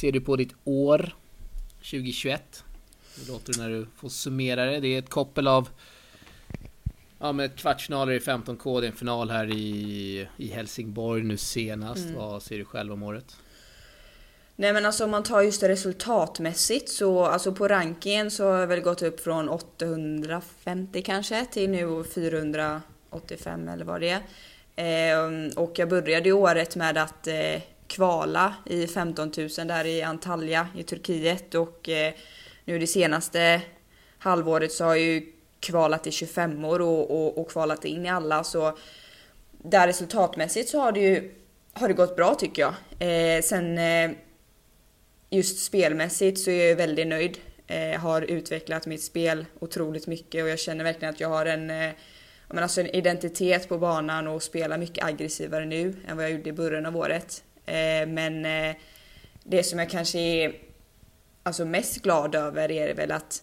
ser 0.00 0.12
du 0.12 0.20
på 0.20 0.36
ditt 0.36 0.54
år 0.64 1.14
2021? 1.78 2.64
Hur 3.18 3.32
låter 3.32 3.52
det 3.52 3.58
när 3.58 3.68
du 3.68 3.86
får 3.96 4.08
summera 4.08 4.64
det? 4.64 4.80
Det 4.80 4.88
är 4.88 4.98
ett 4.98 5.10
koppel 5.10 5.48
av 5.48 5.68
Ja 7.18 7.32
med 7.32 7.56
kvartsfinaler 7.56 8.12
i 8.12 8.18
15K, 8.18 8.80
det 8.80 8.86
är 8.86 8.90
en 8.90 8.96
final 8.96 9.30
här 9.30 9.50
i, 9.50 10.28
i 10.36 10.48
Helsingborg 10.48 11.22
nu 11.22 11.36
senast. 11.36 12.04
Mm. 12.04 12.14
Vad 12.14 12.42
ser 12.42 12.58
du 12.58 12.64
själv 12.64 12.92
om 12.92 13.02
året? 13.02 13.36
Nej 14.56 14.72
men 14.72 14.86
alltså 14.86 15.04
om 15.04 15.10
man 15.10 15.22
tar 15.22 15.42
just 15.42 15.60
det 15.60 15.68
resultatmässigt 15.68 16.88
så 16.88 17.24
alltså 17.24 17.52
på 17.52 17.68
rankingen 17.68 18.30
så 18.30 18.44
har 18.44 18.58
jag 18.58 18.66
väl 18.66 18.80
gått 18.80 19.02
upp 19.02 19.20
från 19.20 19.48
850 19.48 21.02
kanske 21.02 21.46
till 21.46 21.70
nu 21.70 22.04
485 22.14 23.68
eller 23.68 23.84
vad 23.84 24.00
det 24.00 24.08
är. 24.08 24.22
Eh, 24.80 25.56
och 25.56 25.78
jag 25.78 25.88
började 25.88 26.32
året 26.32 26.76
med 26.76 26.98
att 26.98 27.26
eh, 27.26 27.60
kvala 27.86 28.54
i 28.66 28.86
15 28.86 29.32
000 29.36 29.48
där 29.48 29.86
i 29.86 30.02
Antalya 30.02 30.68
i 30.76 30.82
Turkiet 30.82 31.54
och 31.54 31.88
eh, 31.88 32.12
nu 32.64 32.78
det 32.78 32.86
senaste 32.86 33.62
halvåret 34.18 34.72
så 34.72 34.84
har 34.84 34.94
jag 34.94 35.04
ju 35.04 35.32
kvalat 35.60 36.06
i 36.06 36.10
25 36.10 36.64
år 36.64 36.80
och, 36.80 37.10
och, 37.10 37.38
och 37.38 37.50
kvalat 37.50 37.84
in 37.84 38.06
i 38.06 38.08
alla 38.08 38.44
så 38.44 38.78
där 39.52 39.86
resultatmässigt 39.86 40.68
så 40.68 40.80
har 40.80 40.92
det 40.92 41.00
ju 41.00 41.34
har 41.72 41.88
det 41.88 41.94
gått 41.94 42.16
bra 42.16 42.34
tycker 42.34 42.62
jag. 42.62 42.74
Eh, 42.98 43.42
sen 43.42 43.78
eh, 43.78 44.10
just 45.30 45.64
spelmässigt 45.64 46.40
så 46.40 46.50
är 46.50 46.68
jag 46.68 46.76
väldigt 46.76 47.06
nöjd. 47.06 47.38
Eh, 47.66 48.00
har 48.00 48.22
utvecklat 48.22 48.86
mitt 48.86 49.02
spel 49.02 49.46
otroligt 49.58 50.06
mycket 50.06 50.42
och 50.42 50.48
jag 50.48 50.58
känner 50.58 50.84
verkligen 50.84 51.14
att 51.14 51.20
jag 51.20 51.28
har 51.28 51.46
en, 51.46 51.70
eh, 51.70 51.90
men 52.52 52.62
alltså 52.62 52.80
en 52.80 52.86
identitet 52.86 53.68
på 53.68 53.78
banan 53.78 54.28
och 54.28 54.42
spelar 54.42 54.78
mycket 54.78 55.04
aggressivare 55.04 55.64
nu 55.64 55.96
än 56.08 56.16
vad 56.16 56.24
jag 56.24 56.32
gjorde 56.32 56.48
i 56.48 56.52
början 56.52 56.86
av 56.86 56.96
året. 56.96 57.44
Eh, 57.66 58.06
men 58.08 58.44
eh, 58.44 58.76
det 59.44 59.62
som 59.62 59.78
jag 59.78 59.90
kanske 59.90 60.18
är 60.18 60.54
alltså 61.42 61.64
mest 61.64 62.02
glad 62.02 62.34
över 62.34 62.70
är 62.70 62.94
väl 62.94 63.12
att 63.12 63.42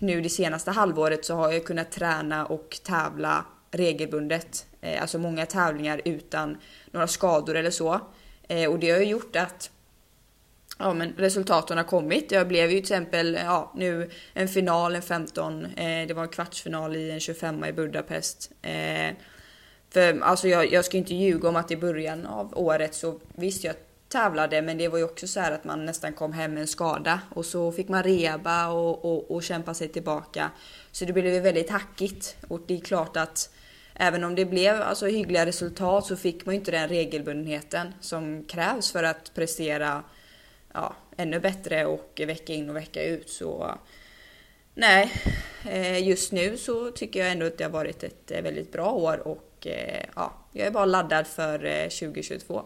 nu 0.00 0.20
det 0.20 0.28
senaste 0.28 0.70
halvåret 0.70 1.24
så 1.24 1.34
har 1.34 1.52
jag 1.52 1.64
kunnat 1.64 1.92
träna 1.92 2.46
och 2.46 2.80
tävla 2.84 3.44
regelbundet. 3.70 4.66
Eh, 4.80 5.02
alltså 5.02 5.18
många 5.18 5.46
tävlingar 5.46 6.00
utan 6.04 6.58
några 6.90 7.06
skador 7.06 7.56
eller 7.56 7.70
så. 7.70 8.00
Eh, 8.48 8.70
och 8.70 8.78
det 8.78 8.90
har 8.90 8.98
ju 8.98 9.04
gjort 9.04 9.36
att 9.36 9.70
ja, 10.78 10.94
men 10.94 11.14
resultaten 11.16 11.76
har 11.76 11.84
kommit. 11.84 12.32
Jag 12.32 12.48
blev 12.48 12.70
ju 12.70 12.76
till 12.76 12.78
exempel 12.78 13.38
ja, 13.44 13.72
nu 13.74 14.10
en 14.34 14.48
final, 14.48 14.94
en 14.94 15.02
15. 15.02 15.64
Eh, 15.64 16.06
det 16.06 16.14
var 16.14 16.22
en 16.22 16.28
kvartsfinal 16.28 16.96
i 16.96 17.10
en 17.10 17.20
25 17.20 17.64
i 17.64 17.72
Budapest. 17.72 18.50
Eh, 18.62 19.14
för 19.90 20.20
alltså 20.20 20.48
jag, 20.48 20.72
jag 20.72 20.84
ska 20.84 20.96
inte 20.96 21.14
ljuga 21.14 21.48
om 21.48 21.56
att 21.56 21.70
i 21.70 21.76
början 21.76 22.26
av 22.26 22.58
året 22.58 22.94
så 22.94 23.20
visste 23.34 23.66
jag 23.66 23.76
tävlade 24.08 24.62
men 24.62 24.78
det 24.78 24.88
var 24.88 24.98
ju 24.98 25.04
också 25.04 25.26
så 25.26 25.40
att 25.40 25.64
man 25.64 25.86
nästan 25.86 26.12
kom 26.12 26.32
hem 26.32 26.54
med 26.54 26.60
en 26.60 26.66
skada 26.66 27.20
och 27.34 27.46
så 27.46 27.72
fick 27.72 27.88
man 27.88 28.02
reba 28.02 28.68
och, 28.68 29.04
och, 29.04 29.30
och 29.30 29.42
kämpa 29.42 29.74
sig 29.74 29.88
tillbaka. 29.88 30.50
Så 30.92 31.04
det 31.04 31.12
blev 31.12 31.42
väldigt 31.42 31.70
hackigt 31.70 32.36
och 32.48 32.60
det 32.66 32.74
är 32.74 32.80
klart 32.80 33.16
att 33.16 33.50
även 33.94 34.24
om 34.24 34.34
det 34.34 34.44
blev 34.44 34.82
alltså 34.82 35.06
hyggliga 35.06 35.46
resultat 35.46 36.06
så 36.06 36.16
fick 36.16 36.46
man 36.46 36.54
ju 36.54 36.58
inte 36.58 36.70
den 36.70 36.88
regelbundenheten 36.88 37.94
som 38.00 38.44
krävs 38.44 38.92
för 38.92 39.02
att 39.02 39.34
prestera 39.34 40.02
ja, 40.80 40.96
ännu 41.16 41.40
bättre 41.40 41.86
och 41.86 42.20
vecka 42.26 42.52
in 42.52 42.70
och 42.70 42.76
vecka 42.76 43.02
ut. 43.02 43.30
Så 43.30 43.74
nej, 44.74 45.12
eh, 45.64 46.08
just 46.08 46.32
nu 46.32 46.56
så 46.56 46.90
tycker 46.90 47.20
jag 47.20 47.32
ändå 47.32 47.46
att 47.46 47.58
det 47.58 47.64
har 47.64 47.70
varit 47.70 48.02
ett 48.02 48.30
eh, 48.30 48.42
väldigt 48.42 48.72
bra 48.72 48.90
år 48.90 49.28
och 49.28 49.66
eh, 49.66 50.04
ja, 50.16 50.32
jag 50.52 50.66
är 50.66 50.70
bara 50.70 50.84
laddad 50.84 51.26
för 51.26 51.58
2022 51.88 52.64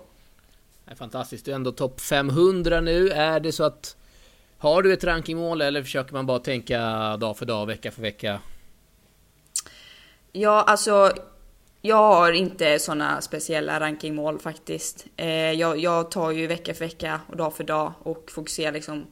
är 0.92 0.96
fantastiskt. 0.96 1.44
Du 1.44 1.51
är 1.51 1.55
ändå 1.55 1.72
topp 1.72 2.01
500 2.01 2.81
nu. 2.81 3.08
Är 3.08 3.40
det 3.40 3.52
så 3.52 3.65
att... 3.65 3.96
Har 4.58 4.83
du 4.83 4.92
ett 4.92 5.04
rankingmål 5.04 5.60
eller 5.60 5.83
försöker 5.83 6.13
man 6.13 6.27
bara 6.27 6.38
tänka 6.38 6.81
dag 7.17 7.37
för 7.37 7.46
dag, 7.46 7.67
vecka 7.67 7.90
för 7.90 8.02
vecka? 8.02 8.40
Ja, 10.33 10.63
alltså... 10.63 11.13
Jag 11.85 11.96
har 11.96 12.33
inte 12.33 12.78
sådana 12.78 13.20
speciella 13.20 13.80
rankingmål 13.80 14.38
faktiskt. 14.38 15.06
Eh, 15.16 15.52
jag, 15.52 15.78
jag, 15.78 16.10
tar 16.10 16.30
ju 16.30 16.46
vecka 16.46 16.74
för 16.74 16.85
vecka 16.85 17.20
och 17.28 17.37
dag 17.37 17.56
för 17.56 17.64
dag 17.64 17.92
och 17.98 18.30
fokuserar 18.30 18.72
liksom 18.72 19.06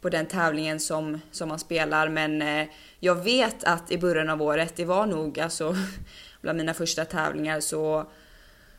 på 0.00 0.08
den 0.08 0.26
tävlingen 0.26 0.80
som, 0.80 1.20
som 1.30 1.48
man 1.48 1.58
spelar. 1.58 2.08
Men 2.08 2.42
eh, 2.42 2.68
jag 2.98 3.14
vet 3.14 3.64
att 3.64 3.92
i 3.92 3.98
början 3.98 4.30
av 4.30 4.42
året, 4.42 4.76
det 4.76 4.84
var 4.84 5.06
nog 5.06 5.40
alltså 5.40 5.76
bland 6.40 6.58
mina 6.58 6.74
första 6.74 7.04
tävlingar 7.04 7.60
så, 7.60 8.10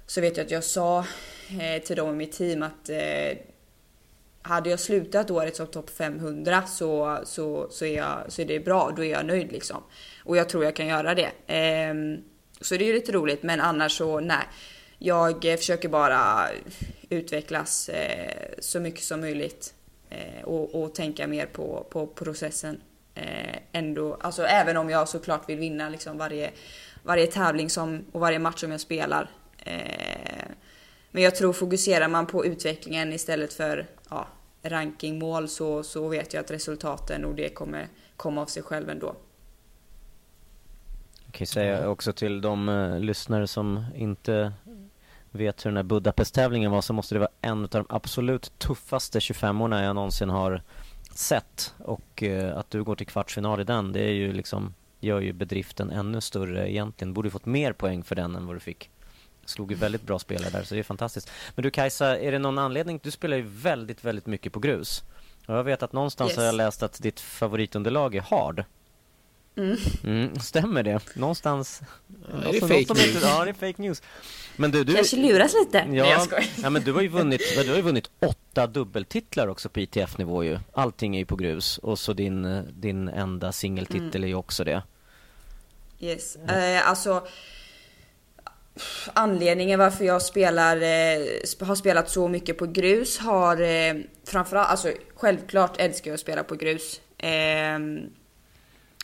så 0.06 0.22
vet 0.22 0.38
jag 0.38 0.46
att 0.46 0.52
jag 0.52 0.64
sa 0.64 1.00
eh, 1.62 1.84
till 1.84 1.96
dem 1.96 2.10
i 2.10 2.18
mitt 2.18 2.32
team 2.32 2.64
att 2.64 2.90
hade 4.42 4.70
jag 4.70 4.80
slutat 4.80 5.32
året 5.32 5.56
som 5.56 5.68
topp 5.68 5.90
500 5.90 6.64
så, 6.68 7.20
så, 7.24 7.68
så, 7.70 7.86
är 7.86 7.98
jag, 7.98 8.18
så 8.28 8.42
är 8.42 8.46
det 8.46 8.60
bra, 8.60 8.94
då 8.96 9.04
är 9.04 9.12
jag 9.12 9.26
nöjd 9.26 9.52
liksom. 9.52 9.84
Och 10.24 10.38
jag 10.38 10.50
tror 10.50 10.64
jag 10.64 10.76
kan 10.76 10.88
göra 10.88 11.16
det. 11.16 11.32
Ehm, 11.48 12.24
så 12.62 12.78
det 12.78 12.84
är 12.84 12.88
ju 12.88 12.94
lite 12.94 13.12
roligt, 13.12 13.44
men 13.44 13.60
annars 13.60 13.98
så 13.98 14.20
nej. 14.20 14.44
Jag 15.04 15.42
försöker 15.42 15.90
bara 15.90 16.48
utvecklas 17.10 17.90
eh, 17.90 18.52
så 18.60 18.80
mycket 18.80 19.04
som 19.04 19.22
möjligt 19.22 19.74
eh, 20.10 20.44
och, 20.44 20.84
och, 20.84 20.96
tänka 20.96 21.28
mer 21.28 21.46
på, 21.46 21.88
på 21.90 22.08
processen. 22.08 22.82
Eh, 23.16 23.58
ändå, 23.72 24.18
alltså 24.22 24.44
även 24.44 24.78
om 24.78 24.90
jag 24.90 25.10
såklart 25.10 25.50
vill 25.50 25.58
vinna 25.58 25.90
liksom 25.90 26.18
varje, 26.18 26.52
varje 27.04 27.28
tävling 27.28 27.70
som, 27.70 28.06
och 28.12 28.20
varje 28.20 28.40
match 28.40 28.60
som 28.60 28.72
jag 28.72 28.82
spelar. 28.82 29.30
Eh, 29.66 30.46
men 31.12 31.24
jag 31.24 31.36
tror 31.36 31.54
fokuserar 31.54 32.08
man 32.08 32.28
på 32.28 32.46
utvecklingen 32.46 33.14
istället 33.14 33.54
för 33.54 33.88
ja, 34.10 34.28
rankingmål 34.64 35.50
så, 35.50 35.84
så 35.84 36.08
vet 36.08 36.34
jag 36.34 36.42
att 36.42 36.52
resultaten 36.52 37.26
och 37.26 37.36
det 37.36 37.50
kommer 37.50 37.88
komma 38.18 38.42
av 38.42 38.46
sig 38.46 38.64
själv 38.64 38.90
ändå. 38.90 39.16
Jag 41.32 41.38
kan 41.38 41.48
säga 41.48 41.90
också 41.90 42.14
till 42.14 42.42
de 42.42 42.70
uh, 42.70 43.00
lyssnare 43.00 43.48
som 43.48 43.86
inte 43.96 44.54
vet 45.32 45.66
hur 45.66 45.70
den 45.70 45.78
här 45.78 45.84
Budapest-tävlingen 45.84 46.72
var 46.72 46.82
så 46.82 46.94
måste 46.94 47.16
det 47.16 47.20
vara 47.20 47.30
en 47.42 47.64
av 47.64 47.70
de 47.70 47.86
absolut 47.90 48.60
tuffaste 48.60 49.20
25-orna 49.20 49.84
jag 49.84 49.96
någonsin 49.96 50.30
har 50.30 50.62
sett. 51.14 51.74
Och 51.78 52.24
uh, 52.24 52.58
att 52.58 52.70
du 52.70 52.84
går 52.84 52.96
till 52.96 53.08
kvartsfinal 53.08 53.62
i 53.62 53.64
den, 53.64 53.92
det 53.92 54.00
är 54.00 54.14
ju 54.14 54.34
liksom, 54.34 54.74
gör 55.00 55.20
ju 55.20 55.34
bedriften 55.34 55.92
ännu 55.92 56.22
större 56.22 56.72
egentligen. 56.72 57.14
Borde 57.14 57.30
fått 57.30 57.46
mer 57.46 57.74
poäng 57.74 58.04
för 58.04 58.16
den 58.16 58.36
än 58.36 58.48
vad 58.48 58.56
du 58.56 58.60
fick. 58.60 58.90
Slog 59.46 59.72
ju 59.72 59.78
väldigt 59.78 60.04
bra 60.04 60.20
spelare 60.20 60.50
där, 60.50 60.64
så 60.64 60.74
det 60.74 60.82
är 60.82 60.84
fantastiskt. 60.84 61.32
Men 61.56 61.64
du 61.64 61.72
Kajsa, 61.72 62.20
är 62.20 62.32
det 62.32 62.40
någon 62.40 62.58
anledning? 62.58 63.00
Du 63.04 63.12
spelar 63.12 63.38
ju 63.38 63.44
väldigt, 63.48 64.06
väldigt 64.06 64.26
mycket 64.26 64.54
på 64.54 64.60
grus. 64.60 65.04
Och 65.48 65.56
jag 65.56 65.64
vet 65.64 65.84
att 65.84 65.94
någonstans 65.94 66.32
yes. 66.32 66.38
har 66.38 66.44
jag 66.44 66.56
läst 66.56 66.84
att 66.84 67.02
ditt 67.02 67.20
favoritunderlag 67.20 68.16
är 68.16 68.22
hard. 68.22 68.66
Mm. 69.58 69.78
Mm, 70.04 70.40
stämmer 70.40 70.84
det? 70.84 71.16
Någonstans? 71.16 71.82
Ja, 72.32 72.50
är 72.50 72.54
det 72.54 72.60
fake 72.60 72.94
news? 72.94 73.24
ja, 73.24 73.46
det 73.46 73.50
är 73.50 73.54
fake 73.54 73.82
news. 73.82 74.02
Men 74.56 74.72
du, 74.72 74.84
du... 74.84 74.96
Kanske 74.96 75.18
luras 75.18 75.54
lite. 75.54 75.78
Ja, 75.78 75.86
Nej, 75.86 76.10
jag 76.30 76.44
ja, 76.64 76.70
men 76.70 76.84
du 76.84 76.94
har 76.94 77.02
ju 77.02 77.08
vunnit, 77.08 77.42
du 77.64 77.70
har 77.70 77.76
ju 77.76 77.82
vunnit 77.82 78.10
åtta 78.20 78.68
dubbeltitlar 78.68 79.48
också 79.48 79.70
på 79.70 79.80
ITF-nivå 79.80 80.44
ju. 80.44 80.60
Allting 80.74 81.16
är 81.16 81.20
ju 81.20 81.26
på 81.26 81.36
grus. 81.36 81.78
Och 81.78 82.00
så 82.00 82.14
din, 82.14 82.64
din 82.74 83.08
enda 83.08 83.52
singeltitel 83.52 84.16
mm. 84.16 84.24
är 84.24 84.28
ju 84.28 84.36
också 84.36 84.64
det. 84.64 84.84
Yes. 86.00 86.36
Eh, 86.36 86.90
alltså 86.90 87.28
anledningen 89.14 89.80
varför 89.80 90.06
jag 90.06 90.22
spelar, 90.22 90.76
eh, 90.78 91.68
har 91.68 91.76
spelat 91.76 92.10
så 92.10 92.28
mycket 92.28 92.58
på 92.58 92.66
grus 92.66 93.18
har 93.20 93.62
eh, 93.62 93.96
framförallt, 94.28 94.70
alltså 94.70 94.92
självklart 95.16 95.82
älskar 95.82 96.12
jag 96.12 96.14
att 96.16 96.22
spela 96.22 96.44
på 96.44 96.56
grus. 96.56 97.02
Eh, 97.18 97.80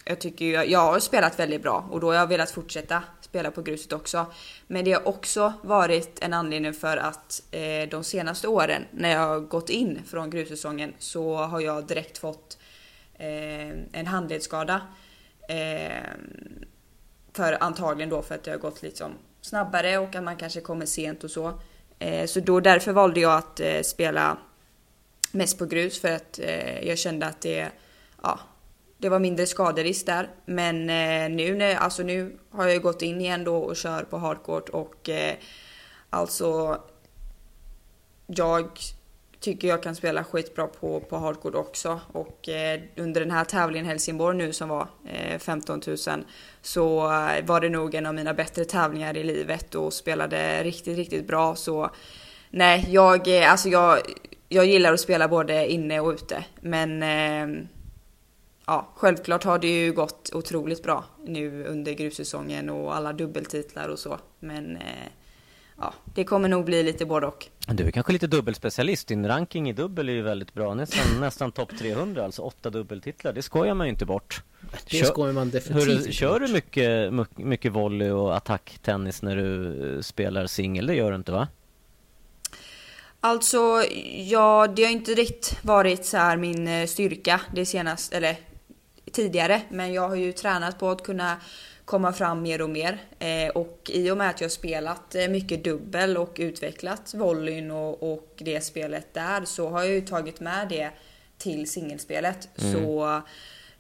jag 0.10 0.22
tycker 0.22 0.46
ju, 0.46 0.52
jag 0.52 0.80
har 0.80 1.00
spelat 1.00 1.40
väldigt 1.40 1.62
bra 1.62 1.88
och 1.92 2.00
då 2.00 2.08
har 2.08 2.14
jag 2.14 2.28
velat 2.28 2.52
fortsätta 2.52 3.04
spela 3.22 3.52
på 3.52 3.62
gruset 3.62 3.94
också. 3.94 4.26
Men 4.68 4.86
det 4.86 4.92
har 4.92 5.08
också 5.08 5.54
varit 5.64 6.24
en 6.24 6.34
anledning 6.34 6.74
för 6.74 6.98
att 6.98 7.44
eh, 7.52 7.90
de 7.90 8.04
senaste 8.04 8.48
åren 8.48 8.86
när 8.92 9.10
jag 9.10 9.20
har 9.20 9.40
gått 9.40 9.70
in 9.70 10.02
från 10.08 10.30
grussäsongen 10.30 10.94
så 11.00 11.36
har 11.36 11.62
jag 11.62 11.88
direkt 11.88 12.18
fått 12.18 12.58
eh, 13.14 13.70
en 13.92 14.08
handledsskada. 14.08 14.82
Eh, 15.50 16.04
för 17.34 17.58
antagligen 17.64 18.10
då 18.10 18.22
för 18.22 18.36
att 18.36 18.44
det 18.44 18.52
har 18.52 18.58
gått 18.58 18.82
liksom 18.82 19.12
snabbare 19.42 19.98
och 19.98 20.16
att 20.16 20.24
man 20.24 20.36
kanske 20.36 20.62
kommer 20.62 20.86
sent 20.86 21.24
och 21.24 21.32
så. 21.32 21.60
Eh, 22.00 22.26
så 22.26 22.40
då 22.40 22.60
därför 22.60 22.92
valde 22.92 23.20
jag 23.20 23.38
att 23.38 23.60
eh, 23.60 23.82
spela 23.82 24.38
mest 25.32 25.60
på 25.60 25.66
grus 25.66 26.02
för 26.02 26.12
att 26.12 26.40
eh, 26.40 26.88
jag 26.88 26.98
kände 26.98 27.26
att 27.26 27.42
det, 27.42 27.70
ja, 28.24 28.40
det 28.98 29.10
var 29.10 29.20
mindre 29.20 29.46
skaderisk 29.46 30.06
där. 30.06 30.30
Men 30.46 30.90
eh, 30.90 31.36
nu, 31.36 31.56
när, 31.56 31.76
alltså 31.76 32.04
nu 32.04 32.38
har 32.50 32.68
jag 32.68 32.82
gått 32.82 33.02
in 33.02 33.22
igen 33.22 33.44
då 33.44 33.58
och 33.58 33.76
kör 33.76 34.04
på 34.04 34.18
hardcourt 34.18 34.70
och 34.70 35.10
eh, 35.10 35.36
alltså 36.10 36.82
jag 38.28 38.70
tycker 39.40 39.68
jag 39.68 39.84
kan 39.84 39.96
spela 39.96 40.24
skitbra 40.24 40.68
på, 40.68 41.00
på 41.00 41.18
hardcourt 41.18 41.56
också. 41.56 42.00
Och 42.12 42.50
eh, 42.50 42.82
under 42.96 43.22
den 43.22 43.32
här 43.32 43.44
tävlingen 43.44 43.86
Helsingborg 43.86 44.38
nu 44.38 44.54
som 44.54 44.70
var 44.70 44.88
eh, 45.06 45.40
15 45.40 45.82
000 45.88 45.98
så 46.62 47.06
eh, 47.06 47.46
var 47.46 47.62
det 47.62 47.70
nog 47.70 47.96
en 47.96 48.06
av 48.06 48.16
mina 48.16 48.34
bättre 48.34 48.66
tävlingar 48.66 49.18
i 49.18 49.24
livet 49.24 49.76
och 49.76 49.94
spelade 49.94 50.64
riktigt, 50.64 50.98
riktigt 50.98 51.28
bra. 51.28 51.56
Så 51.56 51.90
nej, 52.50 52.86
jag, 52.90 53.28
eh, 53.28 53.52
alltså 53.52 53.70
jag, 53.70 54.00
jag 54.50 54.66
gillar 54.66 54.94
att 54.94 55.00
spela 55.00 55.28
både 55.28 55.68
inne 55.72 56.00
och 56.00 56.12
ute. 56.12 56.46
Men 56.62 57.04
eh, 57.04 57.68
ja, 58.68 58.88
självklart 58.96 59.44
har 59.44 59.60
det 59.60 59.68
ju 59.68 59.94
gått 59.94 60.30
otroligt 60.34 60.84
bra 60.84 61.06
nu 61.26 61.66
under 61.66 61.94
grussäsongen 61.94 62.70
och 62.70 62.96
alla 62.96 63.14
dubbeltitlar 63.14 63.90
och 63.90 64.00
så. 64.00 64.20
Men 64.40 64.78
eh, 64.78 65.08
ja, 65.78 65.94
det 66.16 66.24
kommer 66.24 66.50
nog 66.50 66.66
bli 66.66 66.84
lite 66.84 67.06
både 67.06 67.28
och. 67.28 67.48
Du 67.68 67.88
är 67.88 67.92
kanske 67.92 68.14
lite 68.14 68.28
dubbelspecialist. 68.28 69.08
Din 69.08 69.28
ranking 69.28 69.70
i 69.70 69.74
dubbel 69.74 70.10
är 70.10 70.14
ju 70.14 70.22
väldigt 70.22 70.54
bra. 70.54 70.74
Nästan, 70.74 71.20
nästan 71.20 71.52
topp 71.52 71.72
300, 71.80 72.26
alltså 72.26 72.42
åtta 72.42 72.70
dubbeltitlar. 72.70 73.34
Det 73.34 73.42
skojar 73.42 73.74
man 73.74 73.88
ju 73.88 73.92
inte 73.92 74.06
bort. 74.06 74.44
Det 74.90 75.06
skojar 75.06 75.34
man 75.34 75.50
definitivt 75.50 76.00
inte 76.00 76.12
Kör 76.12 76.40
du 76.40 76.48
mycket, 76.48 77.14
mycket 77.36 77.72
volley 77.72 78.10
och 78.10 78.38
attacktennis 78.38 79.22
när 79.22 79.36
du 79.36 79.96
eh, 79.96 80.02
spelar 80.02 80.48
singel? 80.48 80.88
Det 80.88 80.96
gör 80.96 81.12
du 81.12 81.16
inte 81.16 81.32
va? 81.32 81.48
Alltså, 83.20 83.84
ja, 84.16 84.68
det 84.76 84.84
har 84.84 84.92
inte 84.92 85.12
riktigt 85.12 85.64
varit 85.64 86.06
så 86.06 86.18
här 86.18 86.38
min 86.38 86.68
eh, 86.68 86.86
styrka 86.86 87.42
det 87.54 87.66
senaste, 87.66 88.18
eller 88.18 88.38
tidigare. 89.12 89.62
Men 89.70 89.94
jag 89.94 90.10
har 90.10 90.16
ju 90.16 90.32
tränat 90.32 90.80
på 90.80 90.90
att 90.90 91.04
kunna 91.04 91.38
komma 91.88 92.14
fram 92.14 92.42
mer 92.42 92.62
och 92.62 92.70
mer. 92.70 92.98
Eh, 93.20 93.50
och 93.50 93.92
i 93.94 94.12
och 94.12 94.18
med 94.18 94.30
att 94.30 94.42
jag 94.42 94.52
spelat 94.52 95.16
eh, 95.16 95.28
mycket 95.28 95.64
dubbel 95.64 96.18
och 96.18 96.36
utvecklat 96.40 97.14
volleyn 97.14 97.72
och, 97.72 98.14
och 98.14 98.34
det 98.38 98.62
spelet 98.62 99.14
där 99.14 99.46
så 99.46 99.70
har 99.70 99.84
jag 99.84 99.92
ju 99.92 100.02
tagit 100.02 100.40
med 100.40 100.70
det 100.70 100.90
till 101.38 101.70
singelspelet. 101.70 102.50
Mm. 102.58 102.74
Så 102.74 103.22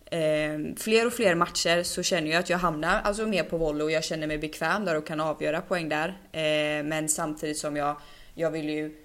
eh, 0.06 0.76
fler 0.78 1.08
och 1.08 1.14
fler 1.14 1.36
matcher 1.36 1.84
så 1.84 2.04
känner 2.04 2.32
jag 2.32 2.40
att 2.40 2.50
jag 2.50 2.58
hamnar 2.58 3.02
alltså 3.02 3.28
mer 3.28 3.44
på 3.44 3.58
volley 3.58 3.84
och 3.84 3.92
jag 3.92 4.04
känner 4.04 4.28
mig 4.28 4.38
bekväm 4.38 4.86
där 4.86 4.96
och 4.96 5.08
kan 5.08 5.20
avgöra 5.20 5.62
poäng 5.62 5.90
där. 5.90 6.10
Eh, 6.32 6.84
men 6.84 7.10
samtidigt 7.10 7.58
som 7.58 7.76
jag, 7.76 7.98
jag 8.34 8.52
vill 8.52 8.70
ju 8.70 8.96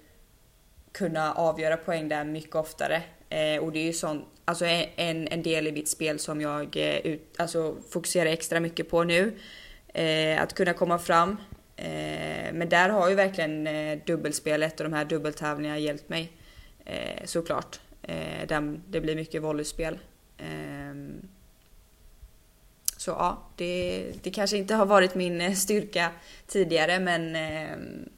kunna 0.91 1.33
avgöra 1.33 1.77
poäng 1.77 2.07
där 2.09 2.23
mycket 2.23 2.55
oftare. 2.55 3.01
Eh, 3.29 3.63
och 3.63 3.71
det 3.71 3.79
är 3.79 3.85
ju 3.85 3.93
sånt 3.93 4.27
alltså 4.45 4.65
en, 4.65 5.27
en 5.27 5.43
del 5.43 5.67
i 5.67 5.71
mitt 5.71 5.89
spel 5.89 6.19
som 6.19 6.41
jag 6.41 6.77
eh, 6.77 6.97
ut, 6.97 7.35
alltså 7.37 7.77
fokuserar 7.89 8.29
extra 8.29 8.59
mycket 8.59 8.89
på 8.89 9.03
nu. 9.03 9.39
Eh, 9.93 10.41
att 10.41 10.53
kunna 10.53 10.73
komma 10.73 10.99
fram. 10.99 11.37
Eh, 11.75 12.53
men 12.53 12.69
där 12.69 12.89
har 12.89 13.09
ju 13.09 13.15
verkligen 13.15 13.67
eh, 13.67 13.99
dubbelspelet 14.05 14.79
och 14.79 14.83
de 14.89 14.93
här 14.93 15.05
dubbeltävlingarna 15.05 15.79
hjälpt 15.79 16.09
mig. 16.09 16.31
Eh, 16.85 17.25
såklart. 17.25 17.79
Eh, 18.01 18.73
det 18.87 19.01
blir 19.01 19.15
mycket 19.15 19.41
volleyspel. 19.41 19.99
Ehm, 20.37 21.27
så 22.97 23.11
ja, 23.11 23.43
det, 23.55 24.11
det 24.23 24.31
kanske 24.31 24.57
inte 24.57 24.75
har 24.75 24.85
varit 24.85 25.15
min 25.15 25.41
eh, 25.41 25.53
styrka 25.53 26.11
tidigare 26.47 26.99
men 26.99 27.35
ehm, 27.35 28.09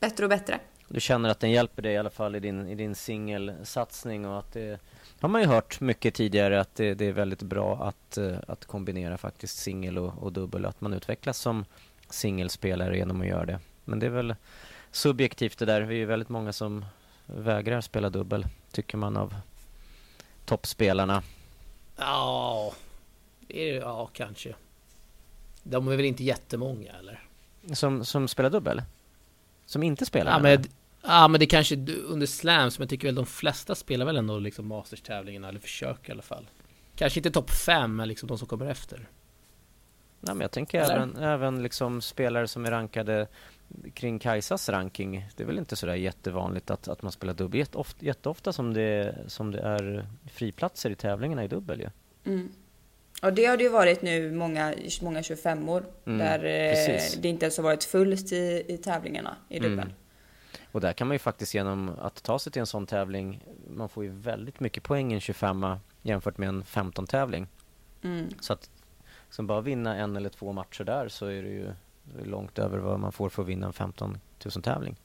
bättre 0.00 0.24
och 0.24 0.30
bättre. 0.30 0.60
Du 0.88 1.00
känner 1.00 1.28
att 1.28 1.40
den 1.40 1.50
hjälper 1.50 1.82
dig 1.82 1.92
i 1.92 1.96
alla 1.96 2.10
fall 2.10 2.36
i 2.36 2.40
din, 2.40 2.68
i 2.68 2.74
din 2.74 2.94
singelsatsning 2.94 4.26
och 4.26 4.38
att 4.38 4.52
det 4.52 4.80
har 5.20 5.28
man 5.28 5.40
ju 5.40 5.46
hört 5.46 5.80
mycket 5.80 6.14
tidigare 6.14 6.60
att 6.60 6.74
det, 6.74 6.94
det 6.94 7.04
är 7.04 7.12
väldigt 7.12 7.42
bra 7.42 7.84
att, 7.84 8.18
eh, 8.18 8.36
att 8.48 8.64
kombinera 8.64 9.18
faktiskt 9.18 9.58
singel 9.58 9.98
och, 9.98 10.22
och 10.22 10.32
dubbel. 10.32 10.66
Att 10.66 10.80
man 10.80 10.92
utvecklas 10.92 11.38
som 11.38 11.64
singelspelare 12.10 12.96
genom 12.96 13.20
att 13.20 13.26
göra 13.26 13.46
det. 13.46 13.60
Men 13.84 13.98
det 13.98 14.06
är 14.06 14.10
väl 14.10 14.34
subjektivt 14.90 15.58
det 15.58 15.64
där. 15.64 15.80
Vi 15.80 16.02
är 16.02 16.06
väldigt 16.06 16.28
många 16.28 16.52
som 16.52 16.84
vägrar 17.26 17.80
spela 17.80 18.10
dubbel, 18.10 18.46
tycker 18.72 18.96
man 18.96 19.16
av 19.16 19.34
toppspelarna. 20.44 21.22
Ja, 21.96 22.72
ja 23.48 24.10
kanske. 24.12 24.54
De 25.62 25.88
är 25.88 25.96
väl 25.96 26.06
inte 26.06 26.24
jättemånga 26.24 26.92
eller? 26.98 27.24
Som, 27.72 28.04
som 28.04 28.28
spelar 28.28 28.50
dubbel? 28.50 28.82
Som 29.66 29.82
inte 29.82 30.06
spelar? 30.06 30.32
Ja, 30.32 30.38
men 30.38 30.64
Ja 31.02 31.28
men 31.28 31.40
det 31.40 31.46
kanske 31.46 31.76
under 32.06 32.26
slam 32.26 32.70
som 32.70 32.82
jag 32.82 32.88
tycker 32.90 33.08
väl 33.08 33.14
de 33.14 33.26
flesta 33.26 33.74
spelar 33.74 34.06
väl 34.06 34.16
ändå 34.16 34.38
liksom 34.38 34.66
Masters-tävlingarna 34.72 35.48
eller 35.48 35.60
försöker 35.60 36.08
i 36.08 36.12
alla 36.12 36.22
fall. 36.22 36.46
Kanske 36.96 37.18
inte 37.18 37.30
topp 37.30 37.50
5 37.50 37.96
men 37.96 38.08
liksom 38.08 38.26
de 38.26 38.38
som 38.38 38.48
kommer 38.48 38.66
efter. 38.66 39.08
Nej 40.20 40.34
men 40.34 40.40
jag 40.40 40.50
tänker 40.50 40.80
eller? 40.80 40.96
även, 40.96 41.16
även 41.16 41.62
liksom 41.62 42.00
spelare 42.00 42.48
som 42.48 42.64
är 42.64 42.70
rankade 42.70 43.26
kring 43.94 44.18
Kajsas 44.18 44.68
ranking. 44.68 45.28
Det 45.36 45.42
är 45.42 45.46
väl 45.46 45.58
inte 45.58 45.76
sådär 45.76 45.94
jättevanligt 45.94 46.70
att, 46.70 46.88
att 46.88 47.02
man 47.02 47.12
spelar 47.12 47.34
dubbel. 47.34 47.58
Jätteofta, 47.58 48.04
jätteofta 48.04 48.52
som, 48.52 48.74
det, 48.74 49.14
som 49.26 49.50
det 49.50 49.58
är 49.58 50.06
friplatser 50.32 50.90
i 50.90 50.94
tävlingarna 50.94 51.44
i 51.44 51.48
dubbel 51.48 51.80
ju. 51.80 51.88
Mm. 52.32 52.48
Ja 53.22 53.30
det 53.30 53.44
har 53.44 53.56
det 53.56 53.62
ju 53.62 53.68
varit 53.68 54.02
nu 54.02 54.32
många, 54.32 54.74
många 55.02 55.20
25-år 55.20 55.84
mm, 56.04 56.18
där 56.18 56.38
eh, 56.38 57.00
det 57.20 57.28
inte 57.28 57.44
ens 57.44 57.56
har 57.56 57.64
varit 57.64 57.84
fullt 57.84 58.32
i, 58.32 58.64
i 58.68 58.78
tävlingarna 58.78 59.36
i 59.48 59.58
dubbel. 59.58 59.78
Mm. 59.78 59.92
Och 60.72 60.80
där 60.80 60.92
kan 60.92 61.06
man 61.06 61.14
ju 61.14 61.18
faktiskt 61.18 61.54
genom 61.54 61.90
att 61.98 62.22
ta 62.22 62.38
sig 62.38 62.52
till 62.52 62.60
en 62.60 62.66
sån 62.66 62.86
tävling, 62.86 63.44
man 63.70 63.88
får 63.88 64.04
ju 64.04 64.10
väldigt 64.10 64.60
mycket 64.60 64.82
poäng 64.82 65.12
i 65.12 65.14
en 65.14 65.20
25 65.20 65.66
jämfört 66.02 66.38
med 66.38 66.48
en 66.48 66.62
15-tävling. 66.62 67.46
Mm. 68.02 68.28
Så 68.40 68.52
att 68.52 68.70
som 69.30 69.46
bara 69.46 69.60
vinna 69.60 69.96
en 69.96 70.16
eller 70.16 70.28
två 70.28 70.52
matcher 70.52 70.84
där 70.84 71.08
så 71.08 71.26
är 71.26 71.42
det 71.42 71.48
ju 71.48 71.72
långt 72.24 72.58
över 72.58 72.78
vad 72.78 73.00
man 73.00 73.12
får 73.12 73.28
för 73.28 73.42
att 73.42 73.48
vinna 73.48 73.66
en 73.66 73.72
15 73.72 74.20
000 74.54 74.62
tävling. 74.62 74.96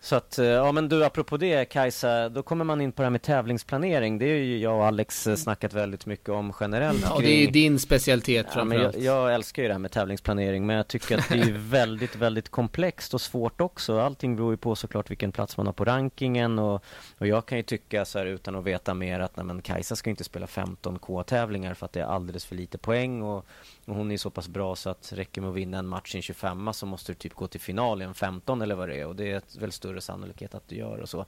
Så 0.00 0.16
att, 0.16 0.38
eh, 0.38 0.46
ja 0.46 0.72
men 0.72 0.88
du 0.88 1.04
apropå 1.04 1.36
det 1.36 1.64
Kajsa, 1.64 2.28
då 2.28 2.42
kommer 2.42 2.64
man 2.64 2.80
in 2.80 2.92
på 2.92 3.02
det 3.02 3.06
här 3.06 3.10
med 3.10 3.22
tävlingsplanering. 3.22 4.18
Det 4.18 4.24
är 4.24 4.36
ju 4.36 4.58
jag 4.58 4.76
och 4.76 4.86
Alex 4.86 5.26
eh, 5.26 5.36
snackat 5.36 5.74
väldigt 5.74 6.06
mycket 6.06 6.28
om 6.28 6.52
generellt. 6.60 7.02
Ja, 7.02 7.16
kring... 7.16 7.26
det 7.26 7.44
är 7.44 7.50
din 7.50 7.78
specialitet 7.78 8.46
ja, 8.54 8.64
men 8.64 8.80
jag, 8.80 8.98
jag, 8.98 9.34
älskar 9.34 9.62
ju 9.62 9.68
det 9.68 9.74
här 9.74 9.78
med 9.78 9.90
tävlingsplanering, 9.90 10.66
men 10.66 10.76
jag 10.76 10.88
tycker 10.88 11.18
att 11.18 11.28
det 11.28 11.34
är 11.34 11.52
väldigt, 11.70 12.16
väldigt 12.16 12.48
komplext 12.48 13.14
och 13.14 13.20
svårt 13.20 13.60
också. 13.60 14.00
Allting 14.00 14.36
beror 14.36 14.52
ju 14.52 14.56
på 14.56 14.76
såklart 14.76 15.10
vilken 15.10 15.32
plats 15.32 15.56
man 15.56 15.66
har 15.66 15.72
på 15.72 15.84
rankingen 15.84 16.58
och, 16.58 16.84
och 17.18 17.26
jag 17.26 17.46
kan 17.46 17.58
ju 17.58 17.62
tycka 17.62 18.04
så 18.04 18.18
här 18.18 18.26
utan 18.26 18.56
att 18.56 18.64
veta 18.64 18.94
mer 18.94 19.20
att 19.20 19.36
nej, 19.36 19.46
men 19.46 19.62
Kajsa 19.62 19.96
ska 19.96 20.10
inte 20.10 20.24
spela 20.24 20.46
15 20.46 20.98
K-tävlingar 20.98 21.74
för 21.74 21.86
att 21.86 21.92
det 21.92 22.00
är 22.00 22.06
alldeles 22.06 22.44
för 22.44 22.54
lite 22.54 22.78
poäng 22.78 23.22
och 23.22 23.46
och 23.88 23.94
hon 23.94 24.10
är 24.10 24.16
så 24.16 24.30
pass 24.30 24.48
bra 24.48 24.76
så 24.76 24.90
att 24.90 25.12
räcker 25.12 25.40
med 25.40 25.50
att 25.50 25.56
vinna 25.56 25.78
en 25.78 25.86
match 25.86 26.14
i 26.14 26.18
en 26.18 26.22
25 26.22 26.72
så 26.72 26.86
måste 26.86 27.12
du 27.12 27.16
typ 27.16 27.34
gå 27.34 27.46
till 27.46 27.60
final 27.60 28.02
i 28.02 28.04
en 28.04 28.14
15 28.14 28.62
eller 28.62 28.74
vad 28.74 28.88
det 28.88 29.00
är 29.00 29.06
och 29.06 29.16
det 29.16 29.32
är 29.32 29.60
väl 29.60 29.72
större 29.72 30.00
sannolikhet 30.00 30.54
att 30.54 30.68
du 30.68 30.76
gör 30.76 30.98
och 30.98 31.08
så. 31.08 31.26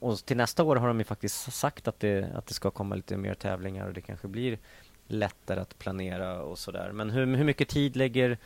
Och 0.00 0.18
till 0.18 0.36
nästa 0.36 0.62
år 0.62 0.76
har 0.76 0.88
de 0.88 0.98
ju 0.98 1.04
faktiskt 1.04 1.52
sagt 1.52 1.88
att 1.88 2.00
det, 2.00 2.30
att 2.34 2.46
det 2.46 2.54
ska 2.54 2.70
komma 2.70 2.94
lite 2.94 3.16
mer 3.16 3.34
tävlingar 3.34 3.86
och 3.86 3.92
det 3.92 4.00
kanske 4.00 4.28
blir 4.28 4.58
lättare 5.06 5.60
att 5.60 5.78
planera 5.78 6.42
och 6.42 6.58
sådär. 6.58 6.90
Men 6.92 7.10
hur, 7.10 7.36
hur 7.36 7.44
mycket 7.44 7.68
tid 7.68 7.96
lägger 7.96 8.38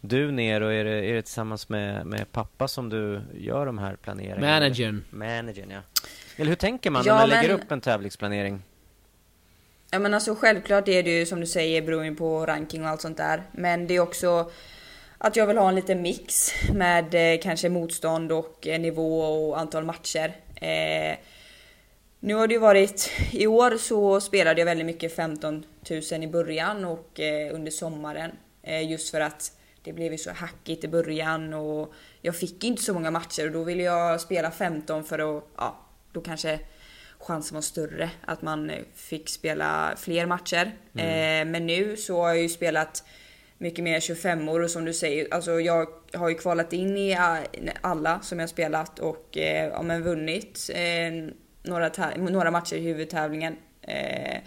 du 0.00 0.30
ner 0.30 0.60
och 0.60 0.72
är 0.72 0.84
det, 0.84 1.10
är 1.10 1.14
det 1.14 1.22
tillsammans 1.22 1.68
med, 1.68 2.06
med 2.06 2.32
pappa 2.32 2.68
som 2.68 2.88
du 2.88 3.20
gör 3.34 3.66
de 3.66 3.78
här 3.78 3.96
planeringarna? 3.96 4.40
Managern. 4.40 5.04
Managern, 5.10 5.70
ja. 5.70 5.80
Eller 6.36 6.48
hur 6.48 6.56
tänker 6.56 6.90
man 6.90 7.02
ja, 7.06 7.12
när 7.12 7.20
man 7.20 7.28
men... 7.28 7.42
lägger 7.42 7.54
upp 7.54 7.72
en 7.72 7.80
tävlingsplanering? 7.80 8.62
Ja 9.90 9.98
men 9.98 10.14
alltså 10.14 10.34
självklart 10.34 10.88
är 10.88 11.02
det 11.02 11.18
ju 11.18 11.26
som 11.26 11.40
du 11.40 11.46
säger 11.46 11.82
beroende 11.82 12.14
på 12.14 12.46
ranking 12.46 12.82
och 12.82 12.88
allt 12.88 13.00
sånt 13.00 13.16
där. 13.16 13.42
Men 13.52 13.86
det 13.86 13.96
är 13.96 14.00
också 14.00 14.50
att 15.18 15.36
jag 15.36 15.46
vill 15.46 15.58
ha 15.58 15.68
en 15.68 15.74
liten 15.74 16.02
mix 16.02 16.52
med 16.74 17.34
eh, 17.34 17.40
kanske 17.40 17.68
motstånd 17.68 18.32
och 18.32 18.66
eh, 18.66 18.80
nivå 18.80 19.20
och 19.20 19.58
antal 19.60 19.84
matcher. 19.84 20.36
Eh, 20.54 21.18
nu 22.20 22.34
har 22.34 22.46
det 22.46 22.54
ju 22.54 22.60
varit, 22.60 23.10
i 23.32 23.46
år 23.46 23.76
så 23.76 24.20
spelade 24.20 24.60
jag 24.60 24.66
väldigt 24.66 24.86
mycket 24.86 25.16
15 25.16 25.64
000 25.90 26.22
i 26.22 26.28
början 26.28 26.84
och 26.84 27.20
eh, 27.20 27.54
under 27.54 27.70
sommaren. 27.70 28.30
Eh, 28.62 28.90
just 28.90 29.10
för 29.10 29.20
att 29.20 29.52
det 29.82 29.92
blev 29.92 30.12
ju 30.12 30.18
så 30.18 30.30
hackigt 30.30 30.84
i 30.84 30.88
början 30.88 31.54
och 31.54 31.92
jag 32.22 32.36
fick 32.36 32.64
inte 32.64 32.82
så 32.82 32.94
många 32.94 33.10
matcher 33.10 33.46
och 33.46 33.52
då 33.52 33.64
ville 33.64 33.82
jag 33.82 34.20
spela 34.20 34.50
15 34.50 35.04
för 35.04 35.18
att, 35.38 35.44
ja, 35.56 35.78
då 36.12 36.20
kanske 36.20 36.60
chansen 37.18 37.54
var 37.54 37.62
större 37.62 38.10
att 38.24 38.42
man 38.42 38.70
fick 38.94 39.28
spela 39.28 39.94
fler 39.96 40.26
matcher. 40.26 40.72
Mm. 40.94 41.48
Eh, 41.48 41.52
men 41.52 41.66
nu 41.66 41.96
så 41.96 42.22
har 42.22 42.28
jag 42.28 42.42
ju 42.42 42.48
spelat 42.48 43.04
mycket 43.58 43.84
mer 43.84 44.00
25 44.00 44.48
år 44.48 44.60
och 44.60 44.70
som 44.70 44.84
du 44.84 44.92
säger, 44.92 45.34
alltså 45.34 45.60
jag 45.60 45.88
har 46.12 46.28
ju 46.28 46.34
kvalat 46.34 46.72
in 46.72 46.96
i 46.96 47.18
alla 47.80 48.20
som 48.20 48.38
jag 48.38 48.48
spelat 48.48 48.98
och 48.98 49.38
eh, 49.38 49.68
ja, 49.68 49.82
men 49.82 50.02
vunnit 50.02 50.70
eh, 50.74 51.32
några, 51.62 51.90
några 52.16 52.50
matcher 52.50 52.76
i 52.76 52.80
huvudtävlingen. 52.80 53.56
Eh, 53.82 54.38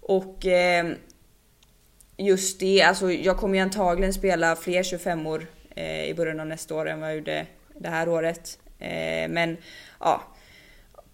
och 0.00 0.46
eh, 0.46 0.92
just 2.16 2.60
det, 2.60 2.82
alltså 2.82 3.12
jag 3.12 3.36
kommer 3.36 3.54
ju 3.54 3.60
antagligen 3.60 4.14
spela 4.14 4.56
fler 4.56 4.82
25 4.82 5.26
år 5.26 5.46
eh, 5.76 6.04
i 6.04 6.14
början 6.14 6.40
av 6.40 6.46
nästa 6.46 6.74
år 6.74 6.88
än 6.88 7.00
vad 7.00 7.08
jag 7.08 7.16
gjorde 7.16 7.46
det 7.74 7.88
här 7.88 8.08
året. 8.08 8.58
men 9.28 9.56
ja, 10.00 10.22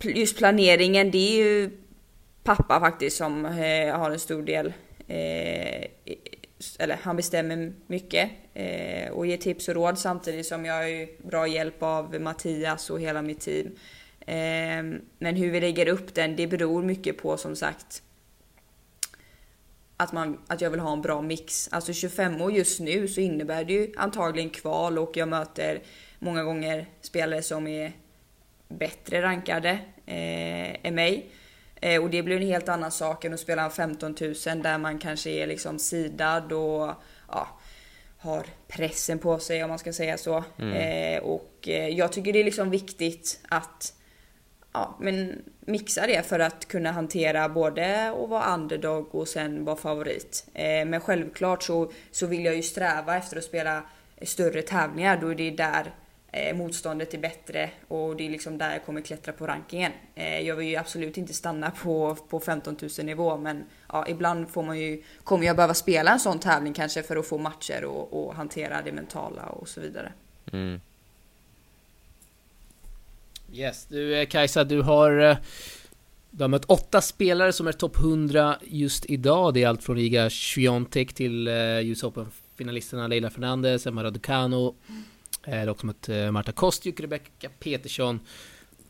just 0.00 0.38
planeringen, 0.38 1.10
det 1.10 1.18
är 1.18 1.44
ju 1.44 1.70
pappa 2.42 2.80
faktiskt 2.80 3.16
som 3.16 3.46
eh, 3.46 3.98
har 3.98 4.10
en 4.10 4.18
stor 4.18 4.42
del. 4.42 4.66
Eh, 5.08 5.86
eller 6.78 6.98
han 7.02 7.16
bestämmer 7.16 7.72
mycket 7.86 8.30
eh, 8.54 9.10
och 9.10 9.26
ger 9.26 9.36
tips 9.36 9.68
och 9.68 9.74
råd 9.74 9.98
samtidigt 9.98 10.46
som 10.46 10.64
jag 10.64 10.74
har 10.74 11.26
bra 11.28 11.46
hjälp 11.46 11.82
av 11.82 12.20
Mattias 12.20 12.90
och 12.90 13.00
hela 13.00 13.22
mitt 13.22 13.40
team. 13.40 13.76
Ehm, 14.26 15.00
men 15.18 15.36
hur 15.36 15.50
vi 15.50 15.60
lägger 15.60 15.88
upp 15.88 16.14
den, 16.14 16.36
det 16.36 16.46
beror 16.46 16.82
mycket 16.82 17.18
på 17.18 17.36
som 17.36 17.56
sagt 17.56 18.02
att, 19.96 20.12
man, 20.12 20.38
att 20.46 20.60
jag 20.60 20.70
vill 20.70 20.80
ha 20.80 20.92
en 20.92 21.02
bra 21.02 21.22
mix. 21.22 21.68
Alltså 21.72 21.92
25 21.92 22.40
år 22.40 22.52
just 22.52 22.80
nu 22.80 23.08
så 23.08 23.20
innebär 23.20 23.64
det 23.64 23.72
ju 23.72 23.92
antagligen 23.96 24.50
kval 24.50 24.98
och 24.98 25.16
jag 25.16 25.28
möter 25.28 25.82
många 26.18 26.44
gånger 26.44 26.86
spelare 27.00 27.42
som 27.42 27.66
är 27.66 27.92
bättre 28.68 29.22
rankade 29.22 29.70
eh, 30.06 30.86
än 30.86 30.94
mig. 30.94 31.30
Eh, 31.80 32.02
och 32.02 32.10
det 32.10 32.22
blir 32.22 32.36
en 32.36 32.42
helt 32.42 32.68
annan 32.68 32.92
sak 32.92 33.24
än 33.24 33.34
att 33.34 33.40
spela 33.40 33.70
15 33.70 34.14
000 34.20 34.34
där 34.62 34.78
man 34.78 34.98
kanske 34.98 35.30
är 35.30 35.46
liksom 35.46 35.78
sidad 35.78 36.52
och 36.52 36.92
ja, 37.28 37.48
har 38.18 38.46
pressen 38.68 39.18
på 39.18 39.38
sig 39.38 39.64
om 39.64 39.68
man 39.68 39.78
ska 39.78 39.92
säga 39.92 40.18
så. 40.18 40.44
Mm. 40.58 40.72
Eh, 40.72 41.22
och 41.22 41.68
eh, 41.68 41.88
jag 41.88 42.12
tycker 42.12 42.32
det 42.32 42.40
är 42.40 42.44
liksom 42.44 42.70
viktigt 42.70 43.40
att 43.48 43.92
ja, 44.72 44.96
men 45.00 45.42
mixa 45.60 46.06
det 46.06 46.26
för 46.26 46.38
att 46.38 46.68
kunna 46.68 46.92
hantera 46.92 47.48
både 47.48 48.10
att 48.10 48.28
vara 48.28 48.54
underdog 48.54 49.14
och 49.14 49.28
sen 49.28 49.64
vara 49.64 49.76
favorit. 49.76 50.46
Eh, 50.54 50.86
men 50.86 51.00
självklart 51.00 51.62
så, 51.62 51.92
så 52.10 52.26
vill 52.26 52.44
jag 52.44 52.56
ju 52.56 52.62
sträva 52.62 53.16
efter 53.16 53.36
att 53.36 53.44
spela 53.44 53.82
större 54.22 54.62
tävlingar. 54.62 55.18
Då 55.20 55.28
är 55.28 55.34
det 55.34 55.50
där 55.50 55.94
motståndet 56.54 57.14
är 57.14 57.18
bättre 57.18 57.70
och 57.88 58.16
det 58.16 58.26
är 58.26 58.30
liksom 58.30 58.58
där 58.58 58.72
jag 58.72 58.84
kommer 58.84 59.00
klättra 59.00 59.32
på 59.32 59.46
rankingen. 59.46 59.92
Eh, 60.14 60.40
jag 60.40 60.56
vill 60.56 60.68
ju 60.68 60.76
absolut 60.76 61.16
inte 61.16 61.34
stanna 61.34 61.70
på, 61.70 62.14
på 62.28 62.40
15 62.40 62.76
000 62.98 63.06
nivå 63.06 63.36
men 63.36 63.64
ja, 63.88 64.08
ibland 64.08 64.48
får 64.48 64.62
man 64.62 64.80
ju, 64.80 65.02
kommer 65.24 65.46
jag 65.46 65.56
behöva 65.56 65.74
spela 65.74 66.12
en 66.12 66.20
sån 66.20 66.38
tävling 66.38 66.72
kanske 66.72 67.02
för 67.02 67.16
att 67.16 67.26
få 67.26 67.38
matcher 67.38 67.84
och, 67.84 68.26
och 68.26 68.34
hantera 68.34 68.82
det 68.82 68.92
mentala 68.92 69.42
och 69.42 69.68
så 69.68 69.80
vidare. 69.80 70.12
Mm. 70.52 70.80
Yes, 73.52 73.86
du 73.86 74.20
eh, 74.20 74.26
Kajsa, 74.26 74.64
du 74.64 74.82
har 74.82 75.18
eh, 75.18 75.36
du 76.30 76.44
har 76.44 76.48
mött 76.48 76.64
åtta 76.64 77.00
spelare 77.00 77.52
som 77.52 77.66
är 77.66 77.72
topp 77.72 77.96
100 77.96 78.56
just 78.62 79.06
idag. 79.06 79.54
Det 79.54 79.62
är 79.62 79.68
allt 79.68 79.84
från 79.84 79.98
Iga 79.98 80.30
Swiatek 80.30 81.12
till 81.14 81.48
US 81.48 82.02
Open-finalisterna 82.04 83.08
Leila 83.08 83.30
Fernandez, 83.30 83.86
Emma 83.86 84.04
Raducanu, 84.04 84.72
Eh, 85.46 85.52
det 85.52 85.58
har 85.58 85.68
också 85.68 85.86
mött 85.86 86.08
eh, 86.08 86.30
Marta 86.30 86.52
Kostjuk, 86.52 87.00
Rebecca 87.00 87.48
Petersson 87.58 88.20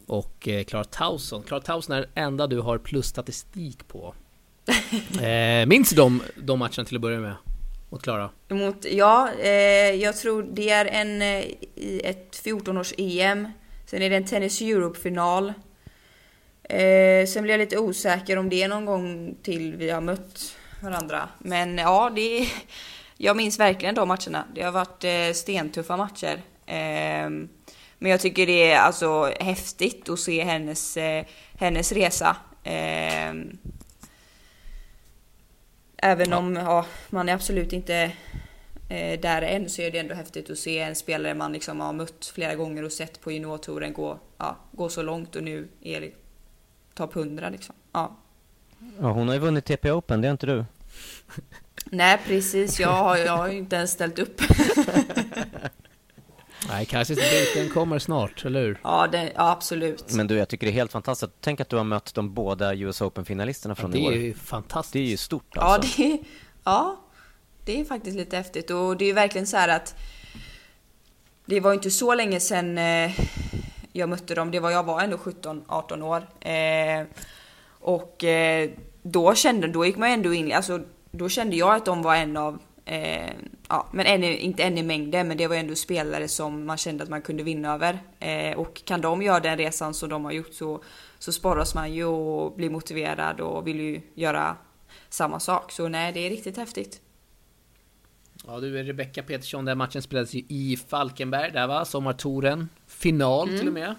och 0.07 0.49
eh, 0.49 0.65
Clara 0.65 0.85
Tauson. 0.85 1.43
Clara 1.43 1.61
Tauson 1.61 1.97
är 1.97 2.01
den 2.01 2.11
enda 2.15 2.47
du 2.47 2.61
har 2.61 2.79
plusstatistik 2.79 3.89
på. 3.89 4.15
minns 5.67 5.91
du 5.91 5.97
de, 5.97 6.23
de 6.37 6.59
matcherna 6.59 6.85
till 6.85 6.97
att 6.97 7.03
börja 7.03 7.21
med? 7.21 7.35
Mot 7.91 8.03
Klara? 8.03 8.31
Mot, 8.49 8.85
ja, 8.85 9.33
eh, 9.33 9.51
jag 9.95 10.17
tror 10.17 10.47
det 10.53 10.71
är 10.71 10.85
en 10.87 11.23
i 11.23 12.01
ett 12.05 12.43
14-års 12.45 12.95
EM. 12.99 13.49
Sen 13.87 14.03
är 14.03 14.11
det 14.11 14.17
en 14.17 14.25
Tennis 14.25 14.61
Europe-final. 14.61 15.53
Eh, 16.63 17.27
sen 17.27 17.43
blir 17.43 17.51
jag 17.51 17.59
lite 17.59 17.79
osäker 17.79 18.37
om 18.37 18.49
det 18.49 18.63
är 18.63 18.69
någon 18.69 18.85
gång 18.85 19.37
till 19.43 19.77
vi 19.77 19.91
har 19.91 20.01
mött 20.01 20.57
varandra. 20.81 21.29
Men 21.39 21.79
ja, 21.79 22.13
det 22.15 22.39
är 22.39 22.49
jag 23.17 23.37
minns 23.37 23.61
verkligen 23.61 23.95
de 23.95 24.09
matcherna. 24.09 24.45
Det 24.55 24.63
har 24.63 24.73
varit 24.73 25.05
eh, 25.05 25.33
stentuffa 25.35 25.97
matcher. 25.97 26.43
Eh, 26.67 27.31
men 27.99 28.11
jag 28.11 28.21
tycker 28.21 28.47
det 28.47 28.73
är 28.73 28.79
alltså 28.79 29.33
häftigt 29.41 30.09
att 30.09 30.21
se 30.21 30.45
hennes, 30.45 30.97
eh, 30.97 31.25
hennes 31.59 31.93
resa. 31.93 32.37
Eh, 32.63 33.35
även 35.97 36.31
ja. 36.31 36.37
om 36.37 36.57
ja, 36.57 36.87
man 37.11 37.29
är 37.29 37.35
absolut 37.35 37.73
inte 37.73 38.13
eh, 38.89 39.21
där 39.21 39.43
än 39.43 39.69
så 39.69 39.83
är 39.83 39.91
det 39.91 39.99
ändå 39.99 40.15
häftigt 40.15 40.51
att 40.51 40.59
se 40.59 40.79
en 40.79 40.97
spelare 40.97 41.35
man 41.35 41.53
liksom 41.53 41.81
har 41.81 41.93
mött 41.93 42.33
flera 42.35 42.55
gånger 42.55 42.85
och 42.85 42.93
sett 42.93 43.21
på 43.21 43.33
juniortouren 43.33 43.93
gå, 43.93 44.19
ja, 44.39 44.57
gå 44.73 44.89
så 44.89 45.03
långt 45.03 45.37
och 45.37 45.43
nu 45.43 45.69
är 45.83 46.01
det 46.01 46.11
topp 46.95 47.17
100 47.17 47.51
liksom. 47.51 47.75
Ja. 47.93 48.17
ja, 49.01 49.13
hon 49.13 49.29
har 49.29 49.35
ju 49.35 49.41
vunnit 49.41 49.65
TP 49.65 49.93
Open, 49.93 50.21
det 50.21 50.29
har 50.29 50.33
inte 50.33 50.47
du? 50.47 50.65
Nej 51.91 52.19
precis, 52.27 52.81
jag 52.81 52.89
har, 52.89 53.17
jag 53.17 53.37
har 53.37 53.49
inte 53.49 53.77
ens 53.77 53.91
ställt 53.91 54.19
upp. 54.19 54.41
Nej, 56.69 56.87
kanske 56.87 57.15
dejten 57.15 57.69
kommer 57.69 57.99
snart, 57.99 58.45
eller 58.45 58.61
hur? 58.61 58.81
Ja, 58.83 59.09
det, 59.13 59.33
ja, 59.35 59.51
absolut. 59.51 60.13
Men 60.13 60.27
du, 60.27 60.37
jag 60.37 60.49
tycker 60.49 60.67
det 60.67 60.71
är 60.71 60.75
helt 60.75 60.93
fantastiskt. 60.93 61.33
Tänk 61.41 61.61
att 61.61 61.69
du 61.69 61.77
har 61.77 61.85
mött 61.85 62.15
de 62.15 62.35
båda 62.35 62.75
US 62.75 63.01
Open-finalisterna 63.01 63.75
från 63.75 63.93
ja, 63.93 63.99
i 63.99 64.07
år. 64.07 64.11
Det 64.11 64.17
är 64.17 64.21
ju 64.21 64.35
fantastiskt. 64.35 64.93
Det 64.93 64.99
är 64.99 65.03
ju 65.03 65.17
stort 65.17 65.57
alltså. 65.57 66.03
Ja, 66.03 66.07
det 66.07 66.13
är, 66.13 66.19
ja, 66.65 67.01
det 67.65 67.81
är 67.81 67.85
faktiskt 67.85 68.17
lite 68.17 68.37
häftigt. 68.37 68.71
Och 68.71 68.97
det 68.97 69.05
är 69.05 69.07
ju 69.07 69.13
verkligen 69.13 69.47
så 69.47 69.57
här 69.57 69.69
att 69.69 69.95
det 71.45 71.61
var 71.61 71.75
inte 71.75 71.91
så 71.91 72.15
länge 72.15 72.41
sedan 72.41 72.79
eh, 72.79 73.21
jag 73.93 74.09
mötte 74.09 74.35
dem. 74.35 74.51
Det 74.51 74.61
var, 74.61 74.71
jag 74.71 74.83
var 74.83 75.01
ändå 75.01 75.17
17-18 75.17 76.03
år. 76.03 76.49
Eh, 76.51 77.07
och 77.69 78.25
eh, 78.25 78.71
då 79.03 79.35
kände, 79.35 79.69
då 79.69 79.87
gick 79.87 79.97
man 79.97 80.11
ändå 80.11 80.35
in, 80.35 80.53
alltså 80.53 80.81
då 81.17 81.29
kände 81.29 81.57
jag 81.57 81.75
att 81.75 81.85
de 81.85 82.03
var 82.03 82.17
en 82.17 82.37
av, 82.37 82.59
eh, 82.85 83.33
ja, 83.69 83.89
men 83.93 84.07
en, 84.07 84.25
inte 84.25 84.63
en 84.63 84.79
i 84.79 84.83
mängden, 84.83 85.29
men 85.29 85.37
det 85.37 85.47
var 85.47 85.57
ändå 85.57 85.75
spelare 85.75 86.29
som 86.29 86.67
man 86.67 86.77
kände 86.77 87.05
att 87.05 87.11
man 87.11 87.23
kunde 87.23 87.43
vinna 87.43 87.75
över. 87.75 87.99
Eh, 88.19 88.59
och 88.59 88.85
kan 88.85 89.01
de 89.01 89.23
göra 89.23 89.41
den 89.41 89.59
resan 89.59 89.95
som 89.95 90.09
de 90.09 90.25
har 90.25 90.33
gjort 90.33 90.55
så, 90.55 90.83
så 91.19 91.33
sporras 91.33 91.75
man 91.75 91.95
ju 91.95 92.05
och 92.05 92.57
blir 92.57 92.71
motiverad 92.71 93.41
och 93.41 93.67
vill 93.67 93.81
ju 93.81 94.01
göra 94.15 94.57
samma 95.09 95.41
sak. 95.41 95.73
Så 95.73 95.89
nej, 95.89 96.13
det 96.13 96.21
är 96.21 96.31
riktigt 96.31 96.57
häftigt. 96.57 97.01
Ja 98.47 98.61
du, 98.61 98.83
Rebecca 98.83 99.23
Petersson, 99.23 99.65
den 99.65 99.79
matchen 99.79 100.03
spelades 100.03 100.35
ju 100.35 100.45
i 100.49 100.79
Falkenberg 100.89 101.51
där 101.53 101.67
va? 101.67 101.85
Sommartouren. 101.85 102.69
Final 102.87 103.49
mm. 103.49 103.59
till 103.59 103.69
och 103.69 103.75
med. 103.75 103.95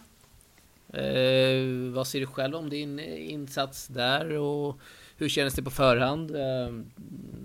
Eh, 0.94 1.94
vad 1.94 2.08
ser 2.08 2.20
du 2.20 2.26
själv 2.26 2.56
om 2.56 2.70
din 2.70 3.00
insats 3.00 3.88
där 3.88 4.34
och 4.34 4.80
hur 5.18 5.30
kändes 5.30 5.54
det 5.54 5.64
på 5.64 5.72
förhand? 5.72 6.36
Eh, 6.36 6.82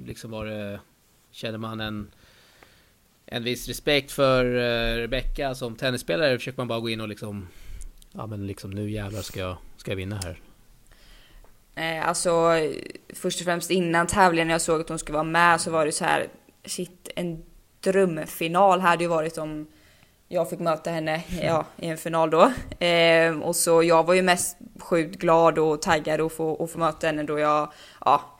liksom 0.06 0.30
var 0.30 0.46
det, 0.46 0.80
känner 1.30 1.58
man 1.58 1.80
en, 1.80 2.10
en 3.26 3.44
viss 3.44 3.68
respekt 3.68 4.12
för 4.12 4.44
eh, 4.44 4.96
Rebecca 4.96 5.54
som 5.54 5.76
tennisspelare? 5.76 6.38
Försöker 6.38 6.58
man 6.58 6.68
bara 6.68 6.80
gå 6.80 6.88
in 6.88 7.00
och 7.00 7.08
liksom, 7.08 7.48
ja 8.12 8.26
men 8.26 8.46
liksom 8.46 8.70
nu 8.70 8.90
jävlar 8.90 9.22
ska 9.22 9.40
jag, 9.40 9.56
ska 9.76 9.90
jag 9.90 9.96
vinna 9.96 10.20
här? 10.24 10.40
Eh, 11.74 12.08
alltså, 12.08 12.50
först 13.08 13.40
och 13.40 13.44
främst 13.44 13.70
innan 13.70 14.06
tävlingen 14.06 14.48
när 14.48 14.54
jag 14.54 14.60
såg 14.60 14.80
att 14.80 14.88
hon 14.88 14.98
skulle 14.98 15.16
vara 15.16 15.24
med 15.24 15.60
så 15.60 15.70
var 15.70 15.86
det 15.86 15.92
så 15.92 16.04
här, 16.04 16.28
shit, 16.64 17.08
en 17.16 17.42
drömfinal 17.80 18.80
hade 18.80 19.04
ju 19.04 19.08
varit 19.08 19.38
om 19.38 19.66
jag 20.32 20.50
fick 20.50 20.60
möta 20.60 20.90
henne 20.90 21.22
ja, 21.42 21.64
i 21.76 21.86
en 21.86 21.98
final 21.98 22.30
då. 22.30 22.52
Eh, 22.86 23.40
och 23.40 23.56
så 23.56 23.82
jag 23.82 24.06
var 24.06 24.14
ju 24.14 24.22
mest 24.22 24.56
sjukt 24.78 25.16
glad 25.16 25.58
och 25.58 25.82
taggad 25.82 26.20
att 26.20 26.32
få, 26.32 26.64
att 26.64 26.70
få 26.70 26.78
möta 26.78 27.06
henne 27.06 27.22
då 27.22 27.38
jag 27.38 27.72
ja, 28.04 28.38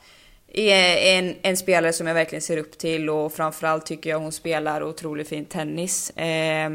är 0.53 1.17
en, 1.17 1.35
en 1.41 1.57
spelare 1.57 1.93
som 1.93 2.07
jag 2.07 2.13
verkligen 2.13 2.41
ser 2.41 2.57
upp 2.57 2.77
till 2.77 3.09
och 3.09 3.33
framförallt 3.33 3.85
tycker 3.85 4.09
jag 4.09 4.19
hon 4.19 4.31
spelar 4.31 4.83
otroligt 4.83 5.29
fin 5.29 5.45
tennis. 5.45 6.09
Eh, 6.09 6.69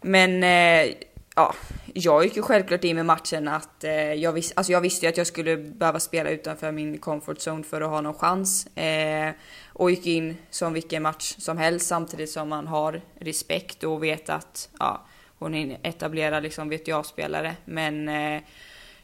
men 0.00 0.42
eh, 0.42 0.94
ja, 1.38 1.54
jag 1.94 2.24
gick 2.24 2.36
ju 2.36 2.42
självklart 2.42 2.84
in 2.84 2.96
med 2.96 3.06
matchen 3.06 3.48
att 3.48 3.84
eh, 3.84 4.12
jag, 4.12 4.32
vis 4.32 4.52
alltså 4.56 4.72
jag 4.72 4.80
visste 4.80 5.06
ju 5.06 5.10
att 5.10 5.16
jag 5.16 5.26
skulle 5.26 5.56
behöva 5.56 6.00
spela 6.00 6.30
utanför 6.30 6.72
min 6.72 6.98
comfort 6.98 7.38
zone 7.38 7.62
för 7.62 7.80
att 7.80 7.90
ha 7.90 8.00
någon 8.00 8.14
chans. 8.14 8.66
Eh, 8.66 9.32
och 9.72 9.90
gick 9.90 10.06
in 10.06 10.36
som 10.50 10.72
vilken 10.72 11.02
match 11.02 11.34
som 11.38 11.58
helst 11.58 11.86
samtidigt 11.86 12.30
som 12.30 12.48
man 12.48 12.66
har 12.66 13.00
respekt 13.20 13.84
och 13.84 14.02
vet 14.02 14.30
att 14.30 14.68
ja, 14.78 15.06
hon 15.38 15.54
är 15.54 15.62
en 15.62 15.76
etablerad 15.82 16.42
liksom 16.42 16.68
VTA-spelare. 16.68 17.56
Men 17.64 18.08
eh, 18.08 18.42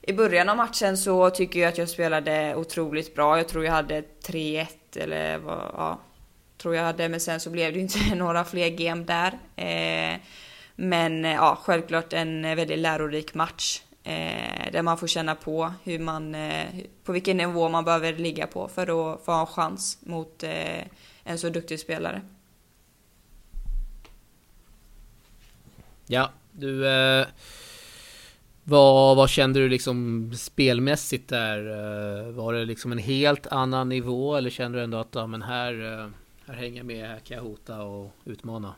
i 0.03 0.13
början 0.13 0.49
av 0.49 0.57
matchen 0.57 0.99
så 0.99 1.31
tycker 1.31 1.61
jag 1.61 1.69
att 1.69 1.79
jag 1.79 1.89
spelade 1.89 2.55
otroligt 2.55 3.15
bra. 3.15 3.37
Jag 3.37 3.49
tror 3.49 3.65
jag 3.65 3.73
hade 3.73 4.01
3-1 4.27 4.67
eller 4.97 5.39
vad, 5.39 5.71
ja, 5.75 6.01
tror 6.59 6.75
jag 6.75 6.85
hade. 6.85 7.09
Men 7.09 7.21
sen 7.21 7.41
så 7.41 7.51
blev 7.51 7.73
det 7.73 7.79
ju 7.79 7.83
inte 7.83 8.15
några 8.15 8.45
fler 8.45 8.69
game 8.69 9.05
där. 9.05 9.39
Eh, 9.57 10.21
men 10.77 11.25
eh, 11.25 11.33
ja, 11.33 11.59
självklart 11.63 12.13
en 12.13 12.45
eh, 12.45 12.55
väldigt 12.57 12.79
lärorik 12.79 13.35
match. 13.35 13.83
Eh, 14.03 14.73
där 14.73 14.83
man 14.83 14.99
får 14.99 15.07
känna 15.07 15.35
på 15.35 15.73
hur 15.85 15.99
man, 15.99 16.35
eh, 16.35 16.67
på 17.05 17.13
vilken 17.13 17.37
nivå 17.37 17.69
man 17.69 17.85
behöver 17.85 18.13
ligga 18.13 18.47
på 18.47 18.69
för 18.69 18.83
att 18.83 19.25
få 19.25 19.33
en 19.33 19.47
chans 19.47 19.99
mot 20.01 20.43
eh, 20.43 20.85
en 21.25 21.39
så 21.39 21.49
duktig 21.49 21.81
spelare. 21.81 22.23
Ja, 26.07 26.31
du... 26.53 26.89
Eh, 26.89 27.27
vad, 28.67 29.17
vad 29.17 29.31
kände 29.31 29.61
du 29.61 29.69
liksom 29.69 30.31
spelmässigt 30.37 31.29
där? 31.29 32.33
Var 32.33 32.53
det 32.53 32.65
liksom 32.65 32.93
en 32.93 32.99
helt 32.99 33.47
annan 33.47 33.89
nivå 33.89 34.37
eller 34.37 34.51
kände 34.51 34.79
du 34.79 34.85
ändå 34.85 34.99
att 34.99 35.15
ja, 35.15 35.27
men 35.27 35.43
här, 35.43 35.73
här 36.47 36.55
hänger 36.55 36.77
jag 36.77 36.87
med, 36.87 37.09
här 37.09 37.19
kan 37.19 37.37
jag 37.37 37.45
hota 37.45 37.83
och 37.83 38.11
utmana? 38.25 38.75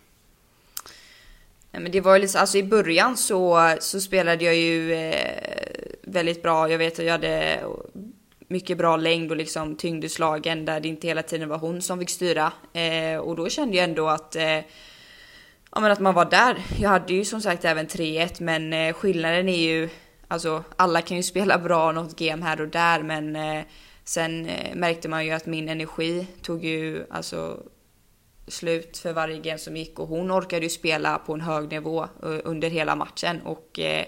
Men 1.81 1.93
det 1.93 2.01
var 2.01 2.15
ju 2.15 2.21
liksom, 2.21 2.41
alltså 2.41 2.59
i 2.59 2.63
början 2.63 3.17
så, 3.17 3.75
så 3.81 4.01
spelade 4.01 4.45
jag 4.45 4.57
ju 4.57 4.93
eh, 4.93 5.37
väldigt 6.03 6.43
bra. 6.43 6.71
Jag 6.71 6.79
vet 6.79 6.99
att 6.99 7.05
jag 7.05 7.13
hade 7.13 7.61
mycket 8.49 8.79
bra 8.79 8.97
längd 8.97 9.31
och 9.31 9.37
liksom 9.37 9.77
tyngd 9.77 10.05
i 10.05 10.09
slagen 10.09 10.65
där 10.65 10.81
det 10.81 10.89
inte 10.89 11.07
hela 11.07 11.23
tiden 11.23 11.49
var 11.49 11.59
hon 11.59 11.83
som 11.83 11.99
fick 11.99 12.11
styra. 12.11 12.53
Eh, 12.73 13.19
och 13.19 13.37
då 13.37 13.49
kände 13.49 13.77
jag 13.77 13.85
ändå 13.85 14.09
att, 14.09 14.37
eh, 14.37 14.59
ja, 15.71 15.81
men 15.81 15.93
att 15.93 16.01
man 16.01 16.15
var 16.15 16.25
där. 16.25 16.57
Jag 16.79 16.91
hade 16.91 17.15
ju 17.15 17.25
som 17.25 17.41
sagt 17.41 17.65
även 17.65 17.87
3-1 17.87 18.43
men 18.43 18.73
eh, 18.73 18.93
skillnaden 18.93 19.49
är 19.49 19.59
ju, 19.59 19.89
alltså 20.29 20.65
alla 20.77 21.03
kan 21.03 21.17
ju 21.17 21.23
spela 21.33 21.59
bra 21.59 21.93
något 21.93 22.17
game 22.17 22.45
här 22.45 22.61
och 22.61 22.69
där 22.69 23.03
men 23.03 23.37
eh, 23.37 23.65
sen 24.05 24.47
eh, 24.47 24.75
märkte 24.75 25.09
man 25.09 25.27
ju 25.27 25.31
att 25.33 25.47
min 25.47 25.69
energi 25.69 26.27
tog 26.43 26.65
ju 26.65 27.07
alltså 27.11 27.63
slut 28.49 28.99
för 28.99 29.13
varje 29.13 29.39
game 29.39 29.59
som 29.59 29.77
gick 29.77 29.99
och 29.99 30.09
hon 30.09 30.33
orkade 30.33 30.63
ju 30.63 30.71
spela 30.71 31.19
på 31.19 31.35
en 31.35 31.41
hög 31.41 31.71
nivå 31.71 32.03
eh, 32.03 32.39
under 32.45 32.71
hela 32.71 32.97
matchen 32.97 33.41
och 33.43 33.79
eh, 33.79 34.07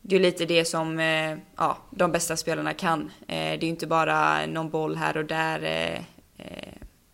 det 0.00 0.16
är 0.16 0.20
lite 0.20 0.44
det 0.44 0.64
som 0.64 0.98
eh, 0.98 1.38
ja, 1.56 1.78
de 1.90 2.12
bästa 2.12 2.36
spelarna 2.36 2.74
kan. 2.74 3.10
det 3.26 3.34
är 3.34 3.62
ju 3.62 3.68
inte 3.68 3.86
bara 3.86 4.46
någon 4.46 4.70
boll 4.70 4.96
här 4.96 5.16
och 5.16 5.24
där 5.24 6.06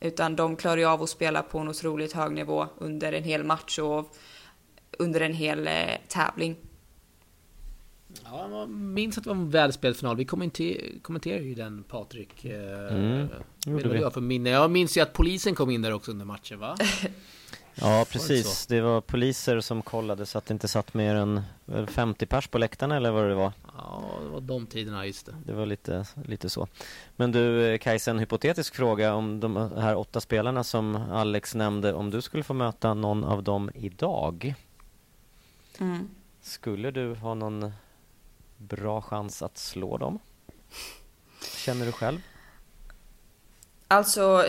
utan 0.01 0.37
de 0.37 0.57
klarar 0.57 0.77
ju 0.77 0.85
av 0.85 1.03
att 1.03 1.09
spela 1.09 1.43
på 1.43 1.59
en 1.59 1.69
otroligt 1.69 2.13
hög 2.13 2.33
nivå 2.33 2.67
under 2.79 3.13
en 3.13 3.25
hel 3.25 3.45
match 3.45 3.79
och 3.79 4.17
under 4.99 5.21
en 5.21 5.35
hel 5.35 5.69
tävling. 6.09 6.57
Ja, 8.25 8.49
jag 8.51 8.69
minns 8.69 9.19
att 9.19 9.25
det 9.25 9.31
var 9.31 9.37
en 9.37 9.51
välspelad 9.51 9.97
final. 9.97 10.17
Vi 10.17 10.25
kommenterade 11.03 11.45
ju 11.45 11.55
den 11.55 11.83
Patrik. 11.83 12.45
Eh, 12.45 12.97
mm, 12.97 13.29
vet 13.67 14.01
jag 14.01 14.13
för 14.13 14.21
minne. 14.21 14.51
Jag 14.51 14.71
minns 14.71 14.97
ju 14.97 15.01
att 15.01 15.13
polisen 15.13 15.55
kom 15.55 15.71
in 15.71 15.83
där 15.83 15.93
också 15.93 16.11
under 16.11 16.25
matchen 16.25 16.59
va? 16.59 16.77
ja 17.75 18.07
precis, 18.11 18.67
det, 18.67 18.75
det, 18.75 18.81
var 18.81 19.01
poliser 19.01 19.61
som 19.61 19.83
kollade 19.83 20.27
så 20.27 20.39
att 20.39 20.47
det 20.47 20.53
inte 20.53 20.69
satt 20.69 20.95
mer 20.95 21.15
än 21.15 21.43
50 21.87 22.27
pers 22.27 22.47
på 22.47 22.59
läktarna 22.59 22.97
eller 22.97 23.11
vad 23.11 23.29
det 23.29 23.35
var. 23.35 23.53
Ja, 23.77 24.05
det 24.23 24.29
var 24.29 24.41
de 24.41 24.67
tiderna, 24.67 25.07
just 25.07 25.27
det. 25.27 25.35
Det 25.47 25.53
var 25.53 25.67
lite, 25.67 26.07
lite 26.25 26.51
så. 26.51 26.69
Men 27.17 27.33
du 27.33 27.67
eh, 27.67 27.79
Kajsa, 27.79 28.11
en 28.11 28.19
hypotetisk 28.19 28.75
fråga 28.75 29.15
om 29.15 29.41
de 29.41 29.57
här 29.57 29.97
åtta 29.97 30.21
spelarna 30.21 30.65
som 30.65 30.97
Alex 30.97 31.55
nämnde. 31.55 31.93
Om 31.93 32.11
du 32.11 32.23
skulle 32.23 32.43
få 32.43 32.55
möta 32.55 32.95
någon 32.95 33.25
av 33.25 33.43
dem 33.43 33.71
idag. 33.75 34.55
Mm. 35.79 36.09
Skulle 36.43 36.91
du 36.91 37.15
ha 37.15 37.35
någon 37.35 37.73
bra 38.63 39.03
chans 39.03 39.43
att 39.43 39.59
slå 39.59 39.97
dem? 39.97 40.19
Känner 41.57 41.87
du 41.87 41.93
själv? 41.93 42.19
Alltså... 43.89 44.45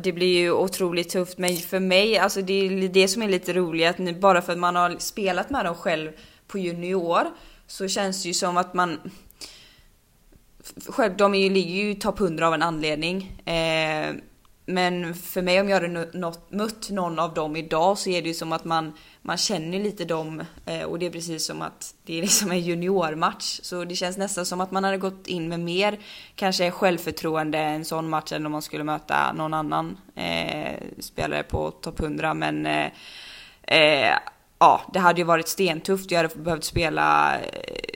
det 0.00 0.12
blir 0.12 0.38
ju 0.38 0.52
otroligt 0.52 1.08
tufft, 1.08 1.38
men 1.38 1.56
för 1.56 1.80
mig, 1.80 2.18
alltså 2.18 2.42
det 2.42 2.52
är 2.52 2.88
det 2.88 3.08
som 3.08 3.22
är 3.22 3.28
lite 3.28 3.52
roligt, 3.52 3.88
att 3.88 3.98
nu, 3.98 4.14
bara 4.14 4.42
för 4.42 4.52
att 4.52 4.58
man 4.58 4.76
har 4.76 4.96
spelat 4.98 5.50
med 5.50 5.64
dem 5.64 5.74
själv 5.74 6.12
på 6.46 6.58
junior, 6.58 7.26
så 7.66 7.88
känns 7.88 8.22
det 8.22 8.28
ju 8.28 8.34
som 8.34 8.56
att 8.56 8.74
man... 8.74 9.10
Själv, 10.86 11.16
de 11.16 11.34
är 11.34 11.38
ju, 11.38 11.50
ligger 11.50 11.74
ju 11.74 11.90
i 11.90 11.94
topp 11.94 12.20
100 12.20 12.46
av 12.46 12.54
en 12.54 12.62
anledning. 12.62 13.42
Eh, 13.44 14.14
men 14.66 15.14
för 15.14 15.42
mig 15.42 15.60
om 15.60 15.68
jag 15.68 15.80
hade 15.80 16.06
mött 16.48 16.90
någon 16.90 17.18
av 17.18 17.34
dem 17.34 17.56
idag 17.56 17.98
så 17.98 18.10
är 18.10 18.22
det 18.22 18.28
ju 18.28 18.34
som 18.34 18.52
att 18.52 18.64
man, 18.64 18.92
man 19.22 19.36
känner 19.36 19.78
ju 19.78 19.84
lite 19.84 20.04
dem 20.04 20.44
eh, 20.66 20.82
och 20.82 20.98
det 20.98 21.06
är 21.06 21.10
precis 21.10 21.46
som 21.46 21.62
att 21.62 21.94
det 22.04 22.18
är 22.18 22.22
liksom 22.22 22.50
en 22.50 22.60
juniormatch. 22.60 23.60
Så 23.62 23.84
det 23.84 23.96
känns 23.96 24.16
nästan 24.18 24.46
som 24.46 24.60
att 24.60 24.70
man 24.70 24.84
hade 24.84 24.98
gått 24.98 25.26
in 25.26 25.48
med 25.48 25.60
mer 25.60 25.98
kanske 26.34 26.70
självförtroende 26.70 27.58
en 27.58 27.84
sån 27.84 28.08
match 28.08 28.32
än 28.32 28.46
om 28.46 28.52
man 28.52 28.62
skulle 28.62 28.84
möta 28.84 29.32
någon 29.32 29.54
annan 29.54 29.98
eh, 30.14 30.74
spelare 30.98 31.42
på 31.42 31.70
topp 31.70 32.00
100. 32.00 32.34
Men 32.34 32.66
eh, 32.66 32.90
eh, 33.62 34.14
ja, 34.58 34.80
det 34.92 34.98
hade 34.98 35.20
ju 35.20 35.24
varit 35.24 35.48
stentufft. 35.48 36.10
Jag 36.10 36.22
hade 36.22 36.36
behövt 36.36 36.64
spela 36.64 37.38
eh, 37.40 37.94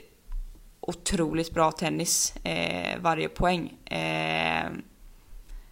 otroligt 0.79 1.53
bra 1.53 1.71
tennis 1.71 2.35
eh, 2.43 2.99
varje 3.01 3.29
poäng. 3.29 3.73
Eh, 3.85 4.69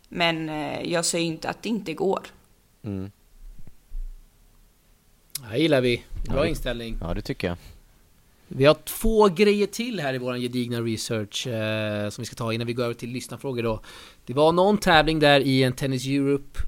men 0.10 0.50
eh, 0.50 0.82
jag 0.92 1.06
säger 1.06 1.26
inte 1.26 1.50
att 1.50 1.64
det 1.64 1.70
inte 1.70 1.94
går. 1.94 2.28
Mm. 2.84 3.12
Det 5.52 5.58
gillar 5.58 5.82
vi. 5.82 6.04
Bra 6.30 6.38
ja, 6.38 6.48
inställning. 6.48 6.98
Ja, 7.02 7.14
det 7.14 7.22
tycker 7.22 7.48
jag. 7.48 7.58
Vi 8.48 8.66
har 8.66 8.74
två 8.74 9.28
grejer 9.28 9.68
till 9.68 10.00
här 10.00 10.14
i 10.14 10.18
vår 10.18 10.38
gedigna 10.38 10.82
research 10.82 11.48
eh, 11.48 12.10
som 12.10 12.22
vi 12.22 12.26
ska 12.26 12.36
ta 12.36 12.54
innan 12.54 12.68
vi 12.68 12.74
går 12.74 12.84
över 12.84 12.94
till 12.94 13.10
lyssnarfrågor 13.10 13.64
då. 13.64 13.82
Det 14.26 14.34
var 14.34 14.52
någon 14.52 14.78
tävling 14.78 15.20
där 15.20 15.40
i 15.40 15.64
en 15.64 15.74
Tennis 15.74 16.06
Europe 16.06 16.60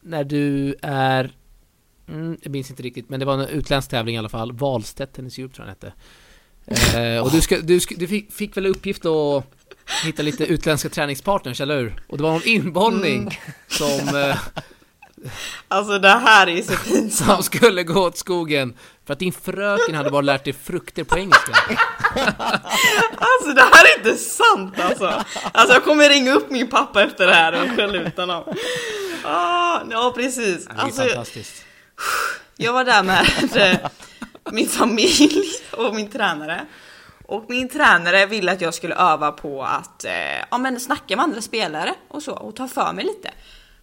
när 0.00 0.24
du 0.24 0.76
är... 0.82 1.32
Mm, 2.08 2.38
jag 2.42 2.52
minns 2.52 2.70
inte 2.70 2.82
riktigt, 2.82 3.08
men 3.08 3.20
det 3.20 3.26
var 3.26 3.34
en 3.34 3.48
utländsk 3.48 3.90
tävling 3.90 4.14
i 4.14 4.18
alla 4.18 4.28
fall. 4.28 4.52
Wahlstedt 4.52 5.12
Tennis 5.12 5.38
Europe 5.38 5.54
tror 5.54 5.68
jag 5.68 5.76
den 5.80 5.92
hette. 6.70 6.98
Eh, 6.98 7.22
och 7.24 7.30
du, 7.30 7.40
ska, 7.40 7.60
du, 7.60 7.80
du 7.96 8.06
fick, 8.06 8.32
fick 8.32 8.56
väl 8.56 8.66
uppgift 8.66 9.06
att 9.06 9.44
hitta 10.04 10.22
lite 10.22 10.46
utländska 10.46 10.88
träningspartners, 10.88 11.60
eller 11.60 11.78
hur? 11.78 12.02
Och 12.08 12.16
det 12.16 12.22
var 12.22 12.32
någon 12.32 12.46
inbollning 12.46 13.20
mm. 13.20 13.32
som... 13.68 14.16
Eh, 14.16 14.36
alltså 15.68 15.98
det 15.98 16.08
här 16.08 16.46
är 16.46 16.50
ju 16.50 16.62
så 16.62 16.76
pinsamt. 16.76 17.30
Som 17.36 17.42
skulle 17.42 17.82
gå 17.82 18.00
åt 18.00 18.16
skogen 18.16 18.74
för 19.06 19.12
att 19.12 19.18
din 19.18 19.32
fröken 19.32 19.94
hade 19.94 20.10
bara 20.10 20.22
lärt 20.22 20.44
dig 20.44 20.52
frukter 20.52 21.04
på 21.04 21.18
engelska. 21.18 21.52
alltså 23.16 23.52
det 23.54 23.62
här 23.62 23.84
är 23.84 23.98
inte 23.98 24.16
sant 24.16 24.80
alltså. 24.80 25.24
Alltså 25.52 25.74
jag 25.74 25.84
kommer 25.84 26.08
ringa 26.08 26.32
upp 26.32 26.50
min 26.50 26.70
pappa 26.70 27.02
efter 27.02 27.26
det 27.26 27.34
här 27.34 27.62
och 27.62 27.76
skälla 27.76 27.98
ut 27.98 28.16
honom. 28.16 28.44
Ah, 29.24 29.80
ja 29.90 30.12
precis. 30.16 30.66
Det 30.66 30.72
är 30.72 30.78
alltså, 30.78 31.02
fantastiskt. 31.02 31.64
Jag 32.56 32.72
var 32.72 32.84
där 32.84 33.02
med 33.02 33.90
min 34.52 34.68
familj 34.68 35.44
och 35.70 35.94
min 35.94 36.10
tränare. 36.10 36.66
Och 37.26 37.44
min 37.48 37.68
tränare 37.68 38.26
ville 38.26 38.52
att 38.52 38.60
jag 38.60 38.74
skulle 38.74 38.94
öva 38.94 39.32
på 39.32 39.62
att 39.62 40.04
eh, 40.04 40.12
ja, 40.50 40.58
men 40.58 40.80
snacka 40.80 41.16
med 41.16 41.22
andra 41.22 41.40
spelare 41.40 41.94
och 42.08 42.22
så 42.22 42.32
och 42.32 42.56
ta 42.56 42.68
för 42.68 42.92
mig 42.92 43.04
lite. 43.04 43.30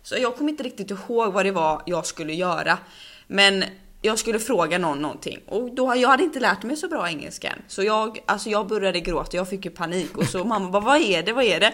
Så 0.05 0.15
jag 0.17 0.35
kommer 0.35 0.49
inte 0.49 0.63
riktigt 0.63 0.91
ihåg 0.91 1.33
vad 1.33 1.45
det 1.45 1.51
var 1.51 1.81
jag 1.85 2.05
skulle 2.05 2.33
göra. 2.33 2.77
Men 3.27 3.63
jag 4.01 4.19
skulle 4.19 4.39
fråga 4.39 4.77
någon 4.77 5.01
någonting 5.01 5.39
och 5.47 5.75
då, 5.75 5.95
jag 5.95 6.09
hade 6.09 6.23
inte 6.23 6.39
lärt 6.39 6.63
mig 6.63 6.77
så 6.77 6.87
bra 6.87 7.09
engelska 7.09 7.49
än. 7.49 7.61
Så 7.67 7.83
jag, 7.83 8.19
alltså 8.25 8.49
jag 8.49 8.67
började 8.67 8.99
gråta, 8.99 9.37
jag 9.37 9.49
fick 9.49 9.65
ju 9.65 9.71
panik 9.71 10.17
och 10.17 10.25
så 10.25 10.43
mamma 10.43 10.69
bara 10.69 10.83
vad 10.83 11.01
är 11.01 11.23
det, 11.23 11.33
vad 11.33 11.43
är 11.43 11.59
det? 11.59 11.73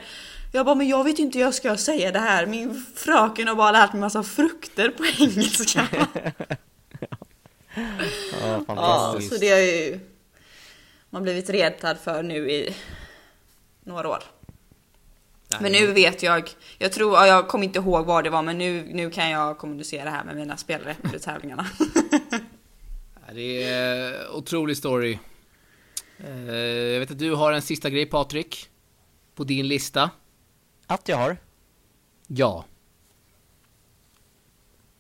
Jag 0.53 0.65
bara 0.65 0.75
men 0.75 0.88
jag 0.88 1.03
vet 1.03 1.19
inte 1.19 1.38
hur 1.38 1.45
jag 1.45 1.53
ska 1.53 1.77
säga 1.77 2.11
det 2.11 2.19
här, 2.19 2.45
min 2.45 2.86
fröken 2.95 3.47
har 3.47 3.55
bara 3.55 3.71
lärt 3.71 3.93
mig 3.93 3.99
massa 3.99 4.23
frukter 4.23 4.89
på 4.89 5.05
engelska. 5.05 5.88
ja, 8.41 8.63
ja, 8.67 9.17
så 9.29 9.36
det 9.36 9.49
har 9.49 9.59
ju 9.59 9.99
man 11.09 11.23
blivit 11.23 11.49
retad 11.49 11.97
för 12.03 12.23
nu 12.23 12.51
i 12.51 12.75
några 13.84 14.09
år. 14.09 14.23
Men 15.60 15.72
nu 15.72 15.93
vet 15.93 16.24
jag, 16.24 16.49
jag 16.78 16.91
tror, 16.91 17.26
jag 17.26 17.47
kommer 17.47 17.64
inte 17.64 17.80
ihåg 17.80 18.06
vad 18.06 18.24
det 18.24 18.30
var 18.30 18.41
men 18.41 18.58
nu, 18.58 18.86
nu 18.93 19.10
kan 19.10 19.30
jag 19.30 19.58
kommunicera 19.58 20.10
här 20.10 20.24
med 20.24 20.36
mina 20.36 20.58
spelare 20.58 20.95
under 21.04 21.20
tävlingarna. 21.20 21.68
det 23.34 23.64
är 23.64 24.32
otrolig 24.36 24.78
story. 24.78 25.20
Eh, 26.18 26.54
jag 26.64 26.99
vet 26.99 27.12
att 27.12 27.20
du 27.20 27.34
har 27.34 27.54
en 27.54 27.62
sista 27.62 27.89
grej 27.89 28.06
Patrik. 28.06 28.70
På 29.36 29.43
din 29.43 29.68
lista. 29.68 30.10
Att 30.88 31.08
jag 31.08 31.18
har? 31.18 31.38
Ja. 32.28 32.66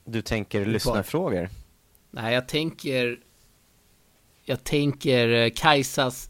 Du 0.05 0.21
tänker 0.21 0.65
lyssnarfrågor? 0.65 1.49
Nej, 2.11 2.33
jag 2.33 2.47
tänker... 2.47 3.19
Jag 4.43 4.63
tänker 4.63 5.29
eh, 5.29 5.49
Kajsas 5.55 6.29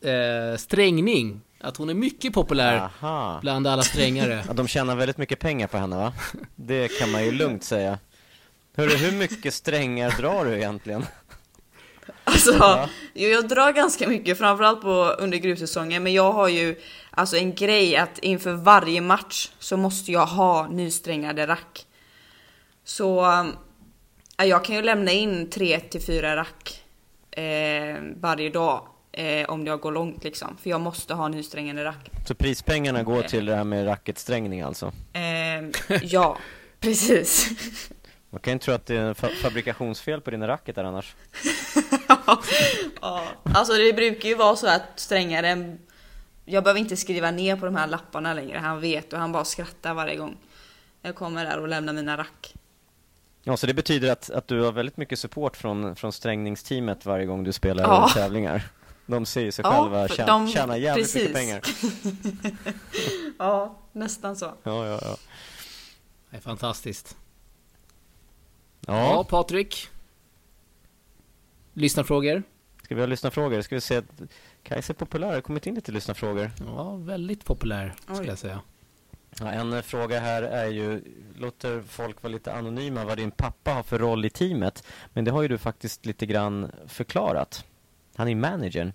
äh, 0.00 0.56
strängning 0.56 1.40
att 1.66 1.76
hon 1.76 1.88
är 1.88 1.94
mycket 1.94 2.32
populär 2.32 2.76
Aha. 2.76 3.38
bland 3.42 3.66
alla 3.66 3.82
strängare. 3.82 4.44
Ja, 4.48 4.52
de 4.52 4.68
tjänar 4.68 4.96
väldigt 4.96 5.18
mycket 5.18 5.38
pengar 5.38 5.66
på 5.66 5.78
henne 5.78 5.96
va? 5.96 6.12
Det 6.54 6.88
kan 6.88 7.10
man 7.10 7.24
ju 7.24 7.32
lugnt 7.32 7.64
säga. 7.64 7.98
Hörru, 8.76 8.96
hur 8.96 9.12
mycket 9.12 9.54
strängar 9.54 10.14
drar 10.18 10.44
du 10.44 10.56
egentligen? 10.56 11.06
Alltså, 12.24 12.54
ja. 12.58 12.88
jag 13.14 13.48
drar 13.48 13.72
ganska 13.72 14.08
mycket, 14.08 14.38
framförallt 14.38 14.82
på 14.82 15.16
under 15.18 15.38
grussäsongen, 15.38 16.02
men 16.02 16.12
jag 16.12 16.32
har 16.32 16.48
ju 16.48 16.80
alltså 17.10 17.36
en 17.36 17.54
grej 17.54 17.96
att 17.96 18.18
inför 18.18 18.52
varje 18.52 19.00
match 19.00 19.50
så 19.58 19.76
måste 19.76 20.12
jag 20.12 20.26
ha 20.26 20.68
nysträngade 20.68 21.46
rack. 21.46 21.86
Så 22.84 23.26
jag 24.36 24.64
kan 24.64 24.76
ju 24.76 24.82
lämna 24.82 25.12
in 25.12 25.50
tre 25.50 25.80
till 25.80 26.02
fyra 26.02 26.36
rack 26.36 26.84
eh, 27.30 27.96
varje 28.20 28.50
dag 28.50 28.88
eh, 29.16 29.48
om 29.48 29.66
jag 29.66 29.80
går 29.80 29.92
långt 29.92 30.24
liksom. 30.24 30.56
För 30.62 30.70
jag 30.70 30.80
måste 30.80 31.14
ha 31.14 31.28
nysträngande 31.28 31.84
rack. 31.84 32.10
Så 32.26 32.34
prispengarna 32.34 33.02
går 33.02 33.18
eh. 33.18 33.26
till 33.26 33.46
det 33.46 33.56
här 33.56 33.64
med 33.64 33.86
racketsträngning 33.86 34.60
alltså? 34.60 34.92
Eh, 35.12 35.92
ja, 36.02 36.38
precis. 36.80 37.50
Man 38.30 38.40
kan 38.40 38.52
ju 38.52 38.58
tro 38.58 38.74
att 38.74 38.86
det 38.86 38.96
är 38.96 39.14
fa 39.14 39.28
fabrikationsfel 39.28 40.20
på 40.20 40.30
dina 40.30 40.48
racketar 40.48 40.84
annars. 40.84 41.14
ja, 43.00 43.24
alltså 43.42 43.72
det 43.72 43.92
brukar 43.92 44.28
ju 44.28 44.34
vara 44.34 44.56
så 44.56 44.66
att 44.66 44.82
strängaren 44.96 45.78
jag 46.44 46.64
behöver 46.64 46.80
inte 46.80 46.96
skriva 46.96 47.30
ner 47.30 47.56
på 47.56 47.66
de 47.66 47.76
här 47.76 47.86
lapparna 47.86 48.34
längre. 48.34 48.58
Han 48.58 48.80
vet 48.80 49.12
och 49.12 49.18
han 49.18 49.32
bara 49.32 49.44
skrattar 49.44 49.94
varje 49.94 50.16
gång 50.16 50.36
jag 51.02 51.14
kommer 51.14 51.44
där 51.44 51.58
och 51.58 51.68
lämnar 51.68 51.92
mina 51.92 52.16
rack. 52.16 52.54
Ja, 53.42 53.56
så 53.56 53.66
det 53.66 53.74
betyder 53.74 54.12
att, 54.12 54.30
att 54.30 54.48
du 54.48 54.62
har 54.62 54.72
väldigt 54.72 54.96
mycket 54.96 55.18
support 55.18 55.56
från, 55.56 55.96
från 55.96 56.12
strängningsteamet 56.12 57.06
varje 57.06 57.26
gång 57.26 57.44
du 57.44 57.52
spelar 57.52 57.84
ja. 57.84 58.10
tävlingar? 58.14 58.62
De 59.06 59.26
ser 59.26 59.50
sig 59.50 59.64
ja, 59.64 59.82
själva 59.82 60.08
tjäna, 60.08 60.32
de, 60.32 60.48
tjäna 60.48 60.78
jävligt 60.78 61.04
precis. 61.04 61.22
mycket 61.22 61.34
pengar. 61.34 61.62
ja, 63.38 63.78
nästan 63.92 64.36
så. 64.36 64.52
Ja, 64.62 64.86
ja, 64.86 64.98
ja. 65.02 65.16
Det 66.30 66.36
är 66.36 66.40
fantastiskt. 66.40 67.16
Ja, 68.86 68.96
ja 68.96 69.24
Patrik. 69.24 69.88
Lyssnarfrågor? 71.72 72.42
Ska 72.82 72.94
vi 72.94 73.00
ha 73.00 73.06
lyssnarfrågor? 73.06 73.62
Ska 73.62 73.74
vi 73.74 73.80
se 73.80 73.96
att 73.96 74.04
Kajsa 74.62 74.92
är 74.92 74.94
populär. 74.94 75.32
Har 75.32 75.40
kommit 75.40 75.66
in 75.66 75.74
lite 75.74 75.92
lyssnarfrågor. 75.92 76.50
Ja, 76.66 76.96
väldigt 76.96 77.44
populär 77.44 77.94
skulle 78.04 78.20
Oj. 78.20 78.26
jag 78.26 78.38
säga. 78.38 78.60
Ja, 79.40 79.50
en 79.50 79.82
fråga 79.82 80.20
här 80.20 80.42
är 80.42 80.66
ju, 80.66 81.02
låter 81.36 81.82
folk 81.82 82.22
vara 82.22 82.32
lite 82.32 82.52
anonyma 82.52 83.04
vad 83.04 83.16
din 83.16 83.30
pappa 83.30 83.70
har 83.70 83.82
för 83.82 83.98
roll 83.98 84.24
i 84.24 84.30
teamet. 84.30 84.84
Men 85.12 85.24
det 85.24 85.30
har 85.30 85.42
ju 85.42 85.48
du 85.48 85.58
faktiskt 85.58 86.06
lite 86.06 86.26
grann 86.26 86.72
förklarat. 86.86 87.64
Han 88.16 88.28
är 88.28 88.34
managern. 88.34 88.92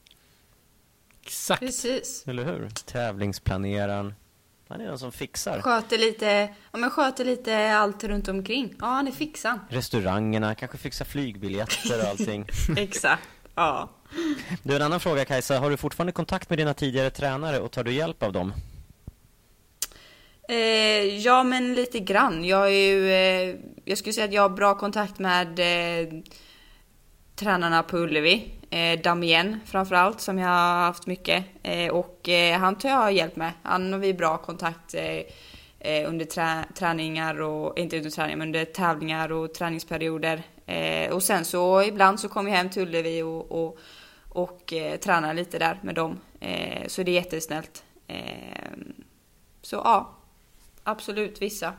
Exakt. 1.23 1.59
Precis. 1.59 2.23
Eller 2.27 2.45
hur? 2.45 2.69
Tävlingsplaneraren. 2.69 4.13
Han 4.67 4.81
är 4.81 4.85
den 4.85 4.99
som 4.99 5.11
fixar. 5.11 5.61
Sköter 5.61 5.97
lite, 5.97 6.49
ja 6.71 6.77
men 6.77 6.89
sköter 6.89 7.25
lite 7.25 7.75
allt 7.75 8.03
runt 8.03 8.27
omkring. 8.27 8.75
Ja, 8.79 8.85
han 8.85 9.07
är 9.07 9.11
fixan. 9.11 9.59
Restaurangerna, 9.69 10.55
kanske 10.55 10.77
fixar 10.77 11.05
flygbiljetter 11.05 11.99
och 12.01 12.07
allting. 12.09 12.45
Exakt, 12.77 13.27
ja. 13.55 13.89
Du, 14.63 14.75
en 14.75 14.81
annan 14.81 14.99
fråga 14.99 15.25
Kajsa. 15.25 15.59
Har 15.59 15.69
du 15.69 15.77
fortfarande 15.77 16.11
kontakt 16.11 16.49
med 16.49 16.59
dina 16.59 16.73
tidigare 16.73 17.09
tränare 17.09 17.59
och 17.59 17.71
tar 17.71 17.83
du 17.83 17.91
hjälp 17.91 18.23
av 18.23 18.33
dem? 18.33 18.53
Eh, 20.49 21.17
ja, 21.17 21.43
men 21.43 21.73
lite 21.73 21.99
grann. 21.99 22.45
Jag 22.45 22.67
är 22.67 22.91
ju, 22.91 23.11
eh, 23.11 23.55
jag 23.85 23.97
skulle 23.97 24.13
säga 24.13 24.25
att 24.25 24.33
jag 24.33 24.41
har 24.41 24.49
bra 24.49 24.77
kontakt 24.77 25.19
med 25.19 25.59
eh, 25.59 26.13
tränarna 27.35 27.83
på 27.83 27.97
Ullevi. 27.97 28.60
Eh, 28.73 28.99
Damien 28.99 29.59
framförallt 29.65 30.21
som 30.21 30.37
jag 30.37 30.47
har 30.47 30.81
haft 30.81 31.07
mycket. 31.07 31.45
Eh, 31.63 31.91
och 31.91 32.29
eh, 32.29 32.59
han 32.59 32.75
tar 32.75 32.89
jag 32.89 33.11
hjälp 33.13 33.35
med. 33.35 33.51
Han 33.63 33.93
har 33.93 33.99
vi 33.99 34.13
bra 34.13 34.37
kontakt 34.37 34.93
eh, 34.93 35.21
eh, 35.79 36.09
under 36.09 36.25
trä 36.25 36.65
träningar 36.75 37.41
och, 37.41 37.79
inte 37.79 37.97
under 37.97 38.09
träningar, 38.09 38.37
men 38.37 38.47
under 38.47 38.65
tävlingar 38.65 39.31
och 39.31 39.53
träningsperioder. 39.53 40.43
Eh, 40.65 41.13
och 41.13 41.23
sen 41.23 41.45
så 41.45 41.83
ibland 41.83 42.19
så 42.19 42.29
kommer 42.29 42.51
jag 42.51 42.57
hem 42.57 42.69
till 42.69 42.81
Ullevi 42.81 43.21
och, 43.21 43.51
och, 43.51 43.77
och 44.29 44.73
eh, 44.73 44.99
tränar 44.99 45.33
lite 45.33 45.59
där 45.59 45.79
med 45.81 45.95
dem. 45.95 46.19
Eh, 46.39 46.87
så 46.87 47.03
det 47.03 47.11
är 47.11 47.15
jättesnällt. 47.15 47.83
så 49.61 49.75
ja, 49.75 50.09
absolut 50.83 51.41
vissa. 51.41 51.73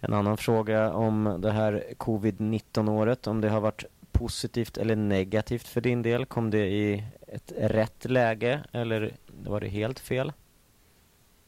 En 0.00 0.14
annan 0.14 0.36
fråga 0.36 0.92
om 0.92 1.36
det 1.38 1.50
här 1.50 1.84
covid-19 1.96 2.90
året, 2.90 3.26
om 3.26 3.40
det 3.40 3.48
har 3.48 3.60
varit 3.60 3.84
positivt 4.24 4.78
eller 4.78 4.96
negativt 4.96 5.68
för 5.68 5.80
din 5.80 6.02
del? 6.02 6.26
Kom 6.26 6.50
det 6.50 6.66
i 6.66 7.04
ett 7.28 7.52
rätt 7.58 8.04
läge 8.04 8.64
eller 8.72 9.16
var 9.26 9.60
det 9.60 9.68
helt 9.68 10.00
fel? 10.00 10.32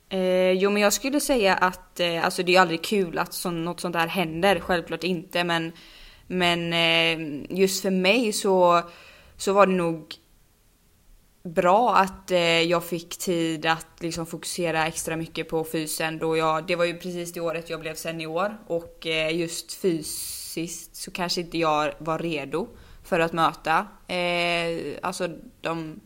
Eh, 0.08 0.52
jo 0.52 0.70
men 0.70 0.82
jag 0.82 0.92
skulle 0.92 1.20
säga 1.20 1.54
att 1.54 2.00
eh, 2.00 2.24
alltså 2.24 2.42
det 2.42 2.56
är 2.56 2.60
aldrig 2.60 2.84
kul 2.84 3.18
att 3.18 3.32
så, 3.32 3.50
något 3.50 3.80
sånt 3.80 3.96
här 3.96 4.08
händer, 4.08 4.60
självklart 4.60 5.04
inte 5.04 5.44
men 5.44 5.72
men 6.26 6.72
eh, 6.72 7.44
just 7.58 7.82
för 7.82 7.90
mig 7.90 8.32
så, 8.32 8.82
så 9.36 9.52
var 9.52 9.66
det 9.66 9.72
nog 9.72 10.14
bra 11.42 11.96
att 11.96 12.30
eh, 12.30 12.62
jag 12.62 12.84
fick 12.84 13.18
tid 13.18 13.66
att 13.66 13.86
liksom 14.00 14.26
fokusera 14.26 14.86
extra 14.86 15.16
mycket 15.16 15.48
på 15.48 15.64
fysen 15.64 16.18
då 16.18 16.36
jag, 16.36 16.66
det 16.66 16.76
var 16.76 16.84
ju 16.84 16.98
precis 16.98 17.32
det 17.32 17.40
året 17.40 17.70
jag 17.70 17.80
blev 17.80 17.94
senior 17.94 18.58
och 18.66 19.06
eh, 19.06 19.36
just 19.36 19.72
fys 19.72 20.35
fysiskt 20.56 20.96
så 20.96 21.10
kanske 21.10 21.40
inte 21.40 21.58
jag 21.58 21.92
var 21.98 22.18
redo 22.18 22.68
för 23.02 23.20
att 23.20 23.32
möta 23.32 23.86
eh, 24.06 24.98
alltså 25.02 25.28
de 25.60 26.00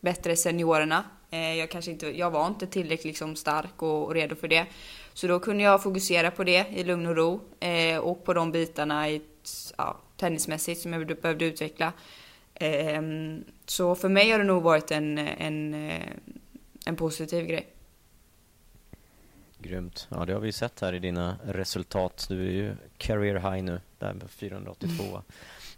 bättre 0.00 0.36
seniorerna. 0.36 1.04
Eh, 1.30 1.54
jag, 1.54 1.70
kanske 1.70 1.90
inte, 1.90 2.18
jag 2.18 2.30
var 2.30 2.46
inte 2.46 2.66
tillräckligt 2.66 3.04
liksom, 3.04 3.36
stark 3.36 3.82
och, 3.82 4.04
och, 4.04 4.14
redo 4.14 4.36
för 4.36 4.48
det. 4.48 4.66
Så 5.14 5.26
då 5.26 5.38
kunde 5.40 5.64
jag 5.64 5.82
fokusera 5.82 6.30
på 6.30 6.44
det 6.44 6.66
i 6.70 6.84
lugn 6.84 7.06
och 7.06 7.16
ro 7.16 7.40
eh, 7.60 7.98
och 7.98 8.24
på 8.24 8.34
de 8.34 8.52
bitarna 8.52 9.10
i, 9.10 9.22
ja, 9.76 9.96
tennismässigt 10.16 10.80
som 10.80 10.92
jag 10.92 11.06
behövde 11.06 11.44
utveckla. 11.44 11.92
Eh, 12.54 13.02
så 13.66 13.94
för 13.94 14.08
mig 14.08 14.30
har 14.30 14.38
det 14.38 14.44
nog 14.44 14.62
varit 14.62 14.90
en, 14.90 15.18
en, 15.18 15.74
eh, 15.74 16.12
en 16.86 16.96
positiv 16.96 17.46
grej. 17.46 17.77
Grymt. 19.58 20.08
Ja, 20.10 20.24
det 20.24 20.32
har 20.32 20.40
vi 20.40 20.52
sett 20.52 20.80
här 20.80 20.92
i 20.92 20.98
dina 20.98 21.36
resultat. 21.44 22.26
Du 22.28 22.46
är 22.46 22.50
ju 22.50 22.76
career 22.96 23.34
high 23.34 23.64
nu, 23.64 23.80
där 23.98 24.12
med 24.14 24.30
482. 24.30 25.04
Mm. 25.04 25.22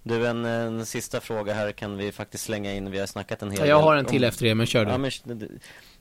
Du, 0.03 0.27
en, 0.27 0.45
en 0.45 0.87
sista 0.87 1.21
fråga 1.21 1.55
här 1.55 1.73
kan 1.73 1.97
vi 1.97 2.13
faktiskt 2.13 2.45
slänga 2.45 2.75
in. 2.75 2.91
Vi 2.91 2.99
har 2.99 3.07
snackat 3.07 3.43
en 3.43 3.51
hel 3.51 3.61
del. 3.61 3.69
Jag 3.69 3.83
har 3.83 3.97
en 3.97 4.05
till 4.05 4.25
om... 4.25 4.29
efter 4.29 4.47
det, 4.47 4.55
men 4.55 4.67
kör 4.67 4.85
du. 4.85 4.91
Ja, 4.91 4.99
men, 4.99 5.11
det, 5.25 5.49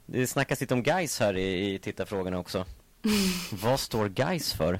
det 0.05 0.27
snackas 0.27 0.61
lite 0.61 0.73
om 0.73 0.83
guys 0.83 1.19
här 1.19 1.37
i, 1.37 1.73
i 1.73 1.79
tittarfrågorna 1.79 2.39
också. 2.39 2.65
Vad 3.51 3.79
står 3.79 4.09
guys 4.09 4.53
för? 4.53 4.79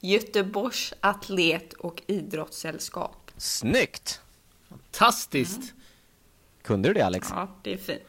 Göteborgs 0.00 0.94
atlet 1.00 1.72
och 1.72 2.02
idrottssällskap. 2.06 3.30
Snyggt! 3.36 4.20
Fantastiskt! 4.68 5.58
Mm. 5.58 5.80
Kunde 6.62 6.88
du 6.88 6.94
det 6.94 7.06
Alex? 7.06 7.28
Ja, 7.30 7.48
det 7.62 7.72
är 7.72 7.76
fint. 7.76 8.02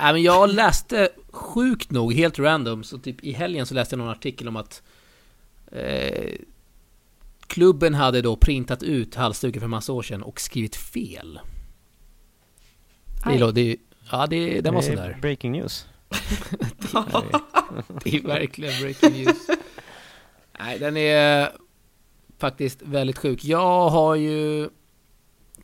Äh, 0.00 0.12
men 0.12 0.22
jag 0.22 0.54
läste 0.54 1.08
sjukt 1.30 1.90
nog, 1.90 2.14
helt 2.14 2.38
random, 2.38 2.84
så 2.84 2.98
typ 2.98 3.24
i 3.24 3.32
helgen 3.32 3.66
så 3.66 3.74
läste 3.74 3.92
jag 3.94 3.98
någon 3.98 4.08
artikel 4.08 4.48
om 4.48 4.56
att 4.56 4.82
eh, 5.72 6.34
klubben 7.46 7.94
hade 7.94 8.22
då 8.22 8.36
printat 8.36 8.82
ut 8.82 9.14
halsduken 9.14 9.60
för 9.60 9.68
massa 9.68 9.92
år 9.92 10.02
sedan 10.02 10.22
och 10.22 10.40
skrivit 10.40 10.76
fel. 10.76 11.40
Det 13.24 13.30
är, 13.30 13.52
det 13.52 13.60
är, 13.60 13.76
ja, 14.10 14.26
det, 14.26 14.60
den 14.60 14.74
var 14.74 14.82
sådär. 14.82 15.18
breaking 15.22 15.52
news. 15.52 15.86
det 18.04 18.14
är 18.14 18.26
verkligen 18.26 18.82
breaking 18.82 19.12
news. 19.12 19.46
Nej, 20.58 20.78
den 20.78 20.96
är 20.96 21.50
faktiskt 22.38 22.82
väldigt 22.82 23.18
sjuk. 23.18 23.44
Jag 23.44 23.88
har 23.88 24.14
ju 24.14 24.68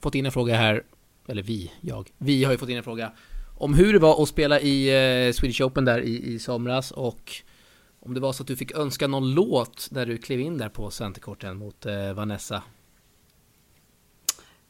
fått 0.01 0.15
in 0.15 0.27
en 0.27 0.33
fråga 0.33 0.57
här, 0.57 0.83
eller 1.29 1.43
vi, 1.43 1.73
jag. 1.81 2.11
Vi 2.19 2.45
har 2.45 2.53
ju 2.53 2.59
fått 2.59 2.69
in 2.69 2.77
en 2.77 2.83
fråga 2.83 3.13
om 3.59 3.75
hur 3.75 3.93
det 3.93 3.99
var 3.99 4.23
att 4.23 4.29
spela 4.29 4.61
i 4.61 4.89
eh, 5.27 5.33
Swedish 5.33 5.61
Open 5.61 5.85
där 5.85 6.01
i, 6.01 6.35
i 6.35 6.39
somras 6.39 6.91
och 6.91 7.33
om 8.01 8.15
det 8.15 8.21
var 8.21 8.33
så 8.33 8.43
att 8.43 8.47
du 8.47 8.57
fick 8.57 8.73
önska 8.73 9.07
någon 9.07 9.35
låt 9.35 9.89
när 9.91 10.07
du 10.07 10.19
klev 10.19 10.41
in 10.41 10.59
där 10.59 10.69
på 10.69 10.91
centerkorten 10.91 11.57
mot 11.57 11.87
eh, 11.87 12.13
Vanessa. 12.13 12.63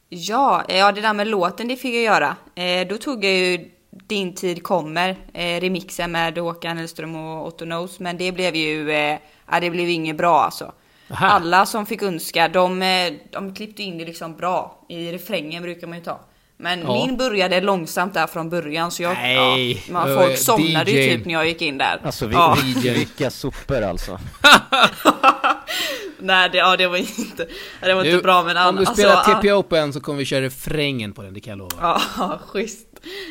Ja, 0.09 0.65
ja, 0.69 0.91
det 0.91 1.01
där 1.01 1.13
med 1.13 1.27
låten 1.27 1.67
det 1.67 1.75
fick 1.75 1.95
jag 1.95 2.03
göra. 2.03 2.35
Eh, 2.55 2.87
då 2.87 2.97
tog 2.97 3.25
jag 3.25 3.33
ju 3.33 3.71
Din 3.89 4.35
tid 4.35 4.63
kommer, 4.63 5.09
eh, 5.33 5.61
remixen 5.61 6.11
med 6.11 6.37
Håkan 6.37 6.77
Hellström 6.77 7.15
och 7.15 7.47
Otto 7.47 7.65
Knows, 7.65 7.99
men 7.99 8.17
det 8.17 8.31
blev 8.31 8.55
ju, 8.55 8.91
eh, 8.91 9.19
ja, 9.51 9.59
det 9.59 9.69
blev 9.69 9.89
inget 9.89 10.17
bra 10.17 10.39
alltså. 10.39 10.73
Aha. 11.11 11.27
Alla 11.27 11.65
som 11.65 11.85
fick 11.85 12.03
önska, 12.03 12.47
de, 12.47 12.81
eh, 12.81 13.13
de 13.31 13.55
klippte 13.55 13.83
in 13.83 13.97
det 13.97 14.05
liksom 14.05 14.35
bra. 14.35 14.85
I 14.89 15.11
refrängen 15.11 15.63
brukar 15.63 15.87
man 15.87 15.97
ju 15.97 16.03
ta. 16.03 16.19
Men 16.59 16.81
ja. 16.81 16.93
min 16.93 17.17
började 17.17 17.61
långsamt 17.61 18.13
där 18.13 18.27
från 18.27 18.49
början 18.49 18.91
så 18.91 19.03
jag, 19.03 19.13
Nej, 19.13 19.83
ja, 19.87 19.93
man, 19.93 20.15
folk 20.15 20.37
somnade 20.37 20.91
ju 20.91 21.17
typ 21.17 21.25
när 21.25 21.33
jag 21.33 21.47
gick 21.47 21.61
in 21.61 21.77
där. 21.77 21.99
Alltså 22.03 22.27
vi, 22.27 22.35
ja. 22.35 22.57
vilka 22.83 23.31
sopor 23.31 23.81
alltså. 23.81 24.19
Nej, 26.19 26.49
det, 26.49 26.57
ja, 26.57 26.77
det 26.77 26.87
var 26.87 26.97
inte, 26.97 27.47
det 27.81 27.93
var 27.93 28.03
du, 28.03 28.09
inte 28.09 28.23
bra 28.23 28.43
men 28.43 28.57
Om 28.57 28.75
du 28.75 28.85
spelar 28.85 29.15
alltså, 29.15 29.35
TP 29.35 29.53
Open 29.53 29.93
så 29.93 29.99
kommer 29.99 30.19
vi 30.19 30.25
köra 30.25 30.41
refrängen 30.41 31.13
på 31.13 31.21
den, 31.21 31.33
det 31.33 31.39
kan 31.39 31.51
jag 31.51 31.57
lova. 31.57 32.01
Ja, 32.17 32.39
schysst. 32.47 32.87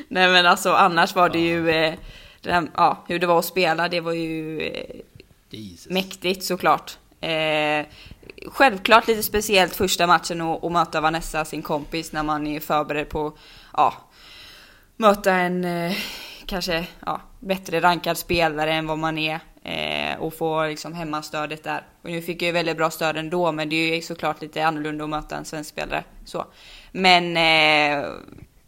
Nej 0.09 0.29
men 0.29 0.47
alltså 0.47 0.73
annars 0.73 1.15
var 1.15 1.29
det 1.29 1.39
ju, 1.39 1.71
eh, 1.71 1.95
det 2.41 2.69
ja, 2.75 3.05
hur 3.09 3.19
det 3.19 3.27
var 3.27 3.39
att 3.39 3.45
spela, 3.45 3.89
det 3.89 4.01
var 4.01 4.13
ju 4.13 4.61
eh, 4.61 5.61
mäktigt 5.89 6.45
såklart. 6.45 6.99
Eh, 7.21 7.87
självklart 8.47 9.09
lite 9.09 9.23
speciellt 9.23 9.77
första 9.77 10.07
matchen 10.07 10.41
och, 10.41 10.73
möta 10.73 11.01
Vanessa, 11.01 11.45
sin 11.45 11.63
kompis, 11.63 12.13
när 12.13 12.23
man 12.23 12.47
är 12.47 12.61
förberedd 12.61 13.09
på 13.09 13.39
ja, 13.73 13.95
möta 14.97 15.33
en 15.33 15.65
eh, 15.65 15.97
kanske 16.47 16.87
ja, 17.07 17.21
bättre 17.41 17.81
rankad 17.81 18.19
spelare 18.19 18.73
än 18.73 18.87
vad 18.87 18.99
man 18.99 19.19
är 19.19 19.41
eh, 19.63 20.19
och 20.19 20.35
få 20.35 20.67
liksom 20.67 20.95
hemmastödet 20.95 21.65
där. 21.65 21.87
Och 22.03 22.11
nu 22.11 22.23
fick 22.23 22.43
jag 22.43 22.47
ju 22.47 22.53
väldigt 22.53 22.77
bra 22.77 22.91
stöd 22.91 23.17
ändå, 23.17 23.53
men 23.53 23.69
det 23.69 23.77
är 23.77 23.95
ju 23.95 24.03
såklart 24.03 24.43
lite 24.43 24.67
annorlunda 24.67 25.05
att 25.05 25.11
möta 25.11 25.37
en 25.37 25.45
svensk 25.45 25.71
spelare. 25.71 26.05
Så. 26.25 26.45
Men 26.93 27.37
eh, 27.37 28.07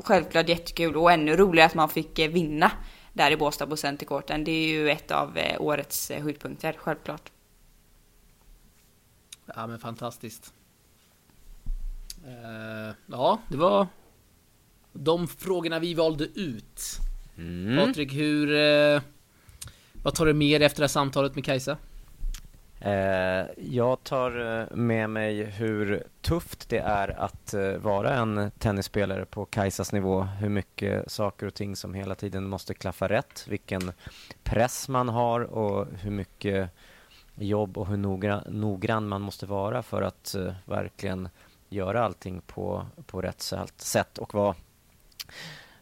självklart 0.05 0.49
jättekul 0.49 0.97
och 0.97 1.13
ännu 1.13 1.37
roligare 1.37 1.67
att 1.67 1.75
man 1.75 1.89
fick 1.89 2.19
eh, 2.19 2.31
vinna 2.31 2.71
där 3.13 3.31
i 3.31 3.37
Båstad 3.37 3.67
på 3.67 3.77
Centercourten. 3.77 4.45
Det 4.45 4.53
är 4.53 4.69
ju 4.69 4.91
ett 4.91 5.11
av 5.11 5.39
eh, 5.39 5.61
årets 5.61 6.11
eh, 6.11 6.23
höjdpunkter, 6.23 6.77
självklart. 6.79 7.31
Ja 9.55 9.67
men 9.67 9.79
fantastiskt. 9.79 10.53
Uh, 12.27 12.95
ja, 13.07 13.41
det 13.49 13.57
var 13.57 13.87
de 14.93 15.29
frågorna 15.29 15.79
vi 15.79 15.95
valde 15.95 16.25
ut. 16.25 16.83
Mm. 17.37 17.87
Patrik, 17.87 18.15
hur... 18.15 18.51
Uh, 18.51 19.03
vad 20.03 20.15
tar 20.15 20.27
du 20.27 20.35
med 20.35 20.63
efter 20.63 20.81
det 20.81 20.85
här 20.85 20.89
samtalet 20.89 21.35
med 21.35 21.45
Kajsa? 21.45 21.77
Uh, 22.87 23.51
jag 23.57 24.05
tar 24.05 24.75
med 24.77 25.11
mig 25.11 25.45
hur 25.45 26.05
tufft 26.21 26.69
det 26.69 26.79
är 26.79 27.21
att 27.21 27.55
vara 27.79 28.15
en 28.15 28.51
tennisspelare 28.59 29.25
på 29.25 29.45
Kajsas 29.45 29.93
nivå. 29.93 30.23
Hur 30.23 30.49
mycket 30.49 31.11
saker 31.13 31.47
och 31.47 31.55
ting 31.55 31.77
som 31.77 31.95
hela 31.95 32.15
tiden 32.15 32.49
måste 32.49 32.75
klaffa 32.75 33.09
rätt. 33.09 33.47
Vilken 33.49 33.93
press 34.43 34.89
man 34.89 35.09
har 35.09 35.41
och 35.41 35.87
hur 36.03 36.11
mycket 36.11 36.71
jobb 37.39 37.79
och 37.79 37.87
hur 37.87 37.97
noggrann, 37.97 38.43
noggrann 38.47 39.09
man 39.09 39.21
måste 39.21 39.47
vara 39.47 39.83
för 39.83 40.03
att 40.03 40.35
uh, 40.39 40.53
verkligen 40.65 41.29
göra 41.69 42.05
allting 42.05 42.41
på, 42.47 42.87
på 43.07 43.23
rätt 43.23 43.53
sätt 43.77 44.19
och 44.19 44.35
vara 44.35 44.55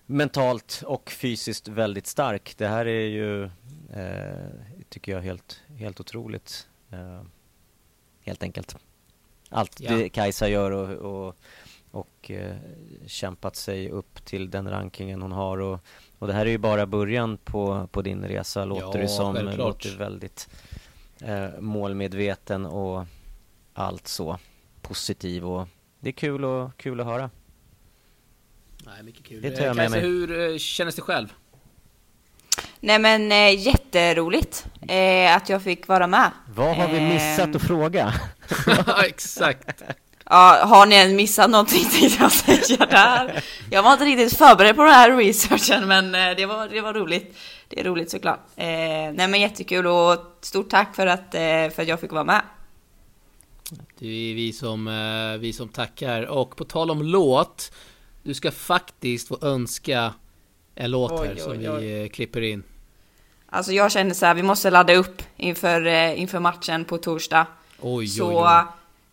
mentalt 0.06 0.82
och 0.86 1.10
fysiskt 1.10 1.68
väldigt 1.68 2.06
stark. 2.06 2.54
Det 2.58 2.66
här 2.66 2.86
är 2.86 3.06
ju, 3.06 3.44
eh, 3.92 4.46
tycker 4.88 5.12
jag, 5.12 5.20
helt, 5.20 5.60
helt 5.76 6.00
otroligt. 6.00 6.68
Eh, 6.90 7.22
helt 8.20 8.42
enkelt. 8.42 8.76
Allt 9.48 9.80
ja. 9.80 9.92
det 9.92 10.08
Kajsa 10.08 10.48
gör 10.48 10.70
och, 10.70 10.90
och, 10.90 11.36
och 11.90 12.30
eh, 12.30 12.56
kämpat 13.06 13.56
sig 13.56 13.90
upp 13.90 14.24
till 14.24 14.50
den 14.50 14.70
rankingen 14.70 15.22
hon 15.22 15.32
har 15.32 15.58
och, 15.58 15.78
och 16.18 16.26
det 16.26 16.32
här 16.32 16.46
är 16.46 16.50
ju 16.50 16.58
bara 16.58 16.86
början 16.86 17.38
på, 17.44 17.88
på 17.92 18.02
din 18.02 18.24
resa, 18.24 18.64
låter 18.64 18.98
ja, 18.98 19.02
det 19.02 19.08
som. 19.08 19.34
Låter 19.56 19.98
väldigt 19.98 20.48
eh, 21.22 21.60
målmedveten 21.60 22.66
och 22.66 23.06
allt 23.74 24.08
så 24.08 24.38
positiv 24.82 25.46
och 25.46 25.68
det 26.00 26.08
är 26.08 26.12
kul, 26.12 26.44
och, 26.44 26.76
kul 26.76 27.00
att 27.00 27.06
höra. 27.06 27.30
Nej, 28.86 29.02
mycket 29.02 29.24
kul. 29.24 29.42
Det 29.42 29.50
tar 29.50 29.64
jag 29.64 29.76
med 29.76 29.90
mig. 29.90 30.00
hur 30.00 30.50
eh, 30.52 30.58
kändes 30.58 30.94
det 30.94 31.02
själv? 31.02 31.32
Nej 32.80 32.98
men 32.98 33.32
eh, 33.32 33.66
jätteroligt 33.66 34.66
eh, 34.88 35.36
att 35.36 35.48
jag 35.48 35.62
fick 35.62 35.88
vara 35.88 36.06
med. 36.06 36.30
Vad 36.54 36.76
har 36.76 36.88
vi 36.88 37.00
missat 37.00 37.56
att 37.56 37.62
fråga? 37.62 38.14
ja, 38.86 39.04
exakt. 39.04 39.82
Ja, 40.24 40.64
har 40.64 40.86
ni 40.86 40.96
än 40.96 41.16
missat 41.16 41.50
någonting 41.50 41.84
tänkte 41.84 42.22
jag 42.22 42.32
säga 42.32 42.86
där. 42.86 43.44
Jag 43.70 43.82
var 43.82 43.92
inte 43.92 44.04
riktigt 44.04 44.38
förberedd 44.38 44.76
på 44.76 44.82
den 44.82 44.94
här 44.94 45.16
researchen 45.16 45.88
men 45.88 46.14
eh, 46.14 46.36
det 46.36 46.46
var, 46.46 46.68
det 46.68 46.80
var 46.80 46.94
roligt. 46.94 47.36
Det 47.68 47.80
är 47.80 47.84
roligt 47.84 48.10
såklart. 48.10 48.40
Eh, 48.56 48.66
nej 48.66 49.28
men 49.28 49.40
jättekul 49.40 49.86
och 49.86 50.16
stort 50.40 50.70
tack 50.70 50.94
för 50.94 51.06
att, 51.06 51.34
eh, 51.34 51.40
för 51.74 51.80
att 51.82 51.88
jag 51.88 52.00
fick 52.00 52.12
vara 52.12 52.24
med. 52.24 52.42
Det 53.98 54.06
är 54.06 54.34
vi 54.34 54.52
som, 54.52 54.88
eh, 54.88 55.40
vi 55.40 55.52
som 55.52 55.68
tackar. 55.68 56.22
Och 56.22 56.56
på 56.56 56.64
tal 56.64 56.90
om 56.90 57.02
låt. 57.02 57.72
Du 58.22 58.34
ska 58.34 58.50
faktiskt 58.50 59.28
få 59.28 59.38
önska 59.42 60.14
en 60.74 60.90
låt 60.90 61.12
oj, 61.12 61.26
här 61.26 61.34
oj, 61.34 61.40
som 61.40 61.52
oj. 61.52 61.80
vi 61.80 62.02
eh, 62.02 62.08
klipper 62.08 62.40
in. 62.40 62.62
Alltså 63.46 63.72
jag 63.72 63.92
känner 63.92 64.14
så 64.14 64.26
här, 64.26 64.34
vi 64.34 64.42
måste 64.42 64.70
ladda 64.70 64.94
upp 64.94 65.22
inför, 65.36 65.86
eh, 65.86 66.20
inför 66.20 66.40
matchen 66.40 66.84
på 66.84 66.98
torsdag. 66.98 67.46
Oj, 67.80 68.06
så 68.06 68.62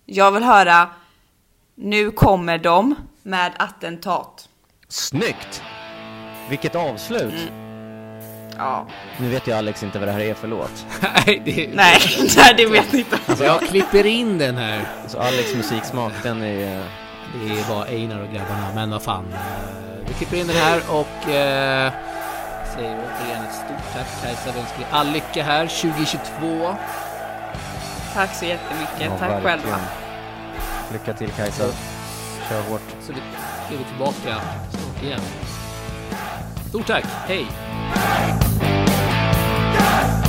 jag 0.06 0.32
vill 0.32 0.43
höra 0.43 0.89
nu 1.76 2.12
kommer 2.12 2.58
de 2.58 2.95
med 3.24 3.54
attentat. 3.60 4.49
Snyggt! 4.88 5.62
Vilket 6.49 6.76
avslut! 6.76 7.34
Mm. 7.34 7.62
Ja. 8.58 8.88
Nu 9.18 9.30
vet 9.30 9.47
ju 9.47 9.51
Alex 9.51 9.84
inte 9.84 9.99
vad 9.99 10.08
det 10.08 10.12
här 10.12 10.20
är 10.20 10.34
för 10.34 10.47
låt. 10.47 10.86
nej, 11.01 11.41
det, 11.45 11.70
nej, 11.74 11.99
nej, 12.38 12.54
det 12.58 12.66
vet 12.66 12.93
inte. 12.93 13.20
Alltså 13.26 13.45
jag 13.45 13.62
klipper 13.62 14.06
in 14.06 14.38
den 14.38 14.58
här. 14.58 14.82
Så 15.08 15.20
Alex 15.20 15.56
musiksmak, 15.56 16.14
den 16.24 16.41
är... 16.41 16.78
Eh, 16.78 16.84
det 17.34 17.60
är 17.60 17.70
bara 17.70 17.86
Einar 17.86 18.22
och 18.22 18.34
grabbarna, 18.34 18.72
men 18.76 18.89
vad 18.89 19.01
fan. 19.01 19.26
Eh, 19.34 20.08
vi 20.08 20.14
klipper 20.14 20.38
in 20.38 20.47
den 20.47 20.56
här 20.56 20.82
och 20.89 21.30
eh, 21.30 21.93
säger 22.76 22.97
återigen 22.97 23.43
ett 23.43 23.56
stort 23.56 23.93
tack 23.93 24.24
Kajsa. 24.24 24.51
Vi 24.54 24.60
önskar 24.60 24.86
all 24.91 25.12
lycka 25.12 25.43
här 25.43 25.68
2022. 25.68 26.76
Tack 28.14 28.36
så 28.36 28.45
jättemycket. 28.45 29.01
Ja, 29.01 29.18
tack 29.20 29.30
verkligen. 29.30 29.60
själva. 29.60 29.80
Lycka 30.91 31.14
till 31.14 31.30
Kajsa. 31.30 31.64
Kör 32.49 32.62
hårt. 32.62 32.82
Så 33.01 33.12
är 33.12 33.78
vi 33.78 33.84
tillbaka 33.84 34.41
snart 34.72 35.04
igen. 35.04 35.22
Stort 36.70 36.88
tack. 36.88 37.06
Hej! 37.28 37.47
Yes! 39.84 40.22